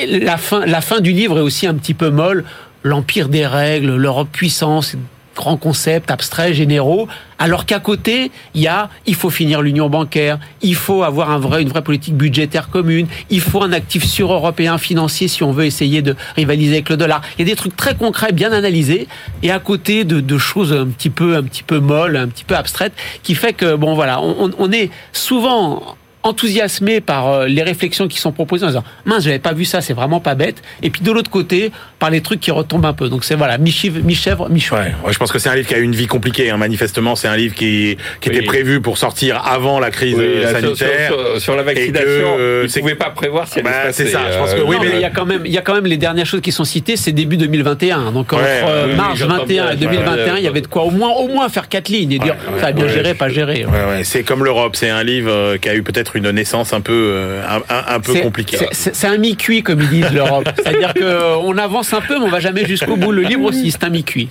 La 0.09 0.37
fin, 0.37 0.65
la 0.67 0.81
fin 0.81 1.01
du 1.01 1.13
livre 1.13 1.39
est 1.39 1.43
aussi 1.43 1.67
un 1.67 1.75
petit 1.75 1.95
peu 1.95 2.11
molle. 2.11 2.45
L'empire 2.85 3.29
des 3.29 3.47
règles, 3.47 3.97
l'Europe 3.97 4.29
puissance, 4.31 4.97
grands 5.39 5.57
concepts 5.57 6.11
abstraits, 6.11 6.53
généraux, 6.53 7.07
alors 7.39 7.65
qu'à 7.65 7.79
côté, 7.79 8.33
il 8.55 8.63
y 8.63 8.67
a, 8.67 8.91
il 9.07 9.15
faut 9.15 9.31
finir 9.31 9.63
l'union 9.63 9.89
bancaire, 9.89 10.41
il 10.63 10.75
faut 10.75 11.05
avoir 11.05 11.31
un 11.31 11.39
vrai, 11.39 11.63
une 11.63 11.69
vraie 11.69 11.85
politique 11.85 12.17
budgétaire 12.17 12.69
commune, 12.69 13.07
il 13.31 13.41
faut 13.41 13.63
un 13.63 13.73
actif 13.73 14.05
sur-européen 14.05 14.77
financier 14.79 15.29
si 15.29 15.45
on 15.45 15.53
veut 15.53 15.65
essayer 15.65 16.03
de 16.03 16.17
rivaliser 16.35 16.75
avec 16.75 16.89
le 16.89 16.97
dollar. 16.97 17.23
Il 17.39 17.47
y 17.47 17.49
a 17.49 17.53
des 17.53 17.57
trucs 17.57 17.77
très 17.77 17.95
concrets, 17.95 18.33
bien 18.33 18.51
analysés, 18.53 19.07
et 19.45 19.53
à 19.53 19.61
côté 19.61 20.03
de, 20.03 20.19
de 20.21 20.39
choses 20.39 20.73
un 20.73 20.87
petit 20.87 21.11
peu, 21.11 21.37
un 21.37 21.45
petit 21.45 21.63
peu 21.63 21.79
molles, 21.79 22.17
un 22.17 22.27
petit 22.27 22.45
peu 22.45 22.57
abstraites, 22.57 22.95
qui 23.23 23.37
fait 23.37 23.53
que, 23.53 23.77
bon 23.77 23.95
voilà, 23.95 24.21
on, 24.21 24.51
on 24.59 24.73
est 24.73 24.91
souvent 25.13 25.97
enthousiasmé 26.29 27.01
par 27.01 27.29
euh, 27.29 27.47
les 27.47 27.63
réflexions 27.63 28.09
qui 28.09 28.19
sont 28.19 28.33
proposées 28.33 28.65
en 28.65 28.69
disant 28.69 28.85
mince 29.05 29.25
j'avais 29.25 29.39
pas 29.39 29.53
vu 29.53 29.65
ça 29.65 29.81
c'est 29.81 29.95
vraiment 29.95 30.21
pas 30.21 30.35
bête. 30.35 30.63
Et 30.83 30.91
puis 30.91 31.03
de 31.03 31.11
l'autre 31.11 31.31
côté 31.31 31.73
par 31.99 32.11
les 32.11 32.21
trucs 32.21 32.41
qui 32.41 32.51
retombent 32.51 32.87
un 32.87 32.93
peu. 32.93 33.09
Donc 33.09 33.25
c'est 33.25 33.35
voilà 33.35 33.59
mi-chèvre 33.59 34.01
mi-chèvre 34.03 34.49
mi 34.49 34.65
ouais, 34.71 34.79
ouais, 35.05 35.13
je 35.13 35.19
pense 35.19 35.33
que 35.33 35.39
c'est 35.39 35.49
un 35.49 35.55
livre 35.55 35.69
qui 35.69 35.75
a 35.75 35.79
eu 35.79 35.83
une 35.83 35.95
vie 35.95 36.07
compliquée 36.07 36.51
hein. 36.51 36.57
manifestement 36.57 37.17
c'est 37.17 37.29
un 37.29 37.37
livre 37.37 37.55
qui, 37.55 37.97
qui 38.21 38.29
oui. 38.29 38.37
était 38.37 38.45
prévu 38.45 38.81
pour 38.81 38.99
sortir 38.99 39.45
avant 39.47 39.81
la 39.81 39.91
crise 39.91 40.17
oui, 40.17 40.43
sanitaire 40.45 41.09
sur, 41.09 41.19
sur, 41.19 41.41
sur, 41.41 41.57
la 41.57 41.63
vaccination 41.63 42.37
que, 42.37 42.67
vous 42.67 42.75
ne 42.75 42.81
pouvez 42.81 42.95
pas 42.95 43.11
prévoir 43.11 43.49
si 43.49 43.63
bah, 43.63 43.93
c'est 43.93 44.07
ça 44.07 44.21
je 44.33 44.39
pense 44.39 44.55
que 44.55 44.61
euh, 44.61 44.65
oui 44.67 44.77
non, 44.77 44.83
mais 44.83 44.91
il 44.95 45.01
y 45.01 45.05
a 45.05 45.11
quand 45.11 45.27
même 45.27 45.43
il 45.45 45.53
y 45.53 45.59
a 45.59 45.63
quand 45.63 45.75
même 45.75 45.87
les 45.87 45.97
dernières 45.97 46.27
choses 46.27 46.41
qui 46.41 46.53
sont 46.53 46.65
citées 46.65 46.97
c'est 46.97 47.13
début 47.13 47.37
2021 47.37 48.13
donc 48.13 48.33
ouais, 48.33 48.39
entre 48.39 48.71
euh, 48.71 48.97
mars 48.97 49.21
21 49.21 49.71
et 49.71 49.77
2021 49.77 50.37
il 50.37 50.45
y 50.45 50.47
avait 50.47 50.61
de 50.61 50.67
quoi 50.67 50.85
au 50.85 50.91
moins 50.91 51.11
au 51.11 51.29
moins 51.29 51.49
faire 51.49 51.69
quatre 51.69 51.89
lignes 51.89 52.13
et 52.13 52.19
dire 52.19 52.37
ça 52.61 52.69
a 52.69 52.73
bien 52.73 52.89
géré 52.89 53.15
pas 53.15 53.29
géré 53.29 53.67
c'est 54.03 54.23
comme 54.23 54.45
l'Europe 54.45 54.77
c'est 54.77 54.91
un 54.91 55.03
livre 55.03 55.57
qui 55.57 55.69
a 55.69 55.75
eu 55.75 55.83
peut-être 55.83 56.17
une 56.19 56.31
naissance 56.31 56.73
un 56.73 56.81
peu 56.81 57.39
un, 57.49 57.95
un 57.95 58.01
peu 58.01 58.15
compliquée. 58.15 58.59
C'est 58.73 59.07
un 59.07 59.17
mi-cuit 59.17 59.63
comme 59.63 59.81
ils 59.81 59.89
disent 59.89 60.13
l'Europe. 60.13 60.49
C'est-à-dire 60.57 60.95
qu'on 60.95 61.57
avance 61.59 61.93
un 61.93 62.01
peu, 62.01 62.19
mais 62.19 62.25
on 62.25 62.31
va 62.31 62.41
jamais 62.41 62.67
jusqu'au 62.67 62.97
bout. 62.97 63.13
Le 63.13 63.23
livre 63.23 63.45
aussi, 63.45 63.71
c'est 63.71 63.85
un 63.85 63.91
mi-cuit. 63.91 64.29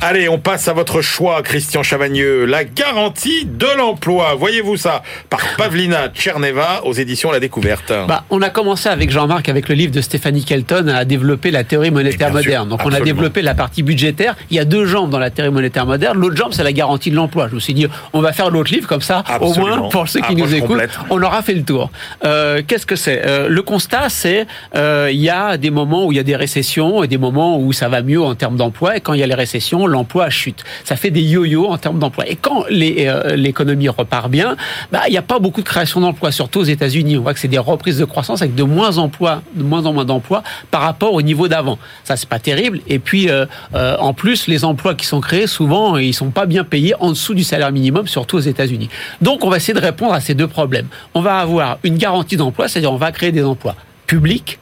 Allez, 0.00 0.28
on 0.28 0.38
passe 0.38 0.68
à 0.68 0.72
votre 0.72 1.02
choix, 1.02 1.42
Christian 1.42 1.82
Chavagneux. 1.82 2.44
La 2.44 2.64
garantie 2.64 3.44
de 3.44 3.66
l'emploi. 3.76 4.34
Voyez-vous 4.38 4.76
ça? 4.76 5.02
Par 5.30 5.40
Pavlina 5.56 6.08
Tcherneva 6.08 6.82
aux 6.84 6.92
éditions 6.92 7.30
La 7.30 7.40
Découverte. 7.40 7.92
Bah, 8.08 8.24
on 8.30 8.42
a 8.42 8.50
commencé 8.50 8.88
avec 8.88 9.10
Jean-Marc, 9.10 9.48
avec 9.48 9.68
le 9.68 9.74
livre 9.74 9.92
de 9.92 10.00
Stéphanie 10.00 10.44
Kelton, 10.44 10.88
à 10.88 11.04
développer 11.04 11.50
la 11.50 11.64
théorie 11.64 11.90
monétaire 11.90 12.32
moderne. 12.32 12.68
Donc 12.68 12.80
absolument. 12.80 12.98
on 12.98 13.02
a 13.02 13.04
développé 13.04 13.42
la 13.42 13.54
partie 13.54 13.82
budgétaire. 13.82 14.36
Il 14.50 14.56
y 14.56 14.60
a 14.60 14.64
deux 14.64 14.86
jambes 14.86 15.10
dans 15.10 15.18
la 15.18 15.30
théorie 15.30 15.50
monétaire 15.50 15.86
moderne. 15.86 16.18
L'autre 16.18 16.36
jambe, 16.36 16.52
c'est 16.52 16.64
la 16.64 16.72
garantie 16.72 17.10
de 17.10 17.16
l'emploi. 17.16 17.48
Je 17.48 17.54
me 17.54 17.60
suis 17.60 17.74
dit, 17.74 17.86
on 18.12 18.20
va 18.20 18.32
faire 18.32 18.50
l'autre 18.50 18.72
livre 18.72 18.88
comme 18.88 19.02
ça, 19.02 19.24
absolument. 19.26 19.74
au 19.74 19.78
moins 19.78 19.88
pour 19.88 20.08
ceux 20.08 20.20
qui 20.20 20.32
Approche 20.32 20.40
nous 20.40 20.54
écoutent, 20.54 20.68
complète. 20.68 20.91
On 21.10 21.22
aura 21.22 21.42
fait 21.42 21.54
le 21.54 21.62
tour. 21.62 21.90
Euh, 22.24 22.62
Qu'est-ce 22.66 22.86
que 22.86 22.96
c'est? 22.96 23.22
Euh, 23.26 23.48
Le 23.48 23.62
constat, 23.62 24.08
c'est 24.08 24.46
euh, 24.74 25.10
il 25.12 25.20
y 25.20 25.30
a 25.30 25.56
des 25.56 25.70
moments 25.70 26.06
où 26.06 26.12
il 26.12 26.16
y 26.16 26.20
a 26.20 26.24
des 26.24 26.36
récessions 26.36 27.02
et 27.02 27.08
des 27.08 27.18
moments 27.18 27.58
où 27.58 27.72
ça 27.72 27.88
va 27.88 28.02
mieux 28.02 28.22
en 28.22 28.34
termes 28.34 28.56
d'emploi. 28.56 28.96
Et 28.96 29.00
quand 29.00 29.12
il 29.12 29.20
y 29.20 29.22
a 29.22 29.26
les 29.26 29.34
récessions, 29.34 29.86
l'emploi 29.86 30.30
chute. 30.30 30.64
Ça 30.84 30.96
fait 30.96 31.10
des 31.10 31.22
yo-yo 31.22 31.66
en 31.66 31.78
termes 31.78 31.98
d'emploi. 31.98 32.28
Et 32.28 32.36
quand 32.36 32.64
l'économie 32.68 33.88
repart 33.88 34.28
bien, 34.28 34.56
bah, 34.90 35.02
il 35.08 35.12
n'y 35.12 35.18
a 35.18 35.22
pas 35.22 35.38
beaucoup 35.38 35.60
de 35.60 35.66
création 35.66 36.00
d'emplois, 36.00 36.32
surtout 36.32 36.60
aux 36.60 36.64
États-Unis. 36.64 37.16
On 37.18 37.22
voit 37.22 37.34
que 37.34 37.40
c'est 37.40 37.48
des 37.48 37.58
reprises 37.58 37.98
de 37.98 38.04
croissance 38.04 38.42
avec 38.42 38.54
de 38.54 38.62
moins 38.62 38.98
emplois, 38.98 39.42
de 39.54 39.62
moins 39.62 39.86
en 39.86 39.92
moins 39.92 40.04
d'emplois 40.04 40.42
par 40.70 40.82
rapport 40.82 41.12
au 41.14 41.22
niveau 41.22 41.48
d'avant. 41.48 41.78
Ça, 42.04 42.16
c'est 42.16 42.28
pas 42.28 42.38
terrible. 42.38 42.80
Et 42.88 42.98
puis, 42.98 43.28
en 43.72 44.14
plus, 44.14 44.46
les 44.46 44.64
emplois 44.64 44.94
qui 44.94 45.06
sont 45.06 45.20
créés, 45.20 45.46
souvent, 45.46 45.96
ils 45.96 46.14
sont 46.14 46.30
pas 46.30 46.46
bien 46.46 46.64
payés 46.64 46.94
en 47.00 47.10
dessous 47.10 47.34
du 47.34 47.44
salaire 47.44 47.72
minimum, 47.72 48.06
surtout 48.06 48.36
aux 48.36 48.40
États-Unis. 48.40 48.88
Donc, 49.20 49.44
on 49.44 49.50
va 49.50 49.56
essayer 49.56 49.74
de 49.74 49.80
répondre 49.84 50.12
à 50.12 50.20
ces 50.20 50.34
deux 50.34 50.48
problèmes. 50.48 50.81
On 51.14 51.20
va 51.20 51.38
avoir 51.38 51.78
une 51.82 51.96
garantie 51.96 52.36
d'emploi, 52.36 52.68
c'est-à-dire 52.68 52.92
on 52.92 52.96
va 52.96 53.12
créer 53.12 53.32
des 53.32 53.44
emplois 53.44 53.74
publics, 54.06 54.58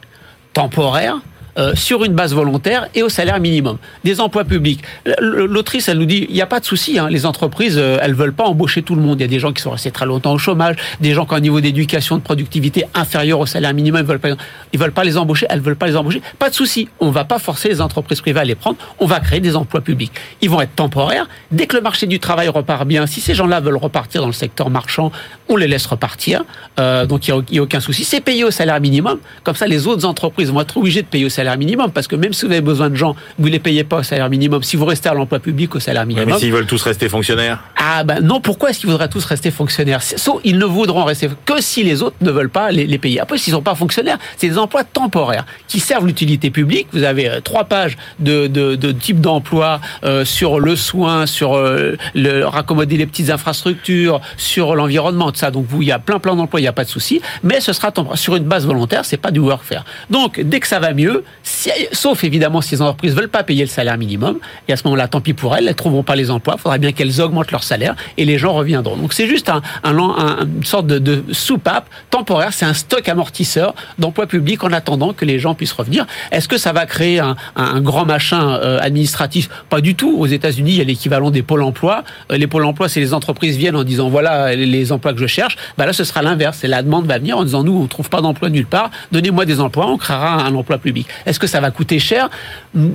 temporaires, 0.53 1.17
euh, 1.59 1.75
sur 1.75 2.05
une 2.05 2.13
base 2.13 2.35
volontaire 2.35 2.89
et 2.95 3.03
au 3.03 3.09
salaire 3.09 3.41
minimum. 3.41 3.79
Des 4.05 4.21
emplois 4.21 4.45
publics. 4.45 4.81
L'autrice, 5.21 5.89
elle 5.89 5.99
nous 5.99 6.07
dit, 6.07 6.27
il 6.29 6.35
n'y 6.35 6.43
a 6.43 6.47
pas 6.47 6.61
de 6.61 6.65
souci, 6.65 6.99
hein, 6.99 7.09
les 7.11 7.27
entreprises, 7.27 7.77
euh, 7.77 7.99
elles 8.01 8.15
veulent 8.15 8.33
pas 8.33 8.45
embaucher 8.45 8.83
tout 8.83 8.95
le 8.95 9.03
monde. 9.03 9.19
Il 9.19 9.23
y 9.23 9.25
a 9.25 9.29
des 9.29 9.41
gens 9.41 9.53
qui 9.53 9.63
sont 9.63 9.71
restés 9.71 9.91
très 9.91 10.07
longtemps 10.07 10.33
au 10.33 10.39
chômage, 10.39 10.77
des 11.01 11.13
gens 11.13 11.27
qui 11.27 11.35
ont 11.35 11.37
un 11.37 11.41
niveau 11.41 11.61
d'éducation, 11.61 12.17
de 12.17 12.23
productivité 12.23 12.85
inférieur 12.95 13.41
au 13.41 13.47
salaire 13.47 13.75
minimum, 13.75 14.01
ils 14.01 14.07
veulent 14.07 14.19
pas, 14.21 14.29
veulent 14.75 14.93
pas 14.93 15.05
les 15.05 15.17
embaucher, 15.17 15.47
elles 15.51 15.61
veulent 15.61 15.77
pas 15.77 15.87
les 15.87 15.97
embaucher. 15.97 16.23
Pas 16.39 16.51
de 16.51 16.55
souci, 16.55 16.89
on 17.01 17.11
va 17.11 17.25
pas 17.25 17.39
forcer 17.39 17.69
les 17.69 17.81
entreprises 17.81 18.21
privées 18.21 18.41
à 18.41 18.45
les 18.45 18.55
prendre, 18.55 18.77
on 18.99 19.07
va 19.07 19.21
créer 19.21 19.41
des 19.41 19.57
emplois 19.57 19.81
publics. 19.81 20.13
Ils 20.41 20.51
vont 20.51 20.61
être 20.61 20.75
temporaires. 20.75 21.29
Dès 21.51 21.67
que 21.67 21.77
le 21.77 21.83
marché 21.83 22.07
du 22.07 22.21
travail 22.21 22.49
repart 22.49 22.87
bien, 22.87 23.07
si 23.07 23.21
ces 23.21 23.35
gens-là 23.35 23.61
veulent 23.61 23.77
repartir 23.77 24.21
dans 24.21 24.29
le 24.29 24.33
secteur 24.33 24.71
marchand, 24.71 25.11
on 25.49 25.57
les 25.57 25.67
laisse 25.67 25.87
repartir. 25.87 26.45
Euh, 26.79 27.07
donc 27.07 27.27
il 27.27 27.35
n'y 27.51 27.59
a, 27.59 27.61
a, 27.61 27.65
aucun 27.65 27.81
souci. 27.81 28.05
C'est 28.05 28.21
payé 28.21 28.45
au 28.45 28.51
salaire 28.51 28.81
minimum. 28.81 29.19
Comme 29.43 29.57
ça, 29.57 29.67
les 29.67 29.87
autres 29.87 30.07
entreprises 30.07 30.53
vont 30.53 30.61
être 30.61 30.77
obligées 30.77 31.03
de 31.03 31.07
payer 31.09 31.25
au 31.25 31.29
salaire 31.29 31.40
minimum 31.57 31.91
parce 31.91 32.07
que 32.07 32.17
même 32.17 32.33
si 32.33 32.47
vous 32.47 32.53
avez 32.53 32.61
besoin 32.61 32.91
de 32.91 32.97
gens, 32.97 33.15
vous 33.39 33.47
ne 33.49 33.53
les 33.53 33.59
payez 33.59 33.85
pas 33.85 33.99
au 33.99 34.03
salaire 34.03 34.29
minimum. 34.31 34.63
Si 34.63 34.77
vous 34.77 34.85
restez 34.85 35.09
à 35.09 35.15
l'emploi 35.15 35.39
public 35.39 35.75
au 35.75 35.81
salaire 35.81 36.07
minimum. 36.07 36.31
Mais 36.31 36.39
s'ils 36.39 36.53
veulent 36.53 36.67
tous 36.67 36.83
rester 36.83 37.09
fonctionnaires 37.09 37.61
Ah 37.77 38.05
ben 38.05 38.21
non, 38.21 38.41
pourquoi 38.41 38.71
est-ce 38.71 38.81
qu'ils 38.81 38.91
voudraient 38.91 39.09
tous 39.09 39.25
rester 39.25 39.51
fonctionnaires? 39.51 40.03
Sauf, 40.03 40.41
Ils 40.45 40.59
ne 40.59 40.65
voudront 40.65 41.05
rester 41.05 41.29
que 41.47 41.61
si 41.61 41.83
les 41.83 42.03
autres 42.03 42.17
ne 42.21 42.31
veulent 42.31 42.51
pas 42.51 42.71
les, 42.71 42.87
les 42.87 42.99
payer. 42.99 43.21
Après, 43.21 43.39
s'ils 43.39 43.53
ne 43.53 43.59
sont 43.59 43.63
pas 43.63 43.75
fonctionnaires, 43.75 44.19
c'est 44.37 44.49
des 44.49 44.59
emplois 44.59 44.85
temporaires 44.85 45.47
qui 45.69 45.81
servent 45.81 46.07
l'utilité 46.07 46.51
publique. 46.51 46.89
Vous 46.93 47.05
avez 47.05 47.29
euh, 47.29 47.41
trois 47.41 47.65
pages 47.65 47.97
de, 48.19 48.47
de, 48.47 48.77
de 48.77 48.93
type 48.93 49.21
d'emploi 49.21 49.81
euh, 50.05 50.25
sur 50.25 50.61
le 50.61 50.77
soin, 50.77 51.27
sur 51.27 51.57
euh, 51.57 51.97
le 52.15 52.45
raccommoder 52.45 52.97
les 52.97 53.07
petites 53.07 53.31
infrastructures, 53.31 54.21
sur 54.37 54.75
l'environnement, 54.75 55.33
tout 55.33 55.39
ça. 55.39 55.51
Donc 55.51 55.67
vous, 55.69 55.83
il 55.83 55.89
y 55.89 55.93
a 55.93 55.99
plein 55.99 56.19
plein 56.19 56.37
d'emplois, 56.37 56.61
il 56.61 56.65
n'y 56.65 56.69
a 56.69 56.73
pas 56.73 56.85
de 56.85 56.89
souci. 56.89 57.21
Mais 57.43 57.61
ce 57.61 57.73
sera 57.73 57.91
temporaire. 57.93 58.19
sur 58.19 58.37
une 58.37 58.45
base 58.45 58.67
volontaire, 58.67 59.05
c'est 59.05 59.17
pas 59.17 59.31
du 59.31 59.41
workfare. 59.41 59.85
Donc 60.11 60.41
dès 60.41 60.61
que 60.61 60.67
ça 60.67 60.79
va 60.79 60.93
mieux, 60.93 61.25
sauf 61.43 62.25
évidemment 62.25 62.61
si 62.61 62.75
les 62.75 62.83
entreprises 62.83 63.15
veulent 63.15 63.29
pas 63.29 63.43
payer 63.43 63.63
le 63.63 63.69
salaire 63.69 63.99
minimum, 63.99 64.39
et 64.69 64.73
à 64.73 64.77
ce 64.77 64.85
moment-là, 64.85 65.09
tant 65.09 65.21
pis 65.21 65.35
pour 65.35 65.57
elles, 65.57 65.69
elles 65.69 65.75
trouveront 65.75 66.03
pas 66.03 66.17
les 66.17 66.31
emplois. 66.31 66.55
Il 66.59 66.61
faudra 66.61 66.79
bien 66.79 66.93
qu'elles 66.93 67.21
augmentent 67.21 67.51
leur, 67.51 67.63
salaire 67.63 67.95
et 68.17 68.25
les 68.25 68.39
gens 68.39 68.53
reviendront. 68.53 68.97
Donc 68.97 69.13
c'est 69.13 69.27
juste 69.27 69.51
un, 69.51 69.61
un, 69.85 69.97
un, 69.99 70.47
une 70.47 70.65
sorte 70.65 70.87
de, 70.87 71.25
soupape 71.33 71.89
temporaire, 72.11 72.53
c'est 72.53 72.65
un 72.65 72.75
stock 72.75 73.09
amortisseur 73.09 73.75
d'emplois 73.99 74.27
publics 74.27 74.65
en 74.65 74.73
attendant 74.73 75.13
que 75.13 75.25
les 75.25 75.39
gens 75.39 75.55
puissent 75.55 75.73
revenir. 75.73 76.07
Est-ce 76.33 76.49
que 76.49 76.59
ça 76.59 76.73
va 76.73 76.87
créer 76.87 77.21
un, 77.21 77.37
grand 77.81 78.05
machin 78.05 78.59
euh, 78.63 78.79
administratif? 78.81 79.49
Pas 79.69 79.81
du 79.81 79.95
tout. 79.95 80.17
Aux 80.19 80.27
États-Unis, 80.27 80.73
il 80.73 80.79
y 80.79 80.81
a 80.81 80.85
l'équivalent 80.85 81.31
des 81.31 81.43
pôles 81.43 81.63
emploi. 81.63 82.05
Euh, 82.31 82.37
les 82.37 82.47
pôles 82.47 82.65
emploi, 82.65 82.89
c'est 82.89 83.01
les 83.01 83.15
entreprises 83.15 83.57
viennent 83.57 83.77
en 83.77 83.85
disant 83.85 84.09
voilà 84.09 84.55
les 84.55 84.93
emplois 84.93 85.13
que 85.13 85.21
je 85.21 85.27
cherche. 85.27 85.57
Bah 85.77 85.87
là, 85.87 85.93
ce 85.93 86.05
sera 86.05 86.23
l'inverse. 86.23 86.59
C'est 86.61 86.69
la 86.69 86.83
demande 86.83 87.07
va 87.07 87.19
venir 87.19 87.39
en 87.39 87.45
disant 87.45 87.63
nous, 87.63 87.77
on 87.77 87.87
trouve 87.87 88.09
pas 88.09 88.21
d'emploi 88.21 88.49
nulle 88.51 88.67
part. 88.67 88.91
Donnez-moi 89.13 89.45
des 89.45 89.61
emplois, 89.61 89.87
on 89.87 89.99
créera 89.99 90.45
un 90.45 90.55
emploi 90.55 90.79
public. 90.79 91.07
Est-ce 91.27 91.39
que 91.39 91.47
ça 91.47 91.61
va 91.61 91.71
coûter 91.71 91.99
cher 91.99 92.29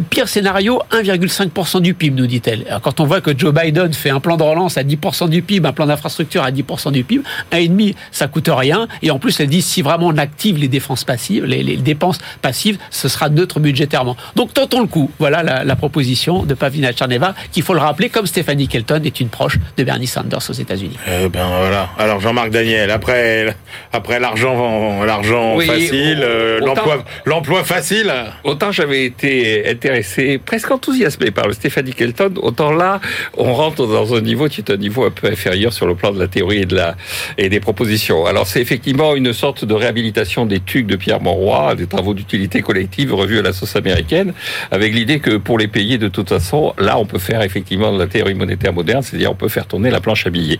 Pire 0.09 0.27
scénario, 0.27 0.81
1,5% 0.91 1.81
du 1.81 1.93
PIB, 1.93 2.15
nous 2.19 2.27
dit-elle. 2.27 2.65
Quand 2.81 2.99
on 2.99 3.05
voit 3.05 3.21
que 3.21 3.37
Joe 3.37 3.53
Biden 3.53 3.93
fait 3.93 4.09
un 4.09 4.19
plan 4.19 4.37
de 4.37 4.43
relance 4.43 4.77
à 4.77 4.83
10% 4.83 5.29
du 5.29 5.41
PIB, 5.41 5.67
un 5.67 5.73
plan 5.73 5.85
d'infrastructure 5.85 6.43
à 6.43 6.51
10% 6.51 6.91
du 6.91 7.03
PIB, 7.03 7.23
un 7.51 7.57
et 7.57 7.67
demi, 7.67 7.95
ça 8.11 8.27
coûte 8.27 8.49
rien. 8.51 8.87
Et 9.01 9.11
en 9.11 9.19
plus, 9.19 9.39
elle 9.39 9.47
dit 9.47 9.61
si 9.61 9.81
vraiment 9.81 10.07
on 10.07 10.17
active 10.17 10.57
les 10.57 10.67
dépenses 10.67 11.03
passives, 11.03 11.45
les, 11.45 11.63
les 11.63 11.77
dépenses 11.77 12.19
passives, 12.41 12.77
ce 12.91 13.07
sera 13.09 13.29
neutre 13.29 13.59
budgétairement. 13.59 14.15
Donc 14.35 14.53
tentons 14.53 14.81
le 14.81 14.87
coup. 14.87 15.11
Voilà 15.19 15.43
la, 15.43 15.63
la 15.63 15.75
proposition 15.75 16.43
de 16.43 16.53
Pavlina 16.53 16.93
Tcherneva, 16.93 17.35
qui 17.51 17.61
faut 17.61 17.73
le 17.73 17.79
rappeler, 17.79 18.09
comme 18.09 18.27
Stephanie 18.27 18.67
Kelton 18.67 19.01
est 19.03 19.19
une 19.19 19.29
proche 19.29 19.57
de 19.77 19.83
Bernie 19.83 20.07
Sanders 20.07 20.49
aux 20.49 20.53
États-Unis. 20.53 20.97
Eh 21.07 21.27
ben 21.29 21.47
voilà. 21.59 21.89
Alors 21.97 22.19
Jean-Marc 22.21 22.49
Daniel, 22.49 22.91
après 22.91 23.55
après 23.91 24.19
l'argent 24.19 25.03
l'argent 25.03 25.55
Oui, 25.55 25.65
facile, 25.65 26.21
euh, 26.23 26.59
l'emploi 26.59 27.03
l'emploi 27.25 27.63
facile. 28.23 28.33
Autant 28.43 28.71
j'avais 28.71 29.05
été 29.05 29.69
intéressé, 29.69 30.37
presque 30.37 30.71
enthousiasmé 30.71 31.31
par 31.31 31.47
le 31.47 31.53
Stéphanie 31.53 31.93
Kelton, 31.93 32.33
autant 32.41 32.71
là, 32.71 33.01
on 33.37 33.53
rentre 33.53 33.87
dans 33.87 34.15
un 34.15 34.21
niveau 34.21 34.47
qui 34.47 34.61
est 34.61 34.71
un 34.71 34.77
niveau 34.77 35.05
un 35.05 35.11
peu 35.11 35.27
inférieur 35.27 35.73
sur 35.73 35.87
le 35.87 35.95
plan 35.95 36.11
de 36.11 36.19
la 36.19 36.27
théorie 36.27 36.59
et, 36.59 36.65
de 36.65 36.75
la, 36.75 36.95
et 37.37 37.49
des 37.49 37.59
propositions. 37.59 38.25
Alors 38.25 38.47
c'est 38.47 38.61
effectivement 38.61 39.15
une 39.15 39.33
sorte 39.33 39.65
de 39.65 39.73
réhabilitation 39.73 40.45
des 40.45 40.59
TUC 40.59 40.87
de 40.87 40.95
Pierre 40.95 41.21
Monroy, 41.21 41.75
des 41.75 41.87
travaux 41.87 42.13
d'utilité 42.13 42.61
collective 42.61 43.13
revus 43.13 43.39
à 43.39 43.41
la 43.41 43.53
sauce 43.53 43.75
américaine, 43.75 44.33
avec 44.71 44.93
l'idée 44.93 45.19
que 45.19 45.37
pour 45.37 45.57
les 45.57 45.67
payer 45.67 45.97
de 45.97 46.07
toute 46.07 46.29
façon, 46.29 46.73
là 46.77 46.97
on 46.97 47.05
peut 47.05 47.19
faire 47.19 47.41
effectivement 47.41 47.91
de 47.91 47.99
la 47.99 48.07
théorie 48.07 48.33
monétaire 48.33 48.73
moderne, 48.73 49.01
c'est-à-dire 49.01 49.31
on 49.31 49.35
peut 49.35 49.49
faire 49.49 49.67
tourner 49.67 49.89
la 49.89 49.99
planche 50.01 50.25
à 50.27 50.29
billets. 50.29 50.59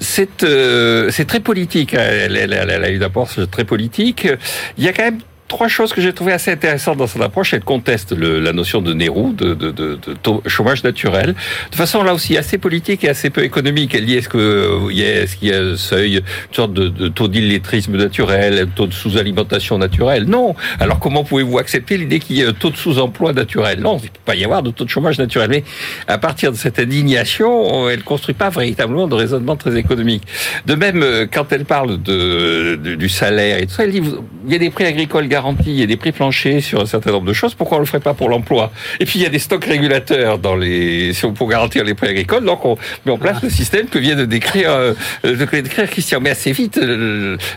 C'est 0.00 0.44
euh, 0.44 1.10
très 1.26 1.40
politique. 1.40 1.94
hein. 1.94 1.98
Elle, 2.00 2.36
elle, 2.36 2.52
elle, 2.52 2.70
elle 2.70 2.84
a 2.84 2.88
une 2.88 3.02
approche 3.02 3.40
très 3.50 3.64
politique. 3.64 4.28
Il 4.76 4.84
y 4.84 4.88
a 4.88 4.92
quand 4.92 5.02
même 5.02 5.18
trois 5.48 5.68
choses 5.68 5.92
que 5.92 6.00
j'ai 6.00 6.12
trouvées 6.12 6.32
assez 6.32 6.52
intéressantes 6.52 6.98
dans 6.98 7.06
son 7.06 7.20
approche. 7.20 7.54
Elle 7.54 7.64
conteste 7.64 8.12
le, 8.12 8.38
la 8.38 8.52
notion 8.52 8.82
de 8.82 8.92
Nérou, 8.92 9.32
de, 9.32 9.54
de, 9.54 9.70
de, 9.70 9.96
de 9.96 10.48
chômage 10.48 10.84
naturel, 10.84 11.34
de 11.70 11.76
façon 11.76 12.02
là 12.02 12.14
aussi 12.14 12.36
assez 12.36 12.58
politique 12.58 13.02
et 13.04 13.08
assez 13.08 13.30
peu 13.30 13.42
économique. 13.42 13.94
Elle 13.94 14.06
dit 14.06 14.16
est-ce 14.16 14.28
que 14.28 14.78
il 14.90 14.98
y 14.98 15.04
a, 15.04 15.22
est-ce 15.22 15.36
qu'il 15.36 15.48
y 15.48 15.52
a 15.52 15.60
un 15.60 15.76
seuil, 15.76 16.16
une 16.16 16.54
sorte 16.54 16.74
de, 16.74 17.08
taux 17.08 17.28
d'illettrisme 17.28 17.96
naturel, 17.96 18.58
un 18.58 18.66
taux 18.66 18.86
de 18.86 18.92
sous-alimentation 18.92 19.78
naturelle 19.78 20.24
Non. 20.24 20.54
Alors 20.78 20.98
comment 20.98 21.24
pouvez-vous 21.24 21.58
accepter 21.58 21.96
l'idée 21.96 22.20
qu'il 22.20 22.36
y 22.36 22.42
ait 22.42 22.46
un 22.46 22.52
taux 22.52 22.70
de 22.70 22.76
sous-emploi 22.76 23.32
naturel? 23.32 23.80
Non, 23.80 23.96
il 23.98 24.04
ne 24.04 24.08
peut 24.08 24.20
pas 24.24 24.34
y 24.36 24.44
avoir 24.44 24.62
de 24.62 24.70
taux 24.70 24.84
de 24.84 24.90
chômage 24.90 25.18
naturel. 25.18 25.48
Mais 25.50 25.64
à 26.06 26.18
partir 26.18 26.52
de 26.52 26.56
cette 26.56 26.78
indignation, 26.78 27.88
elle 27.88 28.02
construit 28.02 28.34
pas 28.34 28.50
véritablement 28.50 29.08
de 29.08 29.14
raisonnement 29.14 29.56
très 29.56 29.76
économique. 29.76 30.24
De 30.66 30.74
même, 30.74 31.02
euh, 31.02 31.26
quand 31.32 31.52
elle 31.52 31.64
parle 31.64 32.02
de, 32.02 32.76
du 32.76 33.08
salaire 33.08 33.58
et 33.58 33.66
tout 33.66 33.74
ça, 33.74 33.84
elle 33.84 33.92
dit 33.92 34.02
il 34.46 34.52
y 34.52 34.56
a 34.56 34.58
des 34.58 34.70
prix 34.70 34.84
agricoles 34.84 35.28
y 35.66 35.82
a 35.82 35.86
des 35.86 35.96
prix 35.96 36.12
planchers 36.12 36.62
sur 36.62 36.80
un 36.80 36.86
certain 36.86 37.12
nombre 37.12 37.26
de 37.26 37.32
choses. 37.32 37.54
Pourquoi 37.54 37.78
on 37.78 37.80
le 37.80 37.86
ferait 37.86 38.00
pas 38.00 38.14
pour 38.14 38.28
l'emploi? 38.28 38.72
Et 39.00 39.04
puis 39.04 39.18
il 39.18 39.22
y 39.22 39.26
a 39.26 39.28
des 39.28 39.38
stocks 39.38 39.64
régulateurs 39.64 40.38
dans 40.38 40.56
les 40.56 41.12
si 41.12 41.24
on 41.24 41.32
pour 41.32 41.48
garantir 41.48 41.84
les 41.84 41.94
prix 41.94 42.08
agricoles. 42.08 42.44
Donc 42.44 42.64
on 42.64 42.76
met 43.06 43.12
en 43.12 43.18
place 43.18 43.42
le 43.42 43.50
système 43.50 43.86
que 43.88 43.98
vient 43.98 44.16
de 44.16 44.24
décrire 44.24 44.70
euh, 44.70 44.94
de 45.24 45.34
décrire 45.34 45.88
Christian. 45.88 46.20
Mais 46.20 46.30
assez 46.30 46.52
vite, 46.52 46.80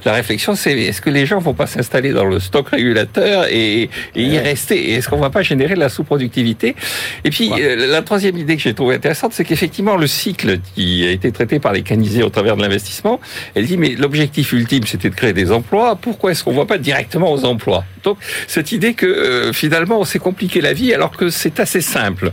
la 0.05 0.13
réflexion 0.13 0.55
c'est 0.55 0.77
est-ce 0.77 1.01
que 1.01 1.09
les 1.09 1.25
gens 1.25 1.39
vont 1.39 1.53
pas 1.53 1.67
s'installer 1.67 2.11
dans 2.11 2.25
le 2.25 2.39
stock 2.39 2.69
régulateur 2.69 3.45
et, 3.49 3.89
et 4.15 4.23
y 4.23 4.37
rester? 4.37 4.91
Et 4.91 4.93
Est-ce 4.95 5.09
qu'on 5.09 5.17
va 5.17 5.29
pas 5.29 5.41
générer 5.41 5.75
de 5.75 5.79
la 5.79 5.89
sous-productivité? 5.89 6.75
Et 7.23 7.29
puis 7.29 7.51
euh, 7.51 7.87
la 7.87 8.01
troisième 8.01 8.37
idée 8.37 8.55
que 8.55 8.61
j'ai 8.61 8.73
trouvée 8.73 8.95
intéressante, 8.95 9.33
c'est 9.33 9.45
qu'effectivement 9.45 9.95
le 9.95 10.07
cycle 10.07 10.59
qui 10.75 11.05
a 11.07 11.11
été 11.11 11.31
traité 11.31 11.59
par 11.59 11.73
les 11.73 11.81
canisés 11.81 12.23
au 12.23 12.29
travers 12.29 12.55
de 12.57 12.61
l'investissement, 12.61 13.19
elle 13.55 13.65
dit 13.65 13.77
mais 13.77 13.95
l'objectif 13.97 14.53
ultime 14.53 14.85
c'était 14.85 15.09
de 15.09 15.15
créer 15.15 15.33
des 15.33 15.51
emplois. 15.51 15.95
Pourquoi 15.95 16.31
est-ce 16.31 16.43
qu'on 16.43 16.51
ne 16.51 16.55
voit 16.55 16.67
pas 16.67 16.77
directement 16.77 17.31
aux 17.31 17.45
emplois? 17.45 17.70
Donc 18.03 18.17
cette 18.47 18.71
idée 18.71 18.93
que 18.93 19.05
euh, 19.05 19.53
finalement 19.53 19.99
on 19.99 20.05
s'est 20.05 20.19
compliqué 20.19 20.61
la 20.61 20.73
vie 20.73 20.93
alors 20.93 21.11
que 21.11 21.29
c'est 21.29 21.59
assez 21.59 21.81
simple. 21.81 22.31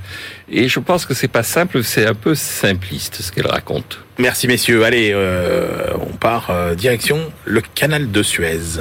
Et 0.50 0.68
je 0.68 0.80
pense 0.80 1.06
que 1.06 1.14
c'est 1.14 1.28
pas 1.28 1.42
simple, 1.42 1.82
c'est 1.84 2.06
un 2.06 2.14
peu 2.14 2.34
simpliste 2.34 3.22
ce 3.22 3.32
qu'elle 3.32 3.46
raconte. 3.46 4.00
Merci 4.18 4.48
messieurs. 4.48 4.84
Allez, 4.84 5.12
euh, 5.12 5.92
on 6.00 6.16
part 6.16 6.50
euh, 6.50 6.74
direction 6.74 7.18
le 7.44 7.60
canal 7.60 8.10
de 8.10 8.22
Suez. 8.22 8.80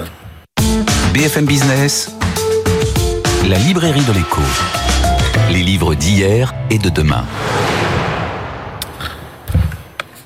BFM 1.13 1.45
Business, 1.45 2.11
la 3.49 3.57
librairie 3.59 4.03
de 4.03 4.13
l'écho. 4.13 4.41
Les 5.51 5.63
livres 5.63 5.95
d'hier 5.95 6.53
et 6.69 6.77
de 6.77 6.89
demain. 6.89 7.25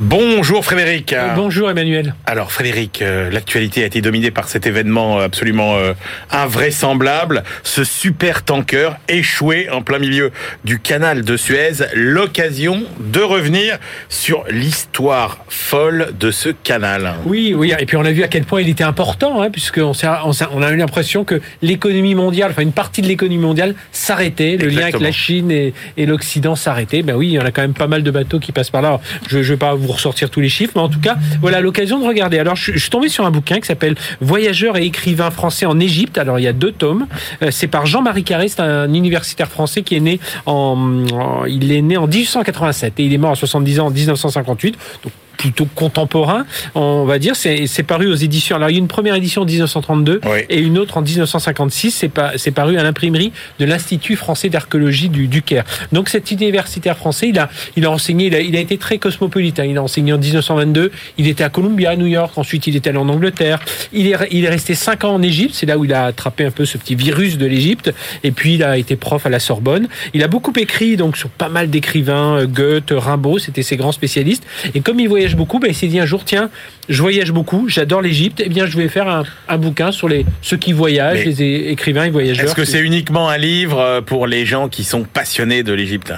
Bonjour 0.04 0.66
Frédéric. 0.66 1.14
Bonjour 1.36 1.70
Emmanuel. 1.70 2.16
Alors 2.26 2.52
Frédéric, 2.52 3.04
euh, 3.04 3.30
l'actualité 3.30 3.84
a 3.84 3.86
été 3.86 4.02
dominée 4.02 4.32
par 4.32 4.49
cet 4.49 4.66
événement 4.66 5.20
euh, 5.20 5.26
absolument 5.26 5.76
euh, 5.76 5.93
invraisemblable, 6.32 7.43
ce 7.62 7.84
super 7.84 8.41
tanker 8.41 8.97
échoué 9.08 9.70
en 9.70 9.84
plein 9.84 9.99
milieu 9.99 10.32
du 10.66 10.80
canal 10.80 11.24
de 11.24 11.38
Suez, 11.38 11.86
l'occasion 11.93 12.82
de 12.99 13.20
revenir 13.20 13.78
sur 14.10 14.43
l'histoire 14.49 15.45
folle 15.49 16.14
de 16.20 16.32
ce 16.32 16.49
canal. 16.49 17.14
Oui, 17.28 17.54
oui, 17.56 17.72
et 17.78 17.86
puis 17.86 17.95
on 17.95 18.04
a 18.04 18.12
vu 18.12 18.24
à 18.24 18.28
quel 18.28 18.45
point 18.45 18.62
il 18.62 18.70
était 18.70 18.84
important, 18.84 19.43
hein, 19.43 19.52
puisqu'on 19.52 19.91
on, 19.93 20.62
a 20.64 20.72
eu 20.72 20.78
l'impression 20.78 21.26
que 21.26 21.39
l'économie 21.62 22.16
mondiale, 22.16 22.49
enfin 22.49 22.64
une 22.64 22.72
partie 22.72 23.04
de 23.04 23.08
l'économie 23.08 23.38
mondiale 23.38 23.76
s'arrêtait, 23.91 24.58
le 24.58 24.70
lien 24.70 24.86
avec 24.86 24.99
la 24.99 25.12
Chine 25.12 25.52
et, 25.52 25.76
et 25.95 26.08
l'Occident 26.08 26.56
s'arrêtait. 26.56 27.04
Ben 27.04 27.14
oui, 27.14 27.28
il 27.28 27.34
y 27.34 27.39
en 27.39 27.45
a 27.45 27.52
quand 27.52 27.62
même 27.62 27.76
pas 27.76 27.86
mal 27.86 28.02
de 28.02 28.10
bateaux 28.10 28.39
qui 28.39 28.52
passent 28.52 28.72
par 28.72 28.82
là. 28.82 28.88
Alors, 28.88 29.02
je 29.28 29.38
ne 29.38 29.43
vais 29.43 29.58
pas 29.58 29.76
vous 29.76 29.91
ressortir 29.92 30.30
tous 30.30 30.39
les 30.42 30.50
chiffres, 30.50 30.74
mais 30.76 30.82
en 30.82 30.89
tout 30.89 31.00
cas, 31.00 31.18
voilà 31.42 31.62
l'occasion 31.62 32.00
de 32.00 32.06
regarder. 32.06 32.39
Alors, 32.39 32.56
je, 32.56 32.78
suis 32.78 32.89
tombé 32.89 33.10
sur 33.10 33.26
un 33.26 33.32
bouquin 33.32 33.60
qui 33.60 33.68
s'appelle 33.68 33.96
Voyageurs 34.20 34.78
et 34.78 34.86
écrivains 34.86 35.32
français 35.32 35.66
en 35.66 35.80
Égypte. 35.80 36.18
Alors, 36.18 36.39
il 36.39 36.44
y 36.44 36.48
a 36.48 36.54
deux 36.54 36.72
tomes. 36.72 37.08
Euh, 37.44 37.52
c'est 37.52 37.68
par 37.68 37.86
Jean-Marie 37.86 38.24
Carré, 38.24 38.48
c'est 38.48 38.62
un 38.62 38.94
universitaire 38.94 39.50
français 39.50 39.82
qui 39.82 39.96
est 39.96 40.00
né 40.00 40.20
en, 40.46 41.04
en- 41.14 41.46
il 41.46 41.72
est 41.72 41.82
né 41.82 41.98
en 41.98 42.08
1887 42.08 43.00
et 43.00 43.04
il 43.04 43.14
est 43.14 43.18
mort 43.18 43.32
à 43.32 43.36
70 43.36 43.80
ans 43.80 43.88
en 43.88 43.92
1958. 43.92 44.76
Donc, 45.04 45.14
plutôt 45.42 45.68
contemporain, 45.74 46.46
on 46.76 47.06
va 47.06 47.18
dire. 47.18 47.36
C'est 47.36 47.66
c'est 47.66 47.82
paru 47.84 48.08
aux 48.08 48.16
éditions. 48.16 48.56
Alors, 48.58 48.70
il 48.70 48.74
y 48.74 48.76
a 48.76 48.80
une 48.80 48.88
première 48.88 49.16
édition 49.16 49.42
en 49.42 49.46
1932 49.46 50.22
Oui. 50.24 50.39
et 50.50 50.60
une 50.60 50.78
autre 50.78 50.98
en 50.98 51.02
1956. 51.02 51.92
C'est 51.92 52.10
pas, 52.10 52.34
c'est 52.38 52.52
paru 52.52 52.78
à 52.78 52.84
l'imprimerie 52.84 53.32
de 53.60 53.66
l'Institut 53.66 54.16
français 54.16 54.50
d'archéologie 54.50 55.10
du, 55.10 55.28
du 55.28 55.42
Caire. 55.42 55.64
Donc, 55.92 56.10
cet 56.10 56.30
universitaire 56.32 56.96
français, 56.96 57.30
il 57.30 57.39
a, 57.39 57.50
il 57.76 57.86
a 57.86 57.92
enseigné, 57.92 58.28
il 58.28 58.36
a, 58.36 58.39
il 58.42 58.56
a 58.56 58.60
été 58.60 58.78
très 58.78 59.00
cosmopolite. 59.00 59.60
hein. 59.60 59.66
Il 59.66 59.78
a 59.78 59.84
enseigné 59.84 60.14
en 60.14 60.20
1922. 60.20 60.92
Il 61.18 61.28
était 61.28 61.44
à 61.44 61.50
Columbia, 61.50 61.89
à 61.92 61.96
New 61.96 62.06
York. 62.06 62.38
Ensuite, 62.38 62.68
il 62.68 62.76
est 62.76 62.86
allé 62.86 62.98
en 63.00 63.10
Angleterre. 63.10 63.60
Il 63.94 64.06
est, 64.08 64.16
il 64.30 64.46
est 64.46 64.50
resté 64.50 64.76
cinq 64.76 65.04
ans 65.04 65.14
en 65.16 65.22
Égypte. 65.24 65.56
C'est 65.56 65.66
là 65.66 65.78
où 65.80 65.86
il 65.86 65.94
a 65.94 66.06
attrapé 66.06 66.46
un 66.46 66.52
peu 66.52 66.66
ce 66.66 66.78
petit 66.78 66.94
virus 66.96 67.38
de 67.39 67.48
l'Égypte. 67.48 67.92
Et 68.24 68.32
puis, 68.32 68.54
il 68.56 68.64
a 68.64 68.78
été 68.78 68.96
prof 68.96 69.26
à 69.26 69.30
la 69.30 69.39
Sorbonne. 69.39 69.88
Il 70.14 70.22
a 70.24 70.28
beaucoup 70.28 70.54
écrit, 70.58 70.98
donc, 70.98 71.18
sur 71.18 71.30
pas 71.30 71.50
mal 71.50 71.70
d'écrivains, 71.72 72.38
euh, 72.42 72.46
Goethe, 72.46 72.94
Rimbaud, 72.96 73.39
c'était 73.39 73.64
ses 73.64 73.78
grands 73.78 73.92
spécialistes. 73.92 74.44
Et 74.76 74.82
comme 74.82 75.00
il 75.00 75.08
beaucoup, 75.36 75.59
ben, 75.59 75.69
il 75.69 75.75
s'est 75.75 75.88
dit 75.88 75.99
un 75.99 76.05
jour, 76.05 76.25
tiens, 76.25 76.49
je 76.89 77.01
voyage 77.01 77.32
beaucoup, 77.32 77.67
j'adore 77.69 78.01
l'Égypte, 78.01 78.41
eh 78.45 78.49
bien, 78.49 78.65
je 78.65 78.75
vais 78.77 78.88
faire 78.89 79.07
un, 79.07 79.23
un 79.47 79.57
bouquin 79.57 79.91
sur 79.91 80.09
les, 80.09 80.25
ceux 80.41 80.57
qui 80.57 80.73
voyagent, 80.73 81.19
Mais 81.25 81.32
les 81.32 81.71
écrivains 81.71 82.05
et 82.05 82.09
voyageurs. 82.09 82.45
Est-ce 82.45 82.55
que 82.55 82.65
c'est 82.65 82.82
uniquement 82.82 83.29
un 83.29 83.38
livre 83.38 83.79
euh, 83.79 84.01
pour 84.01 84.27
les 84.27 84.45
gens 84.45 84.67
qui 84.69 84.84
sont 84.84 85.03
passionnés 85.03 85.63
de 85.63 85.73
l'Égypte? 85.73 86.13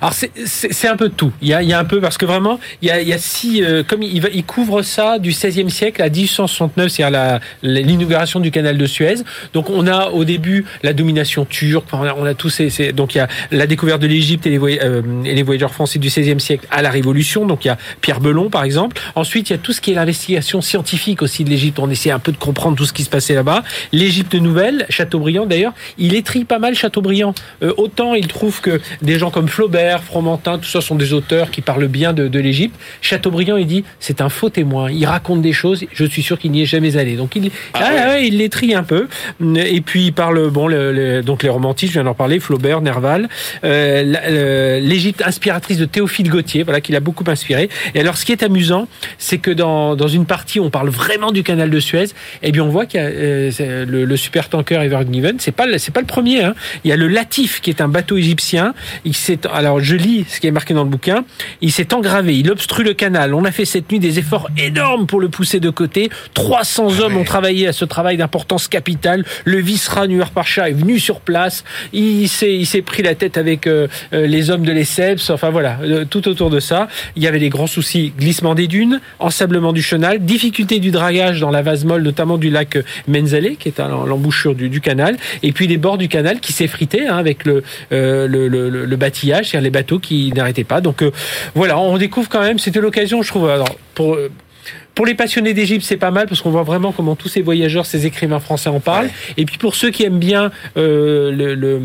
Alors 0.00 0.12
c'est- 0.12 0.30
un 0.88 0.96
peu 0.96 1.08
tout. 1.08 1.32
Il 1.42 1.48
y 1.48 1.54
a, 1.54 1.62
il 1.62 1.68
y 1.68 1.72
a 1.72 1.78
un 1.78 1.84
peu 1.84 2.00
parce 2.00 2.18
que 2.18 2.26
vraiment 2.26 2.60
il 2.82 2.88
y 2.88 2.90
a, 2.90 3.00
il 3.00 3.08
y 3.08 3.12
a 3.12 3.18
six 3.18 3.62
euh, 3.62 3.82
comme 3.82 4.02
il, 4.02 4.20
va, 4.20 4.28
il 4.32 4.44
couvre 4.44 4.82
ça 4.82 5.18
du 5.18 5.30
16e 5.30 5.70
siècle 5.70 6.02
à 6.02 6.08
1869, 6.10 6.88
c'est-à-dire 6.90 7.10
la- 7.10 7.40
la- 7.62 7.80
l'inauguration 7.80 8.38
du 8.40 8.50
canal 8.50 8.76
de 8.76 8.86
Suez. 8.86 9.14
Donc 9.54 9.70
on 9.70 9.86
a 9.86 10.08
au 10.10 10.24
début 10.24 10.64
la 10.82 10.92
domination 10.92 11.44
turque, 11.46 11.86
on 11.92 12.02
a, 12.04 12.14
on 12.14 12.24
a 12.26 12.34
tous 12.34 12.50
ces, 12.50 12.68
ces- 12.70 12.92
donc 12.92 13.14
il 13.14 13.18
y 13.18 13.20
a 13.22 13.28
la 13.50 13.66
découverte 13.66 14.00
de 14.02 14.06
l'Égypte 14.06 14.46
et, 14.46 14.50
les 14.50 14.58
voy- 14.58 14.78
euh, 14.82 15.02
et 15.24 15.34
les 15.34 15.42
voyageurs 15.42 15.72
français 15.72 15.98
du 15.98 16.08
16e 16.10 16.38
siècle 16.38 16.66
à 16.70 16.82
la 16.82 16.90
Révolution. 16.90 17.46
Donc 17.46 17.64
il 17.64 17.68
y 17.68 17.70
a 17.70 17.78
Pierre 18.00 18.20
Belon 18.20 18.50
par 18.50 18.64
exemple. 18.64 19.00
Ensuite, 19.14 19.48
il 19.50 19.52
y 19.54 19.56
a 19.56 19.58
tout 19.58 19.72
ce 19.72 19.80
qui 19.80 19.92
est 19.92 19.94
l'investigation 20.04 20.60
scientifique 20.60 21.22
aussi 21.22 21.44
de 21.44 21.50
l'Égypte. 21.50 21.78
On 21.78 21.88
essaie 21.88 22.10
un 22.10 22.18
peu 22.18 22.30
de 22.30 22.36
comprendre 22.36 22.76
tout 22.76 22.84
ce 22.84 22.92
qui 22.92 23.04
se 23.04 23.08
passait 23.08 23.34
là-bas. 23.34 23.62
L'Égypte 23.92 24.34
nouvelle, 24.34 24.84
Chateaubriand 24.90 25.46
d'ailleurs, 25.46 25.72
il 25.96 26.14
étrie 26.14 26.44
pas 26.44 26.58
mal 26.58 26.74
Chateaubriand. 26.74 27.34
Euh, 27.62 27.72
autant 27.78 28.12
il 28.14 28.26
trouve 28.26 28.60
que 28.60 28.80
des 29.00 29.18
gens 29.18 29.30
comme 29.30 29.48
Flaubert, 29.48 30.02
Fromentin, 30.04 30.58
tout 30.58 30.68
ça 30.68 30.82
sont 30.82 30.94
des 30.94 31.14
auteurs 31.14 31.50
qui 31.50 31.62
parlent 31.62 31.88
bien 31.88 32.12
de, 32.12 32.28
de 32.28 32.38
l'Égypte. 32.38 32.76
Chateaubriand, 33.00 33.56
il 33.56 33.66
dit, 33.66 33.84
c'est 33.98 34.20
un 34.20 34.28
faux 34.28 34.50
témoin. 34.50 34.90
Il 34.90 35.06
raconte 35.06 35.40
des 35.40 35.54
choses. 35.54 35.84
Je 35.92 36.04
suis 36.04 36.22
sûr 36.22 36.38
qu'il 36.38 36.50
n'y 36.50 36.62
est 36.62 36.66
jamais 36.66 36.96
allé. 36.98 37.16
Donc 37.16 37.34
il, 37.34 37.50
Ah 37.72 37.80
ah, 37.82 37.94
ouais. 37.94 38.04
ouais, 38.06 38.28
il 38.28 38.74
un 38.74 38.82
peu. 38.82 39.08
Et 39.56 39.80
puis 39.80 40.06
il 40.06 40.12
parle, 40.12 40.50
bon, 40.50 40.66
le- 40.68 40.92
le- 40.92 41.22
donc 41.22 41.42
les 41.42 41.48
romantiques, 41.48 41.88
je 41.88 41.94
viens 41.94 42.04
d'en 42.04 42.14
parler, 42.14 42.40
Flaubert, 42.40 42.80
Nerval, 42.82 43.28
euh, 43.64 44.80
l'Égypte 44.80 45.22
inspiratrice 45.24 45.78
de 45.78 45.84
Théophile 45.86 46.28
Gautier, 46.30 46.62
voilà, 46.62 46.80
qui 46.80 46.92
l'a 46.92 47.00
beaucoup 47.00 47.24
inspiré. 47.26 47.68
Et 47.94 48.00
alors, 48.00 48.16
ce 48.16 48.24
qui 48.24 48.32
est 48.32 48.42
amusant, 48.42 48.86
c'est 49.18 49.38
que 49.38 49.50
dans, 49.50 49.93
dans 49.96 50.08
une 50.08 50.26
partie 50.26 50.60
où 50.60 50.64
on 50.64 50.70
parle 50.70 50.88
vraiment 50.88 51.32
du 51.32 51.42
canal 51.42 51.70
de 51.70 51.80
Suez, 51.80 52.06
eh 52.42 52.52
bien, 52.52 52.62
on 52.64 52.68
voit 52.68 52.86
qu'il 52.86 53.00
y 53.00 53.02
a 53.02 53.06
euh, 53.06 53.84
le, 53.86 54.04
le 54.04 54.16
super 54.16 54.48
tanker 54.48 54.82
Ever 54.82 55.00
Given, 55.10 55.36
c'est 55.38 55.52
pas 55.52 55.66
le- 55.66 55.78
c'est 55.78 55.92
pas 55.92 56.00
le 56.00 56.06
premier. 56.06 56.42
Hein. 56.44 56.54
Il 56.84 56.90
y 56.90 56.92
a 56.92 56.96
le 56.96 57.08
Latif 57.08 57.60
qui 57.60 57.70
est 57.70 57.80
un 57.80 57.88
bateau 57.88 58.16
égyptien. 58.16 58.74
Il 59.04 59.14
s'est, 59.14 59.38
alors 59.52 59.80
je 59.80 59.96
lis 59.96 60.24
ce 60.28 60.40
qui 60.40 60.46
est 60.46 60.50
marqué 60.50 60.74
dans 60.74 60.84
le 60.84 60.90
bouquin. 60.90 61.24
Il 61.60 61.72
s'est 61.72 61.92
engravé, 61.94 62.36
il 62.38 62.50
obstrue 62.50 62.84
le 62.84 62.94
canal. 62.94 63.34
On 63.34 63.44
a 63.44 63.52
fait 63.52 63.64
cette 63.64 63.90
nuit 63.90 63.98
des 63.98 64.18
efforts 64.18 64.48
énormes 64.56 65.06
pour 65.06 65.20
le 65.20 65.28
pousser 65.28 65.60
de 65.60 65.70
côté. 65.70 66.10
300 66.34 67.00
hommes 67.00 67.16
ont 67.16 67.24
travaillé 67.24 67.66
à 67.68 67.72
ce 67.72 67.84
travail 67.84 68.16
d'importance 68.16 68.68
capitale. 68.68 69.24
Le 69.44 69.58
vice-rat 69.58 70.06
Nuer 70.08 70.24
Parcha 70.34 70.68
est 70.68 70.72
venu 70.72 70.98
sur 70.98 71.20
place. 71.20 71.64
Il 71.92 72.28
s'est, 72.28 72.54
il 72.54 72.66
s'est 72.66 72.82
pris 72.82 73.02
la 73.02 73.14
tête 73.14 73.36
avec 73.38 73.66
euh, 73.66 73.88
euh, 74.12 74.26
les 74.26 74.50
hommes 74.50 74.64
de 74.64 74.72
l'Esseps. 74.72 75.30
Enfin 75.30 75.50
voilà, 75.50 75.78
euh, 75.82 76.04
tout 76.04 76.26
autour 76.28 76.50
de 76.50 76.60
ça. 76.60 76.88
Il 77.16 77.22
y 77.22 77.26
avait 77.26 77.38
des 77.38 77.48
grands 77.48 77.66
soucis 77.66 78.12
glissement 78.18 78.54
des 78.54 78.66
dunes, 78.66 79.00
ensablement 79.18 79.72
du 79.72 79.82
difficulté 80.18 80.78
du 80.78 80.90
dragage 80.90 81.40
dans 81.40 81.50
la 81.50 81.62
vase 81.62 81.84
molle, 81.84 82.02
notamment 82.02 82.38
du 82.38 82.50
lac 82.50 82.76
euh, 82.76 82.82
Menzale, 83.08 83.56
qui 83.56 83.68
est 83.68 83.80
à 83.80 83.88
l'embouchure 83.88 84.54
du, 84.54 84.80
canal, 84.80 85.16
et 85.42 85.52
puis 85.52 85.66
les 85.66 85.76
bords 85.76 85.98
du 85.98 86.08
canal 86.08 86.40
qui 86.40 86.52
s'effritaient 86.52 87.06
hein, 87.06 87.16
avec 87.16 87.44
le, 87.44 87.62
euh, 87.92 88.96
bâtillage, 88.96 89.50
c'est-à-dire 89.50 89.64
les 89.64 89.70
bateaux 89.70 89.98
qui 89.98 90.32
n'arrêtaient 90.32 90.64
pas. 90.64 90.80
Donc 90.80 91.02
euh, 91.02 91.10
voilà, 91.54 91.78
on 91.78 91.96
découvre 91.98 92.28
quand 92.28 92.40
même, 92.42 92.58
c'était 92.58 92.80
l'occasion, 92.80 93.22
je 93.22 93.28
trouve, 93.28 93.50
pour... 93.94 94.16
euh, 94.94 94.96
pour 94.96 95.06
les 95.06 95.14
passionnés 95.14 95.54
d'Égypte, 95.54 95.84
c'est 95.84 95.96
pas 95.96 96.10
mal 96.10 96.26
parce 96.28 96.40
qu'on 96.40 96.50
voit 96.50 96.62
vraiment 96.62 96.92
comment 96.92 97.16
tous 97.16 97.28
ces 97.28 97.42
voyageurs, 97.42 97.84
ces 97.86 98.06
écrivains 98.06 98.40
français 98.40 98.68
en 98.70 98.80
parlent. 98.80 99.10
Et 99.36 99.44
puis 99.44 99.58
pour 99.58 99.74
ceux 99.74 99.90
qui 99.90 100.04
aiment 100.04 100.18
bien 100.18 100.50
euh, 100.76 101.30
le, 101.32 101.54
le, 101.54 101.78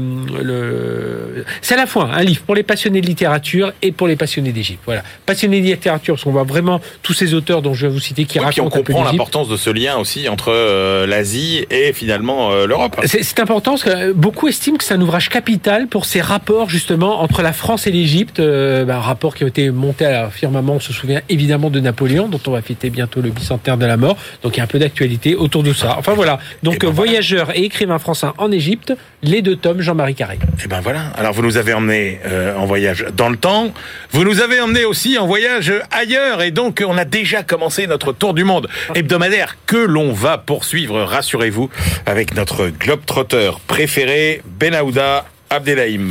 le- 0.43 1.45
c'est 1.61 1.73
à 1.75 1.77
la 1.77 1.85
fois 1.87 2.09
un 2.13 2.23
livre 2.23 2.41
pour 2.41 2.55
les 2.55 2.63
passionnés 2.63 3.01
de 3.01 3.07
littérature 3.07 3.73
et 3.81 3.91
pour 3.91 4.07
les 4.07 4.15
passionnés 4.15 4.51
d'Égypte. 4.51 4.81
Voilà, 4.85 5.03
passionnés 5.25 5.61
de 5.61 5.65
littérature 5.65 6.15
parce 6.15 6.23
qu'on 6.23 6.31
voit 6.31 6.43
vraiment 6.43 6.81
tous 7.03 7.13
ces 7.13 7.33
auteurs 7.33 7.61
dont 7.61 7.73
je 7.73 7.87
vais 7.87 7.93
vous 7.93 7.99
citer 7.99 8.25
qui 8.25 8.39
Oui, 8.39 8.45
puis 8.49 8.61
on 8.61 8.65
racontent 8.65 8.79
un 8.79 8.83
peu 8.83 8.93
comprend 8.93 9.11
l'importance 9.11 9.47
de 9.49 9.57
ce 9.57 9.69
lien 9.69 9.97
aussi 9.97 10.29
entre 10.29 10.51
euh, 10.51 11.05
l'Asie 11.07 11.65
et 11.69 11.93
finalement 11.93 12.51
euh, 12.51 12.67
l'Europe. 12.67 12.99
C'est 13.05 13.39
important 13.39 13.71
parce 13.71 13.83
que 13.83 14.11
beaucoup 14.11 14.47
estiment 14.47 14.77
que 14.77 14.83
c'est 14.83 14.93
un 14.93 15.01
ouvrage 15.01 15.29
capital 15.29 15.87
pour 15.87 16.05
ces 16.05 16.21
rapports 16.21 16.69
justement 16.69 17.21
entre 17.21 17.41
la 17.41 17.53
France 17.53 17.87
et 17.87 17.91
l'Égypte, 17.91 18.39
euh, 18.39 18.85
bah, 18.85 18.97
un 18.97 19.01
rapport 19.01 19.35
qui 19.35 19.43
a 19.43 19.47
été 19.47 19.69
monté 19.71 20.05
à 20.05 20.11
la 20.11 20.29
firmament, 20.29 20.75
on 20.75 20.79
se 20.79 20.93
souvient 20.93 21.21
évidemment 21.29 21.69
de 21.69 21.79
Napoléon, 21.79 22.27
dont 22.27 22.39
on 22.47 22.51
va 22.51 22.61
fêter 22.61 22.89
bientôt 22.99 23.21
le 23.21 23.29
bicentenaire 23.29 23.77
de 23.77 23.85
la 23.85 23.95
mort, 23.95 24.17
donc 24.43 24.55
il 24.55 24.57
y 24.57 24.61
a 24.61 24.65
un 24.65 24.67
peu 24.67 24.77
d'actualité 24.79 25.35
autour 25.35 25.63
de 25.63 25.71
ça. 25.71 25.95
Enfin 25.97 26.13
voilà, 26.13 26.39
donc 26.63 26.75
Eh 26.75 26.79
ben 26.79 26.91
voilà. 26.91 26.95
voyageur 27.11 27.55
et 27.57 27.63
écrivain 27.63 27.97
français 27.97 28.27
en 28.37 28.51
Égypte, 28.51 28.93
les 29.23 29.41
deux 29.41 29.55
tomes 29.55 29.79
Jean-Marie 29.81 30.15
Carré. 30.15 30.37
Et 30.63 30.67
ben 30.67 30.81
voilà. 30.81 31.03
Alors 31.17 31.31
vous 31.33 31.41
nous 31.41 31.55
avez 31.55 31.73
emmené 31.73 32.19
euh, 32.25 32.57
en 32.57 32.65
voyage 32.65 33.05
dans 33.15 33.29
le 33.29 33.37
temps. 33.37 33.71
Vous 34.11 34.25
nous 34.25 34.41
avez 34.41 34.59
emmené 34.59 34.83
aussi 34.83 35.17
en 35.17 35.27
voyage 35.27 35.71
ailleurs. 35.91 36.41
Et 36.41 36.51
donc 36.51 36.83
on 36.85 36.97
a 36.97 37.05
déjà 37.05 37.41
commencé 37.41 37.87
notre 37.87 38.11
tour 38.11 38.33
du 38.33 38.43
monde 38.43 38.67
hebdomadaire 38.95 39.55
que 39.65 39.77
l'on 39.77 40.11
va 40.11 40.37
poursuivre, 40.37 41.01
rassurez-vous, 41.03 41.69
avec 42.05 42.35
notre 42.35 42.67
globe-trotteur 42.67 43.61
préféré, 43.61 44.41
Benahouda 44.59 45.23
Abdelhaim. 45.49 46.09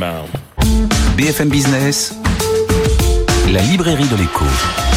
BFM 1.17 1.49
Business, 1.49 2.15
la 3.53 3.61
librairie 3.61 4.07
de 4.07 4.15
l'écho. 4.15 4.88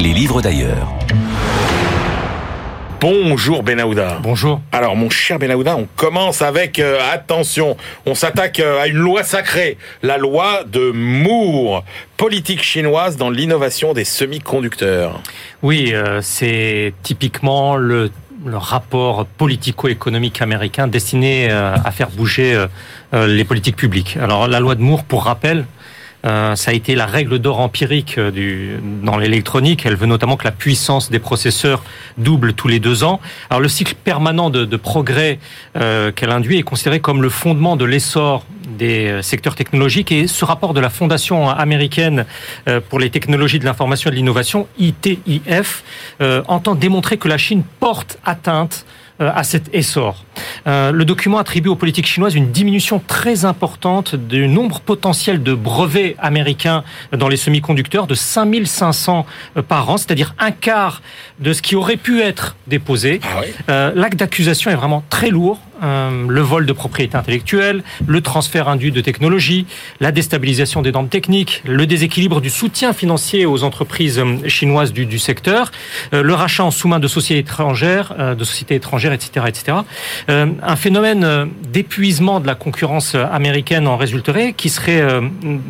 Les 0.00 0.12
livres 0.12 0.42
d'ailleurs. 0.42 0.92
Bonjour 3.00 3.62
Benahouda. 3.62 4.18
Bonjour. 4.22 4.60
Alors 4.72 4.94
mon 4.96 5.10
cher 5.10 5.38
Benahouda, 5.38 5.76
on 5.76 5.86
commence 5.96 6.42
avec 6.42 6.78
euh, 6.78 6.98
attention, 7.12 7.76
on 8.04 8.14
s'attaque 8.14 8.60
euh, 8.60 8.80
à 8.80 8.88
une 8.88 8.96
loi 8.96 9.22
sacrée, 9.22 9.78
la 10.02 10.18
loi 10.18 10.64
de 10.64 10.90
Moore, 10.90 11.84
politique 12.16 12.62
chinoise 12.62 13.16
dans 13.16 13.30
l'innovation 13.30 13.94
des 13.94 14.04
semi-conducteurs. 14.04 15.20
Oui, 15.62 15.92
euh, 15.92 16.20
c'est 16.22 16.94
typiquement 17.02 17.76
le, 17.76 18.10
le 18.44 18.56
rapport 18.56 19.26
politico-économique 19.26 20.40
américain 20.42 20.88
destiné 20.88 21.48
euh, 21.50 21.74
à 21.84 21.90
faire 21.90 22.10
bouger 22.10 22.66
les 23.12 23.44
politiques 23.44 23.76
publiques. 23.76 24.18
Alors 24.20 24.48
la 24.48 24.60
loi 24.60 24.74
de 24.74 24.82
Moore, 24.82 25.04
pour 25.04 25.24
rappel, 25.24 25.64
euh, 26.26 26.56
ça 26.56 26.72
a 26.72 26.74
été 26.74 26.94
la 26.94 27.06
règle 27.06 27.38
d'or 27.38 27.60
empirique 27.60 28.18
euh, 28.18 28.30
du, 28.30 28.76
dans 29.02 29.16
l'électronique. 29.16 29.86
Elle 29.86 29.96
veut 29.96 30.06
notamment 30.06 30.36
que 30.36 30.44
la 30.44 30.52
puissance 30.52 31.10
des 31.10 31.18
processeurs 31.18 31.84
double 32.18 32.52
tous 32.52 32.68
les 32.68 32.80
deux 32.80 33.04
ans. 33.04 33.20
Alors 33.48 33.60
le 33.60 33.68
cycle 33.68 33.94
permanent 33.94 34.50
de, 34.50 34.64
de 34.64 34.76
progrès 34.76 35.38
euh, 35.76 36.12
qu'elle 36.12 36.30
induit 36.30 36.58
est 36.58 36.62
considéré 36.62 37.00
comme 37.00 37.22
le 37.22 37.28
fondement 37.28 37.76
de 37.76 37.84
l'essor 37.84 38.44
des 38.76 39.08
euh, 39.08 39.22
secteurs 39.22 39.54
technologiques 39.54 40.12
et 40.12 40.26
ce 40.26 40.44
rapport 40.44 40.74
de 40.74 40.80
la 40.80 40.90
Fondation 40.90 41.48
américaine 41.48 42.26
pour 42.88 42.98
les 42.98 43.10
technologies 43.10 43.58
de 43.58 43.64
l'information 43.64 44.08
et 44.08 44.10
de 44.12 44.16
l'innovation, 44.16 44.66
ITIF, 44.78 45.84
euh, 46.20 46.42
entend 46.48 46.74
démontrer 46.74 47.16
que 47.16 47.28
la 47.28 47.38
Chine 47.38 47.62
porte 47.80 48.18
atteinte 48.24 48.84
à 49.18 49.44
cet 49.44 49.74
essor. 49.74 50.24
Euh, 50.66 50.92
le 50.92 51.04
document 51.04 51.38
attribue 51.38 51.68
aux 51.68 51.76
politiques 51.76 52.06
chinoises 52.06 52.34
une 52.34 52.50
diminution 52.50 53.00
très 53.06 53.44
importante 53.44 54.14
du 54.14 54.48
nombre 54.48 54.80
potentiel 54.80 55.42
de 55.42 55.54
brevets 55.54 56.16
américains 56.18 56.84
dans 57.12 57.28
les 57.28 57.36
semi-conducteurs 57.36 58.06
de 58.06 58.14
5500 58.14 59.26
euh, 59.56 59.62
par 59.62 59.88
an, 59.90 59.96
c'est-à-dire 59.96 60.34
un 60.38 60.50
quart 60.50 61.02
de 61.40 61.52
ce 61.52 61.62
qui 61.62 61.76
aurait 61.76 61.96
pu 61.96 62.20
être 62.20 62.56
déposé. 62.66 63.20
Ah 63.24 63.40
oui 63.40 63.46
Euh, 63.70 63.92
L'acte 63.94 64.18
d'accusation 64.18 64.70
est 64.70 64.74
vraiment 64.76 65.02
très 65.10 65.30
lourd. 65.30 65.58
Euh, 65.82 66.26
le 66.26 66.40
vol 66.40 66.64
de 66.64 66.72
propriété 66.72 67.16
intellectuelle, 67.16 67.82
le 68.06 68.20
transfert 68.22 68.68
indu 68.68 68.90
de 68.90 69.00
technologie, 69.02 69.66
la 70.00 70.10
déstabilisation 70.10 70.80
des 70.80 70.90
normes 70.90 71.08
techniques, 71.08 71.62
le 71.66 71.86
déséquilibre 71.86 72.40
du 72.40 72.48
soutien 72.48 72.94
financier 72.94 73.44
aux 73.44 73.62
entreprises 73.62 74.18
euh, 74.18 74.48
chinoises 74.48 74.94
du, 74.94 75.04
du 75.04 75.18
secteur, 75.18 75.70
euh, 76.14 76.22
le 76.22 76.32
rachat 76.32 76.64
en 76.64 76.70
sous-main 76.70 76.98
de 76.98 77.08
sociétés 77.08 77.40
étrangères, 77.40 78.14
de 78.36 78.44
sociétés 78.44 78.76
étrangères, 78.76 79.12
etc., 79.12 79.46
etc. 79.48 79.78
Un 80.28 80.76
phénomène 80.76 81.50
d'épuisement 81.72 82.40
de 82.40 82.46
la 82.46 82.54
concurrence 82.54 83.14
américaine 83.14 83.86
en 83.88 83.96
résulterait, 83.96 84.52
qui 84.52 84.68
serait 84.68 85.02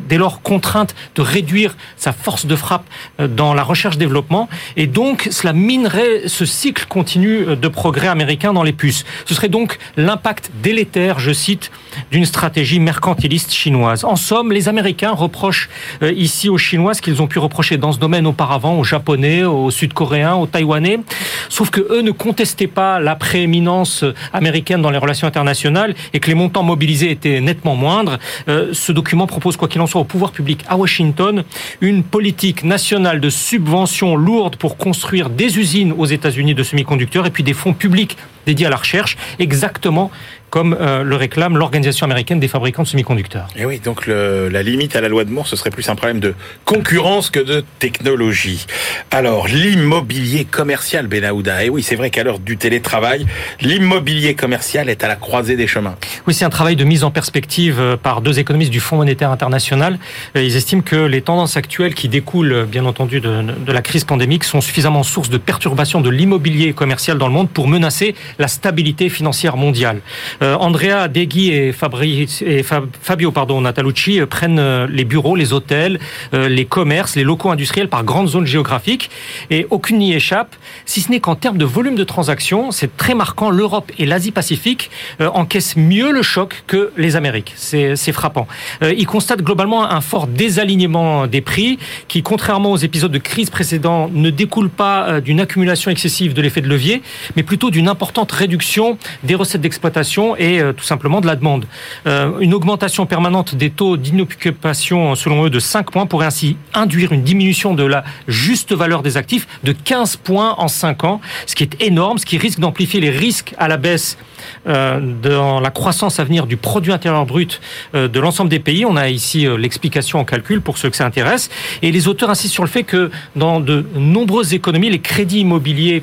dès 0.09 0.19
lors 0.19 0.43
contrainte 0.43 0.95
de 1.15 1.23
réduire 1.23 1.77
sa 1.97 2.13
force 2.13 2.47
de 2.47 2.55
frappe 2.57 2.85
dans 3.19 3.55
la 3.55 3.63
recherche-développement, 3.63 4.49
et 4.77 4.87
donc 4.87 5.29
cela 5.31 5.53
minerait 5.53 6.27
ce 6.27 6.45
cycle 6.45 6.87
continu 6.89 7.57
de 7.57 7.69
progrès 7.69 8.09
américain 8.09 8.53
dans 8.53 8.63
les 8.63 8.73
puces. 8.73 9.05
Ce 9.25 9.35
serait 9.35 9.49
donc 9.49 9.79
l'impact 9.97 10.51
délétère, 10.63 11.19
je 11.19 11.33
cite, 11.33 11.71
d'une 12.11 12.25
stratégie 12.25 12.79
mercantiliste 12.81 13.53
chinoise. 13.53 14.05
En 14.05 14.17
somme, 14.17 14.53
les 14.53 14.69
Américains 14.69 15.13
reprochent 15.13 15.69
euh, 16.03 16.13
ici 16.13 16.49
aux 16.49 16.59
Chinois 16.59 16.95
ce 16.95 17.03
qu'ils 17.03 17.23
ont 17.23 17.27
pu 17.27 17.39
reprocher 17.39 17.77
dans 17.77 17.93
ce 17.93 17.99
domaine 17.99 18.27
auparavant 18.27 18.79
aux 18.79 18.85
Japonais, 18.85 19.45
aux 19.45 19.71
Sud-Coréens, 19.71 20.35
aux 20.35 20.47
Taïwanais, 20.47 21.01
sauf 21.49 21.71
que 21.71 21.81
eux 21.81 22.03
ne 22.03 22.11
contestaient 22.11 22.67
pas 22.67 23.01
la 23.01 23.17
prééminence 23.17 24.05
américaine 24.33 24.83
dans 24.83 24.91
les 24.91 24.99
relations 24.99 25.27
internationales 25.27 25.95
et 26.13 26.21
que 26.21 26.29
les 26.29 26.35
montants 26.35 26.63
mobilisés 26.63 27.11
étaient 27.11 27.41
nettement 27.41 27.77
moindres. 27.77 28.19
Euh, 28.49 28.71
ce 28.73 28.93
document 28.93 29.27
propose, 29.27 29.57
quoi 29.57 29.69
qu'il 29.69 29.81
en 29.81 29.87
soit, 29.87 30.01
au 30.01 30.05
pouvoir 30.05 30.33
public 30.33 30.61
à 30.69 30.77
Washington 30.77 31.45
une 31.81 32.03
politique 32.03 32.65
nationale 32.65 33.21
de 33.21 33.31
subventions 33.31 34.17
lourdes 34.17 34.57
pour 34.57 34.77
construire 34.77 35.31
des 35.31 35.59
usines 35.59 35.93
aux 35.97 36.07
États-Unis 36.07 36.55
de 36.55 36.63
semi-conducteurs 36.63 37.27
et 37.27 37.31
puis 37.31 37.43
des 37.43 37.55
fonds 37.55 37.73
publics 37.73 38.17
dédiés 38.47 38.67
à 38.67 38.71
la 38.71 38.77
recherche, 38.77 39.17
exactement 39.39 40.11
comme 40.57 40.75
euh, 40.81 41.03
le 41.03 41.17
réclame 41.17 41.59
l'Organisation 41.59 42.07
américaine 42.07 42.41
des 42.41 42.49
fabricants 42.49 42.83
de 42.83 42.89
semi-conducteurs. 42.89 43.47
Et 43.57 43.67
oui, 43.67 43.79
donc 43.79 44.07
le- 44.07 44.49
la 44.49 44.63
limite 44.63 44.97
à 44.97 45.03
la 45.03 45.09
loi 45.09 45.25
de 45.25 45.31
Moore, 45.31 45.47
ce 45.47 45.55
serait 45.55 45.69
plus 45.69 45.87
un 45.91 45.97
problème 45.97 46.19
de 46.19 46.33
concurrence 46.65 47.29
que 47.29 47.41
de 47.41 47.63
technologie. 47.79 48.65
Alors, 49.11 49.49
l'immobilier 49.49 50.47
commercial, 50.47 51.09
Benahouda. 51.09 51.63
Et 51.63 51.69
oui, 51.69 51.83
c'est 51.83 51.95
vrai 51.95 52.09
qu'à 52.09 52.25
l'heure 52.25 52.39
du 52.39 52.57
télétravail, 52.57 53.27
l'immobilier 53.61 54.35
commercial 54.35 54.89
est 54.89 55.05
à 55.05 55.09
la 55.09 55.17
croisée 55.17 55.57
des 55.57 55.67
chemins. 55.67 55.97
Oui, 56.27 56.33
c'est 56.33 56.47
un 56.47 56.51
travail 56.59 56.75
de 56.75 56.85
mise 56.85 57.05
en 57.05 57.11
perspective 57.11 57.79
euh, 57.79 57.99
par 57.99 58.23
deux 58.23 58.39
économistes 58.39 58.71
du 58.71 58.81
Fonds 58.81 58.97
monétaire 58.97 59.31
international. 59.33 59.99
Ils 60.37 60.57
estiment 60.57 60.81
que 60.81 60.97
les 60.97 61.21
tendances 61.21 61.59
actuelles 61.59 61.95
qui 61.95 62.09
découlent, 62.09 62.53
euh, 62.55 62.65
bien 62.65 62.87
entendu, 62.87 63.21
de, 63.21 63.43
de 63.43 63.73
la 63.73 63.83
crise 63.83 64.05
pandémique 64.05 64.45
sont 64.45 64.63
suffisamment 64.63 65.03
source 65.03 65.29
de 65.29 65.37
perturbation 65.37 66.01
de 66.01 66.09
l'immobilier 66.09 66.73
commercial 66.73 67.19
dans 67.19 67.27
le 67.27 67.35
monde 67.35 67.51
pour 67.51 67.69
menacer 67.69 68.15
la 68.39 68.49
stabilité 68.49 69.11
financière 69.11 69.59
mondiale. 69.59 70.01
Euh, 70.43 70.46
Andrea 70.55 71.09
Deghi 71.09 71.51
et, 71.51 71.73
Fabio 71.73 73.33
Natalucci 73.61 74.21
euh, 74.21 74.27
prennent 74.27 74.59
euh, 74.59 74.87
les 74.91 75.05
bureaux, 75.05 75.37
les 75.37 75.53
hôtels, 75.53 75.99
les 76.33 76.65
commerces, 76.65 77.17
les 77.17 77.25
locaux 77.25 77.51
industriels 77.51 77.89
par 77.89 78.05
grandes 78.05 78.29
zones 78.29 78.47
géographiques 78.47 79.11
et 79.51 79.67
aucune 79.71 79.99
n'y 79.99 80.13
échappe, 80.13 80.55
si 80.85 81.01
ce 81.01 81.11
n'est 81.11 81.21
qu'en 81.21 81.35
termes 81.35 81.59
de 81.59 81.65
volume 81.65 81.95
de 81.95 82.05
transactions, 82.05 82.71
c'est 82.71 82.97
très 82.97 83.15
marquant, 83.15 83.51
l'Europe 83.51 83.91
et 83.99 84.07
l'Asie-Pacifique 84.07 84.91
encaissent 85.21 85.77
mieux 85.77 86.13
le 86.13 86.23
choc 86.23 86.65
que 86.67 86.93
les 86.97 87.17
Amériques. 87.17 87.53
C'est 87.57 88.13
frappant. 88.13 88.47
ils 88.83 89.07
constatent 89.07 89.43
globalement 89.43 89.91
un 89.91 90.01
fort 90.01 90.27
désalignement 90.27 91.27
des 91.27 91.41
prix 91.41 91.79
qui, 92.09 92.23
contrairement 92.23 92.73
aux 92.73 92.77
épisodes 92.77 93.13
de 93.13 93.19
crise 93.19 93.51
précédents, 93.51 94.11
ne 94.13 94.31
découle 94.31 94.69
pas 94.69 95.21
d'une 95.21 95.41
accumulation 95.41 95.91
excessive 95.91 96.35
de 96.35 96.43
l'effet 96.43 96.61
de 96.61 96.69
levier, 96.69 97.03
mais 97.37 97.43
plutôt 97.43 97.71
d'une 97.71 97.89
importante 97.89 98.33
réduction 98.33 98.99
des 99.25 99.35
recettes 99.35 99.61
d'exploitation 99.61 100.26
et 100.35 100.61
tout 100.77 100.85
simplement 100.85 101.21
de 101.21 101.27
la 101.27 101.37
demande. 101.37 101.67
Euh, 102.07 102.39
une 102.41 102.55
augmentation 102.55 103.07
permanente 103.07 103.55
des 103.55 103.71
taux 103.71 103.97
d'inoccupation, 103.97 105.15
selon 105.15 105.45
eux, 105.45 105.51
de 105.51 105.61
5 105.61 105.91
points 105.91 106.07
pourrait 106.07 106.27
ainsi 106.27 106.57
induire 106.75 107.13
une 107.13 107.23
diminution 107.23 107.75
de 107.75 107.85
la 107.85 108.05
juste 108.29 108.73
valeur 108.73 109.03
des 109.03 109.17
actifs 109.17 109.47
de 109.65 109.73
15 109.73 110.17
points 110.17 110.55
en 110.59 110.69
5 110.69 111.05
ans, 111.05 111.21
ce 111.47 111.55
qui 111.55 111.63
est 111.65 111.83
énorme, 111.83 112.19
ce 112.19 112.27
qui 112.27 112.39
risque 112.39 112.61
d'amplifier 112.61 113.01
les 113.01 113.11
risques 113.11 113.55
à 113.59 113.69
la 113.69 113.77
baisse 113.77 114.19
euh, 114.67 115.01
dans 115.23 115.61
la 115.61 115.71
croissance 115.71 116.21
à 116.21 116.25
venir 116.25 116.47
du 116.47 116.57
produit 116.57 116.93
intérieur 116.93 117.27
brut 117.27 117.61
euh, 117.95 118.09
de 118.09 118.21
l'ensemble 118.21 118.51
des 118.51 118.59
pays. 118.59 118.85
On 118.85 118.97
a 118.97 119.09
ici 119.09 119.47
l'explication 119.59 120.19
en 120.19 120.25
calcul 120.25 120.61
pour 120.61 120.79
ceux 120.79 120.91
que 120.91 120.97
ça 120.97 121.07
intéresse. 121.07 121.51
Et 121.83 121.93
les 121.93 122.09
auteurs 122.09 122.31
insistent 122.31 122.55
sur 122.55 122.65
le 122.65 122.69
fait 122.69 122.85
que 122.85 123.11
dans 123.35 123.61
de 123.61 123.85
nombreuses 123.95 124.55
économies, 124.55 124.91
les 124.91 125.01
crédits 125.01 125.41
immobiliers 125.41 126.03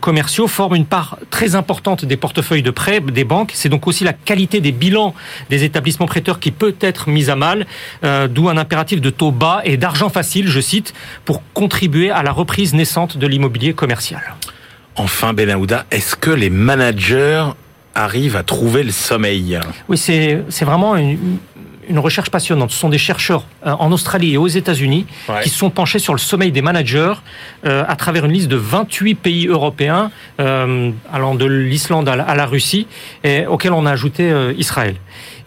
commerciaux 0.00 0.46
forment 0.46 0.76
une 0.76 0.86
part 0.86 1.18
très 1.30 1.54
importante 1.54 2.04
des 2.04 2.16
portefeuilles 2.16 2.62
de 2.62 2.70
prêts 2.70 3.00
des 3.00 3.24
banques. 3.24 3.52
C'est 3.58 3.68
donc 3.68 3.86
aussi 3.86 4.04
la 4.04 4.12
qualité 4.12 4.60
des 4.60 4.72
bilans 4.72 5.14
des 5.50 5.64
établissements 5.64 6.06
prêteurs 6.06 6.38
qui 6.38 6.50
peut 6.50 6.76
être 6.80 7.08
mise 7.08 7.28
à 7.28 7.36
mal, 7.36 7.66
euh, 8.04 8.28
d'où 8.28 8.48
un 8.48 8.56
impératif 8.56 9.00
de 9.00 9.10
taux 9.10 9.32
bas 9.32 9.60
et 9.64 9.76
d'argent 9.76 10.08
facile, 10.08 10.48
je 10.48 10.60
cite, 10.60 10.94
pour 11.24 11.42
contribuer 11.52 12.10
à 12.10 12.22
la 12.22 12.30
reprise 12.30 12.74
naissante 12.74 13.16
de 13.18 13.26
l'immobilier 13.26 13.72
commercial. 13.74 14.22
Enfin, 14.96 15.32
Benahouda, 15.32 15.86
est-ce 15.90 16.16
que 16.16 16.30
les 16.30 16.50
managers 16.50 17.44
arrivent 17.94 18.36
à 18.36 18.42
trouver 18.42 18.84
le 18.84 18.92
sommeil? 18.92 19.58
Oui, 19.88 19.98
c'est 19.98 20.64
vraiment 20.64 20.96
une, 20.96 21.18
une 21.88 21.98
recherche 21.98 22.30
passionnante. 22.30 22.70
Ce 22.70 22.78
sont 22.78 22.88
des 22.88 22.98
chercheurs 22.98 23.44
euh, 23.66 23.72
en 23.72 23.90
Australie 23.92 24.34
et 24.34 24.36
aux 24.36 24.46
États-Unis 24.46 25.06
qui 25.42 25.48
se 25.48 25.58
sont 25.58 25.70
penchés 25.70 25.98
sur 25.98 26.12
le 26.12 26.18
sommeil 26.18 26.52
des 26.52 26.62
managers 26.62 27.14
euh, 27.66 27.84
à 27.88 27.96
travers 27.96 28.24
une 28.24 28.32
liste 28.32 28.48
de 28.48 28.56
28 28.56 29.14
pays 29.14 29.46
européens, 29.46 30.10
euh, 30.40 30.90
allant 31.12 31.34
de 31.34 31.46
l'Islande 31.46 32.08
à 32.08 32.34
la 32.34 32.46
Russie, 32.46 32.86
et 33.24 33.46
auxquels 33.46 33.72
on 33.72 33.86
a 33.86 33.92
ajouté 33.92 34.32
Israël. 34.56 34.96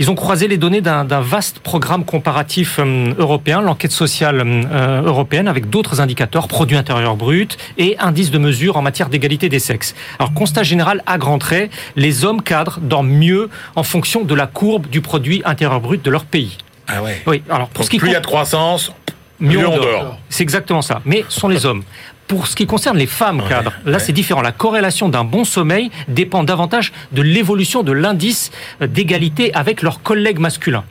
Ils 0.02 0.10
ont 0.10 0.16
croisé 0.16 0.48
les 0.48 0.58
données 0.58 0.82
d'un 0.82 1.04
vaste 1.22 1.60
programme 1.60 2.06
comparatif 2.06 2.80
européen, 3.20 3.62
l'enquête 3.62 3.92
sociale 3.92 4.66
européenne, 5.06 5.48
avec 5.48 5.70
d'autres 5.70 6.02
indicateurs, 6.02 6.48
produits 6.48 6.76
intérieur 6.76 7.16
brut 7.16 7.56
et 7.78 8.00
indices 8.00 8.32
de 8.32 8.40
mesure 8.40 8.78
en 8.78 8.82
matière 8.82 9.10
d'égalité 9.10 9.48
des 9.48 9.60
sexes. 9.60 9.94
Alors, 10.18 10.34
constat 10.34 10.64
général 10.64 11.04
à 11.06 11.20
grands 11.20 11.38
traits, 11.38 11.70
les 11.96 12.26
hommes 12.26 12.42
cadres 12.42 12.80
dorment 12.82 13.12
mieux 13.12 13.52
en 13.76 13.84
fonction 13.84 14.24
de 14.24 14.34
la 14.34 14.48
courbe 14.48 14.88
du 14.88 15.02
produit 15.02 15.44
intérieur 15.46 15.80
brut 15.80 16.04
de 16.04 16.10
leur 16.10 16.26
pays. 16.26 16.58
Ah 16.88 17.04
ouais. 17.04 17.22
Oui. 17.28 17.44
Alors 17.48 17.68
pour 17.68 17.86
ce 17.86 17.92
qui 17.92 18.00
plus 18.00 18.10
il 18.10 18.14
y 18.14 18.16
a 18.16 18.22
de 18.22 18.26
croissance, 18.26 18.92
mieux, 19.40 19.68
on 19.68 19.78
dort. 19.78 20.18
C'est 20.30 20.42
exactement 20.42 20.82
ça. 20.82 21.02
Mais 21.06 21.26
ce 21.30 21.40
sont 21.40 21.48
les 21.48 21.64
hommes. 21.68 21.84
Pour 22.32 22.48
ce 22.48 22.56
qui 22.56 22.66
concerne 22.66 22.98
les 22.98 23.08
femmes 23.08 23.44
cadres, 23.50 23.74
là 23.86 24.00
c'est 24.00 24.14
différent. 24.14 24.40
La 24.40 24.54
corrélation 24.54 25.10
d'un 25.10 25.26
bon 25.26 25.44
sommeil 25.44 25.92
dépend 26.08 26.46
davantage 26.46 26.94
de 27.12 27.22
l'évolution 27.22 27.84
de 27.84 27.92
l'indice 27.92 28.52
d'égalité 28.80 29.54
avec 29.54 29.82
leurs 29.82 30.02
collègues 30.02 30.40
masculins 30.40 30.86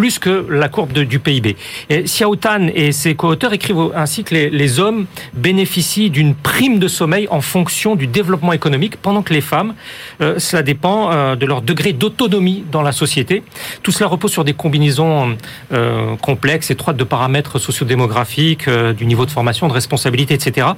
plus 0.00 0.18
que 0.18 0.46
la 0.48 0.70
courbe 0.70 0.94
du 0.94 1.18
PIB. 1.18 1.58
Et 1.90 2.04
Xiao 2.04 2.34
et 2.74 2.90
ses 2.90 3.14
co-auteurs 3.16 3.52
écrivent 3.52 3.90
ainsi 3.94 4.24
que 4.24 4.34
les, 4.34 4.80
hommes 4.80 5.04
bénéficient 5.34 6.08
d'une 6.08 6.34
prime 6.34 6.78
de 6.78 6.88
sommeil 6.88 7.28
en 7.30 7.42
fonction 7.42 7.96
du 7.96 8.06
développement 8.06 8.54
économique, 8.54 8.96
pendant 8.96 9.20
que 9.20 9.34
les 9.34 9.42
femmes, 9.42 9.74
euh, 10.22 10.38
cela 10.38 10.62
dépend 10.62 11.10
euh, 11.12 11.36
de 11.36 11.44
leur 11.44 11.60
degré 11.60 11.92
d'autonomie 11.92 12.64
dans 12.72 12.80
la 12.80 12.92
société. 12.92 13.42
Tout 13.82 13.90
cela 13.90 14.08
repose 14.08 14.32
sur 14.32 14.42
des 14.42 14.54
combinaisons 14.54 15.36
euh, 15.74 16.16
complexes, 16.16 16.70
étroites 16.70 16.96
de 16.96 17.04
paramètres 17.04 17.58
sociodémographiques, 17.58 18.70
du 18.70 19.04
niveau 19.04 19.26
de 19.26 19.30
formation, 19.30 19.68
de 19.68 19.74
responsabilité, 19.74 20.32
etc. 20.32 20.68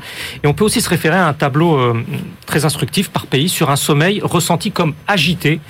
Et 0.42 0.48
on 0.48 0.52
peut 0.52 0.64
aussi 0.64 0.80
se 0.80 0.88
référer 0.88 1.16
à 1.16 1.28
un 1.28 1.32
tableau 1.32 1.94
très 2.46 2.64
instructif 2.64 3.10
par 3.10 3.26
pays 3.26 3.48
sur 3.48 3.70
un 3.70 3.76
sommeil 3.76 4.20
ressenti 4.22 4.70
comme 4.70 4.94
agité 5.06 5.60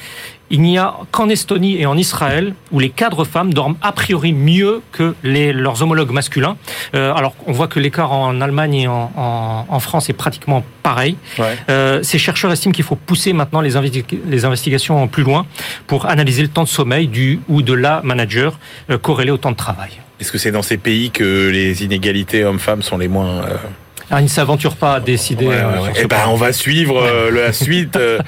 il 0.52 0.60
n'y 0.60 0.76
a 0.78 0.94
qu'en 1.10 1.30
Estonie 1.30 1.80
et 1.80 1.86
en 1.86 1.96
Israël 1.96 2.54
où 2.70 2.78
les 2.78 2.90
cadres 2.90 3.24
femmes 3.24 3.54
dorment 3.54 3.76
a 3.80 3.90
priori 3.90 4.34
mieux 4.34 4.82
que 4.92 5.14
les, 5.24 5.52
leurs 5.52 5.82
homologues 5.82 6.12
masculins. 6.12 6.56
Euh, 6.94 7.14
alors 7.14 7.34
on 7.46 7.52
voit 7.52 7.68
que 7.68 7.80
l'écart 7.80 8.12
en 8.12 8.40
Allemagne 8.42 8.74
et 8.74 8.86
en, 8.86 9.10
en, 9.16 9.80
France 9.80 10.10
est 10.10 10.12
pratiquement 10.12 10.62
pareil. 10.82 11.16
Euh, 11.70 12.02
ces 12.02 12.18
chercheurs 12.18 12.52
estiment 12.52 12.72
qu'il 12.72 12.84
faut 12.84 12.96
pousser 12.96 13.32
maintenant 13.32 13.62
les, 13.62 13.72
les, 14.28 14.44
investigations 14.44 15.08
plus 15.08 15.22
loin 15.22 15.46
pour 15.86 16.06
analyser 16.06 16.42
le 16.42 16.48
temps 16.48 16.64
de 16.64 16.68
sommeil 16.68 17.08
du 17.08 17.40
ou 17.48 17.62
de 17.62 17.72
la 17.72 18.02
manager 18.02 18.58
euh, 18.90 18.98
corrélé 18.98 19.30
au 19.30 19.38
temps 19.38 19.52
de 19.52 19.56
travail. 19.56 19.90
Est-ce 20.20 20.30
que 20.30 20.38
c'est 20.38 20.52
dans 20.52 20.62
ces 20.62 20.76
pays 20.76 21.10
que 21.10 21.48
les 21.48 21.82
inégalités 21.82 22.44
hommes-femmes 22.44 22.82
sont 22.82 22.98
les 22.98 23.08
moins 23.08 23.42
ah, 24.10 24.20
il 24.20 24.24
ne 24.24 24.28
s'aventure 24.28 24.76
pas 24.76 24.94
à 24.94 25.00
décider. 25.00 25.46
Euh, 25.48 25.88
eh 25.96 26.06
ben, 26.06 26.24
on 26.28 26.34
va 26.34 26.52
suivre 26.52 27.02
euh, 27.02 27.30
la 27.30 27.52
suite 27.52 27.96
euh, 27.96 28.18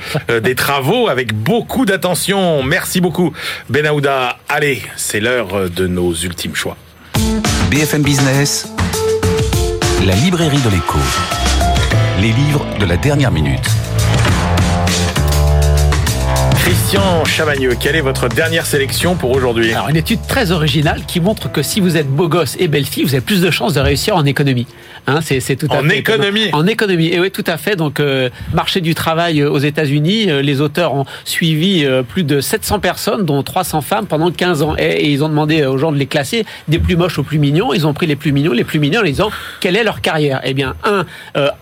des 0.40 0.54
travaux 0.54 1.08
avec 1.08 1.34
beaucoup 1.34 1.84
d'attention. 1.84 2.62
Merci 2.62 3.00
beaucoup, 3.00 3.32
Benahouda. 3.68 4.38
Allez, 4.48 4.82
c'est 4.96 5.20
l'heure 5.20 5.70
de 5.70 5.86
nos 5.86 6.14
ultimes 6.14 6.54
choix. 6.54 6.76
BFM 7.70 8.02
Business, 8.02 8.68
la 10.06 10.14
librairie 10.14 10.60
de 10.60 10.70
l'écho. 10.70 10.98
Les 12.20 12.32
livres 12.32 12.64
de 12.78 12.86
la 12.86 12.96
dernière 12.96 13.30
minute. 13.30 13.83
Christian 16.94 17.24
Chavagneux, 17.24 17.74
quelle 17.74 17.96
est 17.96 18.00
votre 18.00 18.28
dernière 18.28 18.66
sélection 18.66 19.16
pour 19.16 19.32
aujourd'hui? 19.32 19.72
Alors, 19.72 19.88
une 19.88 19.96
étude 19.96 20.20
très 20.28 20.52
originale 20.52 21.02
qui 21.08 21.18
montre 21.18 21.50
que 21.50 21.60
si 21.60 21.80
vous 21.80 21.96
êtes 21.96 22.06
beau 22.06 22.28
gosse 22.28 22.56
et 22.60 22.68
belle 22.68 22.84
fille, 22.84 23.02
vous 23.02 23.16
avez 23.16 23.20
plus 23.20 23.40
de 23.40 23.50
chances 23.50 23.74
de 23.74 23.80
réussir 23.80 24.14
en 24.14 24.24
économie. 24.24 24.68
Hein, 25.08 25.18
c'est 25.20 25.56
tout 25.56 25.66
à 25.70 25.78
en 25.78 25.88
économie. 25.88 26.50
En 26.52 26.68
économie. 26.68 27.08
Et 27.08 27.18
oui, 27.18 27.32
tout 27.32 27.42
à 27.48 27.56
fait. 27.56 27.74
Donc, 27.74 27.98
euh, 27.98 28.30
marché 28.52 28.80
du 28.80 28.94
travail 28.94 29.40
euh, 29.40 29.50
aux 29.50 29.58
États-Unis, 29.58 30.30
euh, 30.30 30.40
les 30.40 30.60
auteurs 30.60 30.94
ont 30.94 31.04
suivi 31.24 31.84
plus 32.08 32.22
de 32.22 32.40
700 32.40 32.78
personnes, 32.78 33.24
dont 33.24 33.42
300 33.42 33.80
femmes, 33.80 34.06
pendant 34.06 34.30
15 34.30 34.62
ans. 34.62 34.76
Et, 34.78 35.10
ils 35.10 35.24
ont 35.24 35.28
demandé 35.28 35.66
aux 35.66 35.78
gens 35.78 35.90
de 35.90 35.98
les 35.98 36.06
classer 36.06 36.46
des 36.68 36.78
plus 36.78 36.96
moches 36.96 37.18
aux 37.18 37.24
plus 37.24 37.40
mignons. 37.40 37.74
Ils 37.74 37.88
ont 37.88 37.92
pris 37.92 38.06
les 38.06 38.16
plus 38.16 38.30
mignons, 38.30 38.52
les 38.52 38.62
plus 38.62 38.78
mignons, 38.78 39.00
en 39.00 39.04
disant 39.04 39.30
quelle 39.58 39.74
est 39.74 39.84
leur 39.84 40.00
carrière? 40.00 40.40
Eh 40.44 40.54
bien, 40.54 40.74
un, 40.84 41.04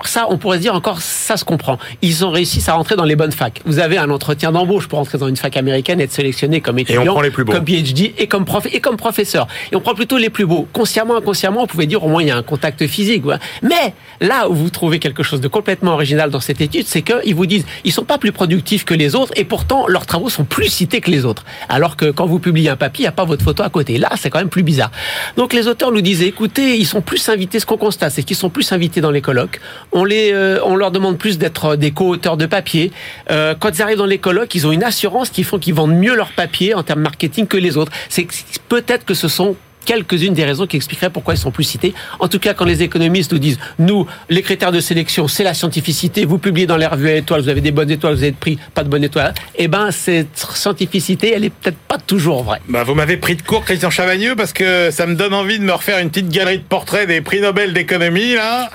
ça, 0.05 0.27
on 0.29 0.37
pourrait 0.37 0.59
se 0.59 0.63
dire 0.63 0.75
encore, 0.75 1.01
ça 1.01 1.39
se 1.39 1.45
comprend. 1.45 1.79
Ils 2.03 2.27
ont 2.27 2.31
réussi 2.31 2.63
à 2.67 2.75
rentrer 2.75 2.97
dans 2.97 3.05
les 3.05 3.17
bonnes 3.17 3.33
facs. 3.33 3.63
Vous 3.65 3.79
avez 3.79 3.97
un 3.97 4.11
entretien 4.11 4.53
d'embauche 4.53 4.89
pour 4.89 4.99
entrer 4.99 5.17
dans 5.22 5.22
une 5.29 5.37
fac 5.37 5.57
américaine 5.57 6.01
et 6.01 6.05
être 6.05 6.13
sélectionné 6.13 6.61
comme 6.61 6.79
étudiant, 6.79 7.15
comme 7.15 7.65
PhD 7.65 8.15
et 8.19 8.27
comme 8.27 8.45
prof 8.45 8.67
et 8.73 8.81
comme 8.81 8.97
professeur. 8.97 9.47
Et 9.71 9.77
on 9.77 9.81
prend 9.81 9.95
plutôt 9.95 10.19
les 10.19 10.31
plus 10.31 10.47
beaux. 10.47 10.67
Consciemment, 10.73 11.17
inconsciemment, 11.17 11.63
on 11.63 11.67
pouvait 11.67 11.87
dire 11.87 12.05
au 12.05 12.09
moins 12.09 12.23
il 12.23 12.29
y 12.29 12.31
a 12.31 12.37
un 12.37 12.43
contact 12.43 12.87
physique. 12.87 13.23
Mais 13.63 13.95
là 14.21 14.49
où 14.49 14.55
vous 14.55 14.71
trouvez 14.71 14.99
quelque 14.99 15.23
chose 15.23 15.41
de 15.41 15.49
complètement 15.49 15.93
original 15.93 16.31
dans 16.31 16.41
cette 16.41 16.61
étude, 16.61 16.87
c'est 16.87 17.03
qu'ils 17.03 17.35
vous 17.35 17.47
disent 17.47 17.65
ils 17.85 17.93
sont 17.93 18.05
pas 18.05 18.19
plus 18.19 18.33
productifs 18.33 18.85
que 18.85 18.95
les 18.95 19.15
autres 19.15 19.33
et 19.37 19.45
pourtant 19.45 19.87
leurs 19.87 20.07
travaux 20.07 20.29
sont 20.29 20.45
plus 20.45 20.69
cités 20.69 21.01
que 21.01 21.11
les 21.11 21.25
autres. 21.25 21.45
Alors 21.69 21.97
que 21.97 22.11
quand 22.11 22.27
vous 22.27 22.39
publiez 22.39 22.71
un 22.71 22.77
papier, 22.77 23.03
il 23.03 23.07
n'y 23.07 23.09
a 23.09 23.13
pas 23.13 23.25
votre 23.25 23.45
photo 23.45 23.63
à 23.63 23.71
côté. 23.71 23.99
Là, 23.99 24.11
c'est 24.17 24.31
quand 24.31 24.39
même 24.39 24.49
plus 24.49 24.63
bizarre. 24.63 24.91
Donc 25.37 25.53
les 25.53 25.69
auteurs 25.69 25.93
nous 25.93 26.01
disaient 26.01 26.27
écoutez, 26.27 26.77
ils 26.77 26.87
sont 26.87 27.03
plus 27.03 27.29
invités. 27.29 27.61
Ce 27.61 27.67
qu'on 27.67 27.77
constate, 27.77 28.13
c'est 28.13 28.23
qu'ils 28.23 28.37
sont 28.37 28.51
plus 28.51 28.73
invités 28.73 29.01
dans 29.01 29.11
les 29.11 29.21
colloques. 29.21 29.61
On 29.93 30.05
les, 30.05 30.33
euh, 30.33 30.59
on 30.65 30.77
leur 30.77 30.91
demande 30.91 31.19
plus 31.19 31.39
d'être 31.39 31.77
des 31.77 31.91
co-auteurs 31.91 32.37
de 32.37 32.47
papier. 32.47 32.93
Euh, 33.31 33.55
quand 33.59 33.71
ils 33.71 33.83
arrivent 33.83 33.99
dans 33.99 34.07
les 34.07 34.19
colloques, 34.19 34.55
ils 34.55 34.67
ont 34.67 34.73
une 34.73 34.85
assurance 34.85 35.12
qui 35.31 35.45
font 35.45 35.59
qu'ils 35.59 35.75
vendent 35.75 35.95
mieux 35.95 36.15
leur 36.15 36.33
papier 36.33 36.75
en 36.75 36.83
termes 36.83 37.01
marketing 37.01 37.47
que 37.47 37.57
les 37.57 37.77
autres. 37.77 37.93
C'est 38.09 38.27
peut-être 38.69 39.05
que 39.05 39.15
ce 39.15 39.29
sont 39.29 39.57
quelques-unes 39.85 40.35
des 40.35 40.45
raisons 40.45 40.67
qui 40.67 40.77
expliqueraient 40.77 41.11
pourquoi 41.11 41.35
ils 41.35 41.39
sont 41.39 41.51
plus 41.51 41.65
cités. 41.65 41.95
En 42.21 42.29
tout 42.29 42.39
cas, 42.39 42.55
quand 42.55 42.65
les 42.65 42.83
économistes 42.83 43.33
nous 43.33 43.39
disent, 43.39 43.59
nous, 43.79 44.07
les 44.29 44.43
critères 44.43 44.73
de 44.73 44.81
sélection, 44.81 45.29
c'est 45.29 45.45
la 45.45 45.55
scientificité, 45.55 46.25
vous 46.25 46.39
publiez 46.39 46.67
dans 46.67 46.77
les 46.77 46.87
revues 46.87 47.09
à 47.11 47.17
étoiles, 47.17 47.43
vous 47.43 47.49
avez 47.49 47.61
des 47.61 47.73
bonnes 47.73 47.91
étoiles, 47.91 48.15
vous 48.15 48.23
avez 48.23 48.33
pris 48.33 48.59
pas 48.75 48.85
de 48.85 48.89
bonnes 48.89 49.05
étoiles, 49.05 49.35
eh 49.57 49.69
ben, 49.69 49.91
cette 49.91 50.39
scientificité, 50.39 51.33
elle 51.35 51.45
est 51.45 51.51
peut-être 51.51 51.79
pas 51.79 51.99
toujours 51.99 52.45
vraie. 52.45 52.61
Bah, 52.69 52.85
vous 52.85 52.95
m'avez 52.95 53.17
pris 53.17 53.37
de 53.37 53.43
court, 53.43 53.65
Christian 53.65 53.91
Chavagneux, 53.91 54.37
parce 54.37 54.53
que 54.53 54.91
ça 54.91 55.07
me 55.07 55.15
donne 55.15 55.35
envie 55.35 55.59
de 55.59 55.65
me 55.65 55.73
refaire 55.73 55.99
une 55.99 56.11
petite 56.11 56.29
galerie 56.29 56.59
de 56.59 56.65
portraits 56.65 57.09
des 57.09 57.21
prix 57.21 57.41
Nobel 57.41 57.73
d'économie, 57.73 58.35
là. 58.35 58.71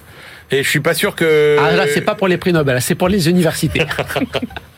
Et 0.49 0.63
je 0.63 0.69
suis 0.69 0.79
pas 0.79 0.93
sûr 0.93 1.15
que... 1.15 1.57
Ah, 1.59 1.75
là, 1.75 1.85
c'est 1.93 2.01
pas 2.01 2.15
pour 2.15 2.27
les 2.27 2.37
prix 2.37 2.53
Nobel, 2.53 2.81
c'est 2.81 2.95
pour 2.95 3.09
les 3.09 3.29
universités. 3.29 3.81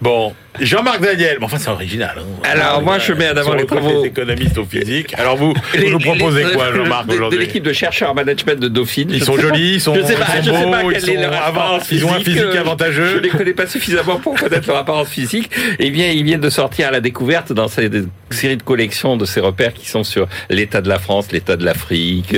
bon, 0.00 0.34
Jean-Marc 0.60 1.00
Daniel, 1.00 1.38
bon, 1.40 1.46
enfin 1.46 1.58
c'est 1.58 1.70
original. 1.70 2.14
hein. 2.18 2.24
Alors, 2.44 2.82
moi, 2.82 2.98
je 2.98 3.12
mets 3.14 3.28
en 3.30 3.36
avant 3.36 3.54
les 3.54 3.64
travaux- 3.66 4.04
économistes 4.04 4.58
au 4.58 4.64
physique. 4.64 5.14
Alors 5.18 5.36
vous, 5.36 5.54
vous 5.74 5.78
Les- 5.78 5.90
nous 5.90 5.98
proposez 5.98 6.44
les- 6.44 6.52
quoi, 6.52 6.74
Jean-Marc, 6.74 7.06
de- 7.06 7.12
De 7.12 7.16
aujourd'hui 7.16 7.38
l'équipe 7.38 7.62
de 7.62 7.72
chercheurs 7.72 8.10
en 8.10 8.14
management 8.14 8.60
de 8.60 8.68
Dauphine. 8.68 9.10
Ils 9.12 9.24
sont 9.24 9.38
jolis, 9.38 9.74
ils 9.74 9.80
sont, 9.80 9.94
je 9.94 10.02
sais 10.02 10.14
pas, 10.14 10.26
ils 10.38 10.44
je 10.44 10.50
sont 10.50 10.56
sais 10.64 10.70
pas 10.70 10.82
beaux, 10.82 10.90
quelle 10.90 11.02
ils 11.04 11.10
est 11.10 11.20
leur 11.22 11.34
apparence 11.46 11.90
ils 11.90 12.04
ont 12.04 12.10
un 12.12 12.18
physique, 12.18 12.34
physique 12.34 12.42
euh, 12.56 12.60
avantageux. 12.60 13.12
Je 13.14 13.18
les 13.18 13.28
connais 13.30 13.54
pas 13.54 13.66
suffisamment 13.66 14.16
pour 14.16 14.34
connaître 14.34 14.66
leur 14.68 14.76
apparence 14.76 15.08
physique. 15.08 15.50
Eh 15.78 15.90
bien, 15.90 16.08
ils 16.10 16.24
viennent 16.24 16.40
de 16.40 16.50
sortir 16.50 16.88
à 16.88 16.90
la 16.90 17.00
découverte 17.00 17.52
dans 17.52 17.68
cette 17.68 17.94
série 18.30 18.56
de 18.56 18.62
collections 18.62 19.16
de 19.16 19.24
ces 19.24 19.40
repères 19.40 19.72
qui 19.74 19.88
sont 19.88 20.04
sur 20.04 20.28
l'état 20.50 20.80
de 20.80 20.88
la 20.88 20.98
France, 20.98 21.32
l'état 21.32 21.56
de 21.56 21.64
l'Afrique, 21.64 22.34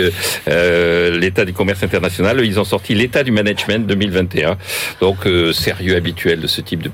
euh, 0.49 1.19
l'état 1.19 1.45
du 1.45 1.53
commerce 1.53 1.83
international. 1.83 2.41
Ils 2.45 2.61
ont 2.61 2.65
sorti 2.65 2.95
l'état 2.95 3.23
du 3.23 3.33
management 3.33 3.87
2021. 3.87 4.57
Donc, 5.01 5.27
euh, 5.27 5.53
sérieux 5.53 5.97
habituel 5.97 6.41
de 6.41 6.47
ce 6.47 6.61
type 6.61 6.83
de 6.83 6.89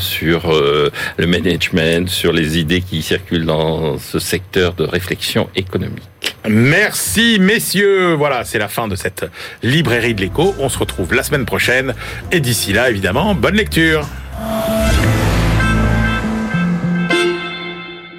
sur 0.00 0.52
euh, 0.52 0.90
le 1.16 1.26
management, 1.26 2.08
sur 2.08 2.32
les 2.32 2.58
idées 2.58 2.80
qui 2.80 3.02
circulent 3.02 3.46
dans 3.46 3.98
ce 3.98 4.18
secteur 4.18 4.74
de 4.74 4.84
réflexion 4.84 5.48
économique. 5.56 6.36
Merci 6.48 7.38
messieurs. 7.40 8.14
Voilà, 8.14 8.44
c'est 8.44 8.58
la 8.58 8.68
fin 8.68 8.88
de 8.88 8.96
cette 8.96 9.26
librairie 9.62 10.14
de 10.14 10.20
l'écho. 10.20 10.54
On 10.58 10.68
se 10.68 10.78
retrouve 10.78 11.14
la 11.14 11.22
semaine 11.22 11.46
prochaine. 11.46 11.94
Et 12.32 12.40
d'ici 12.40 12.72
là, 12.72 12.90
évidemment, 12.90 13.34
bonne 13.34 13.56
lecture. 13.56 14.06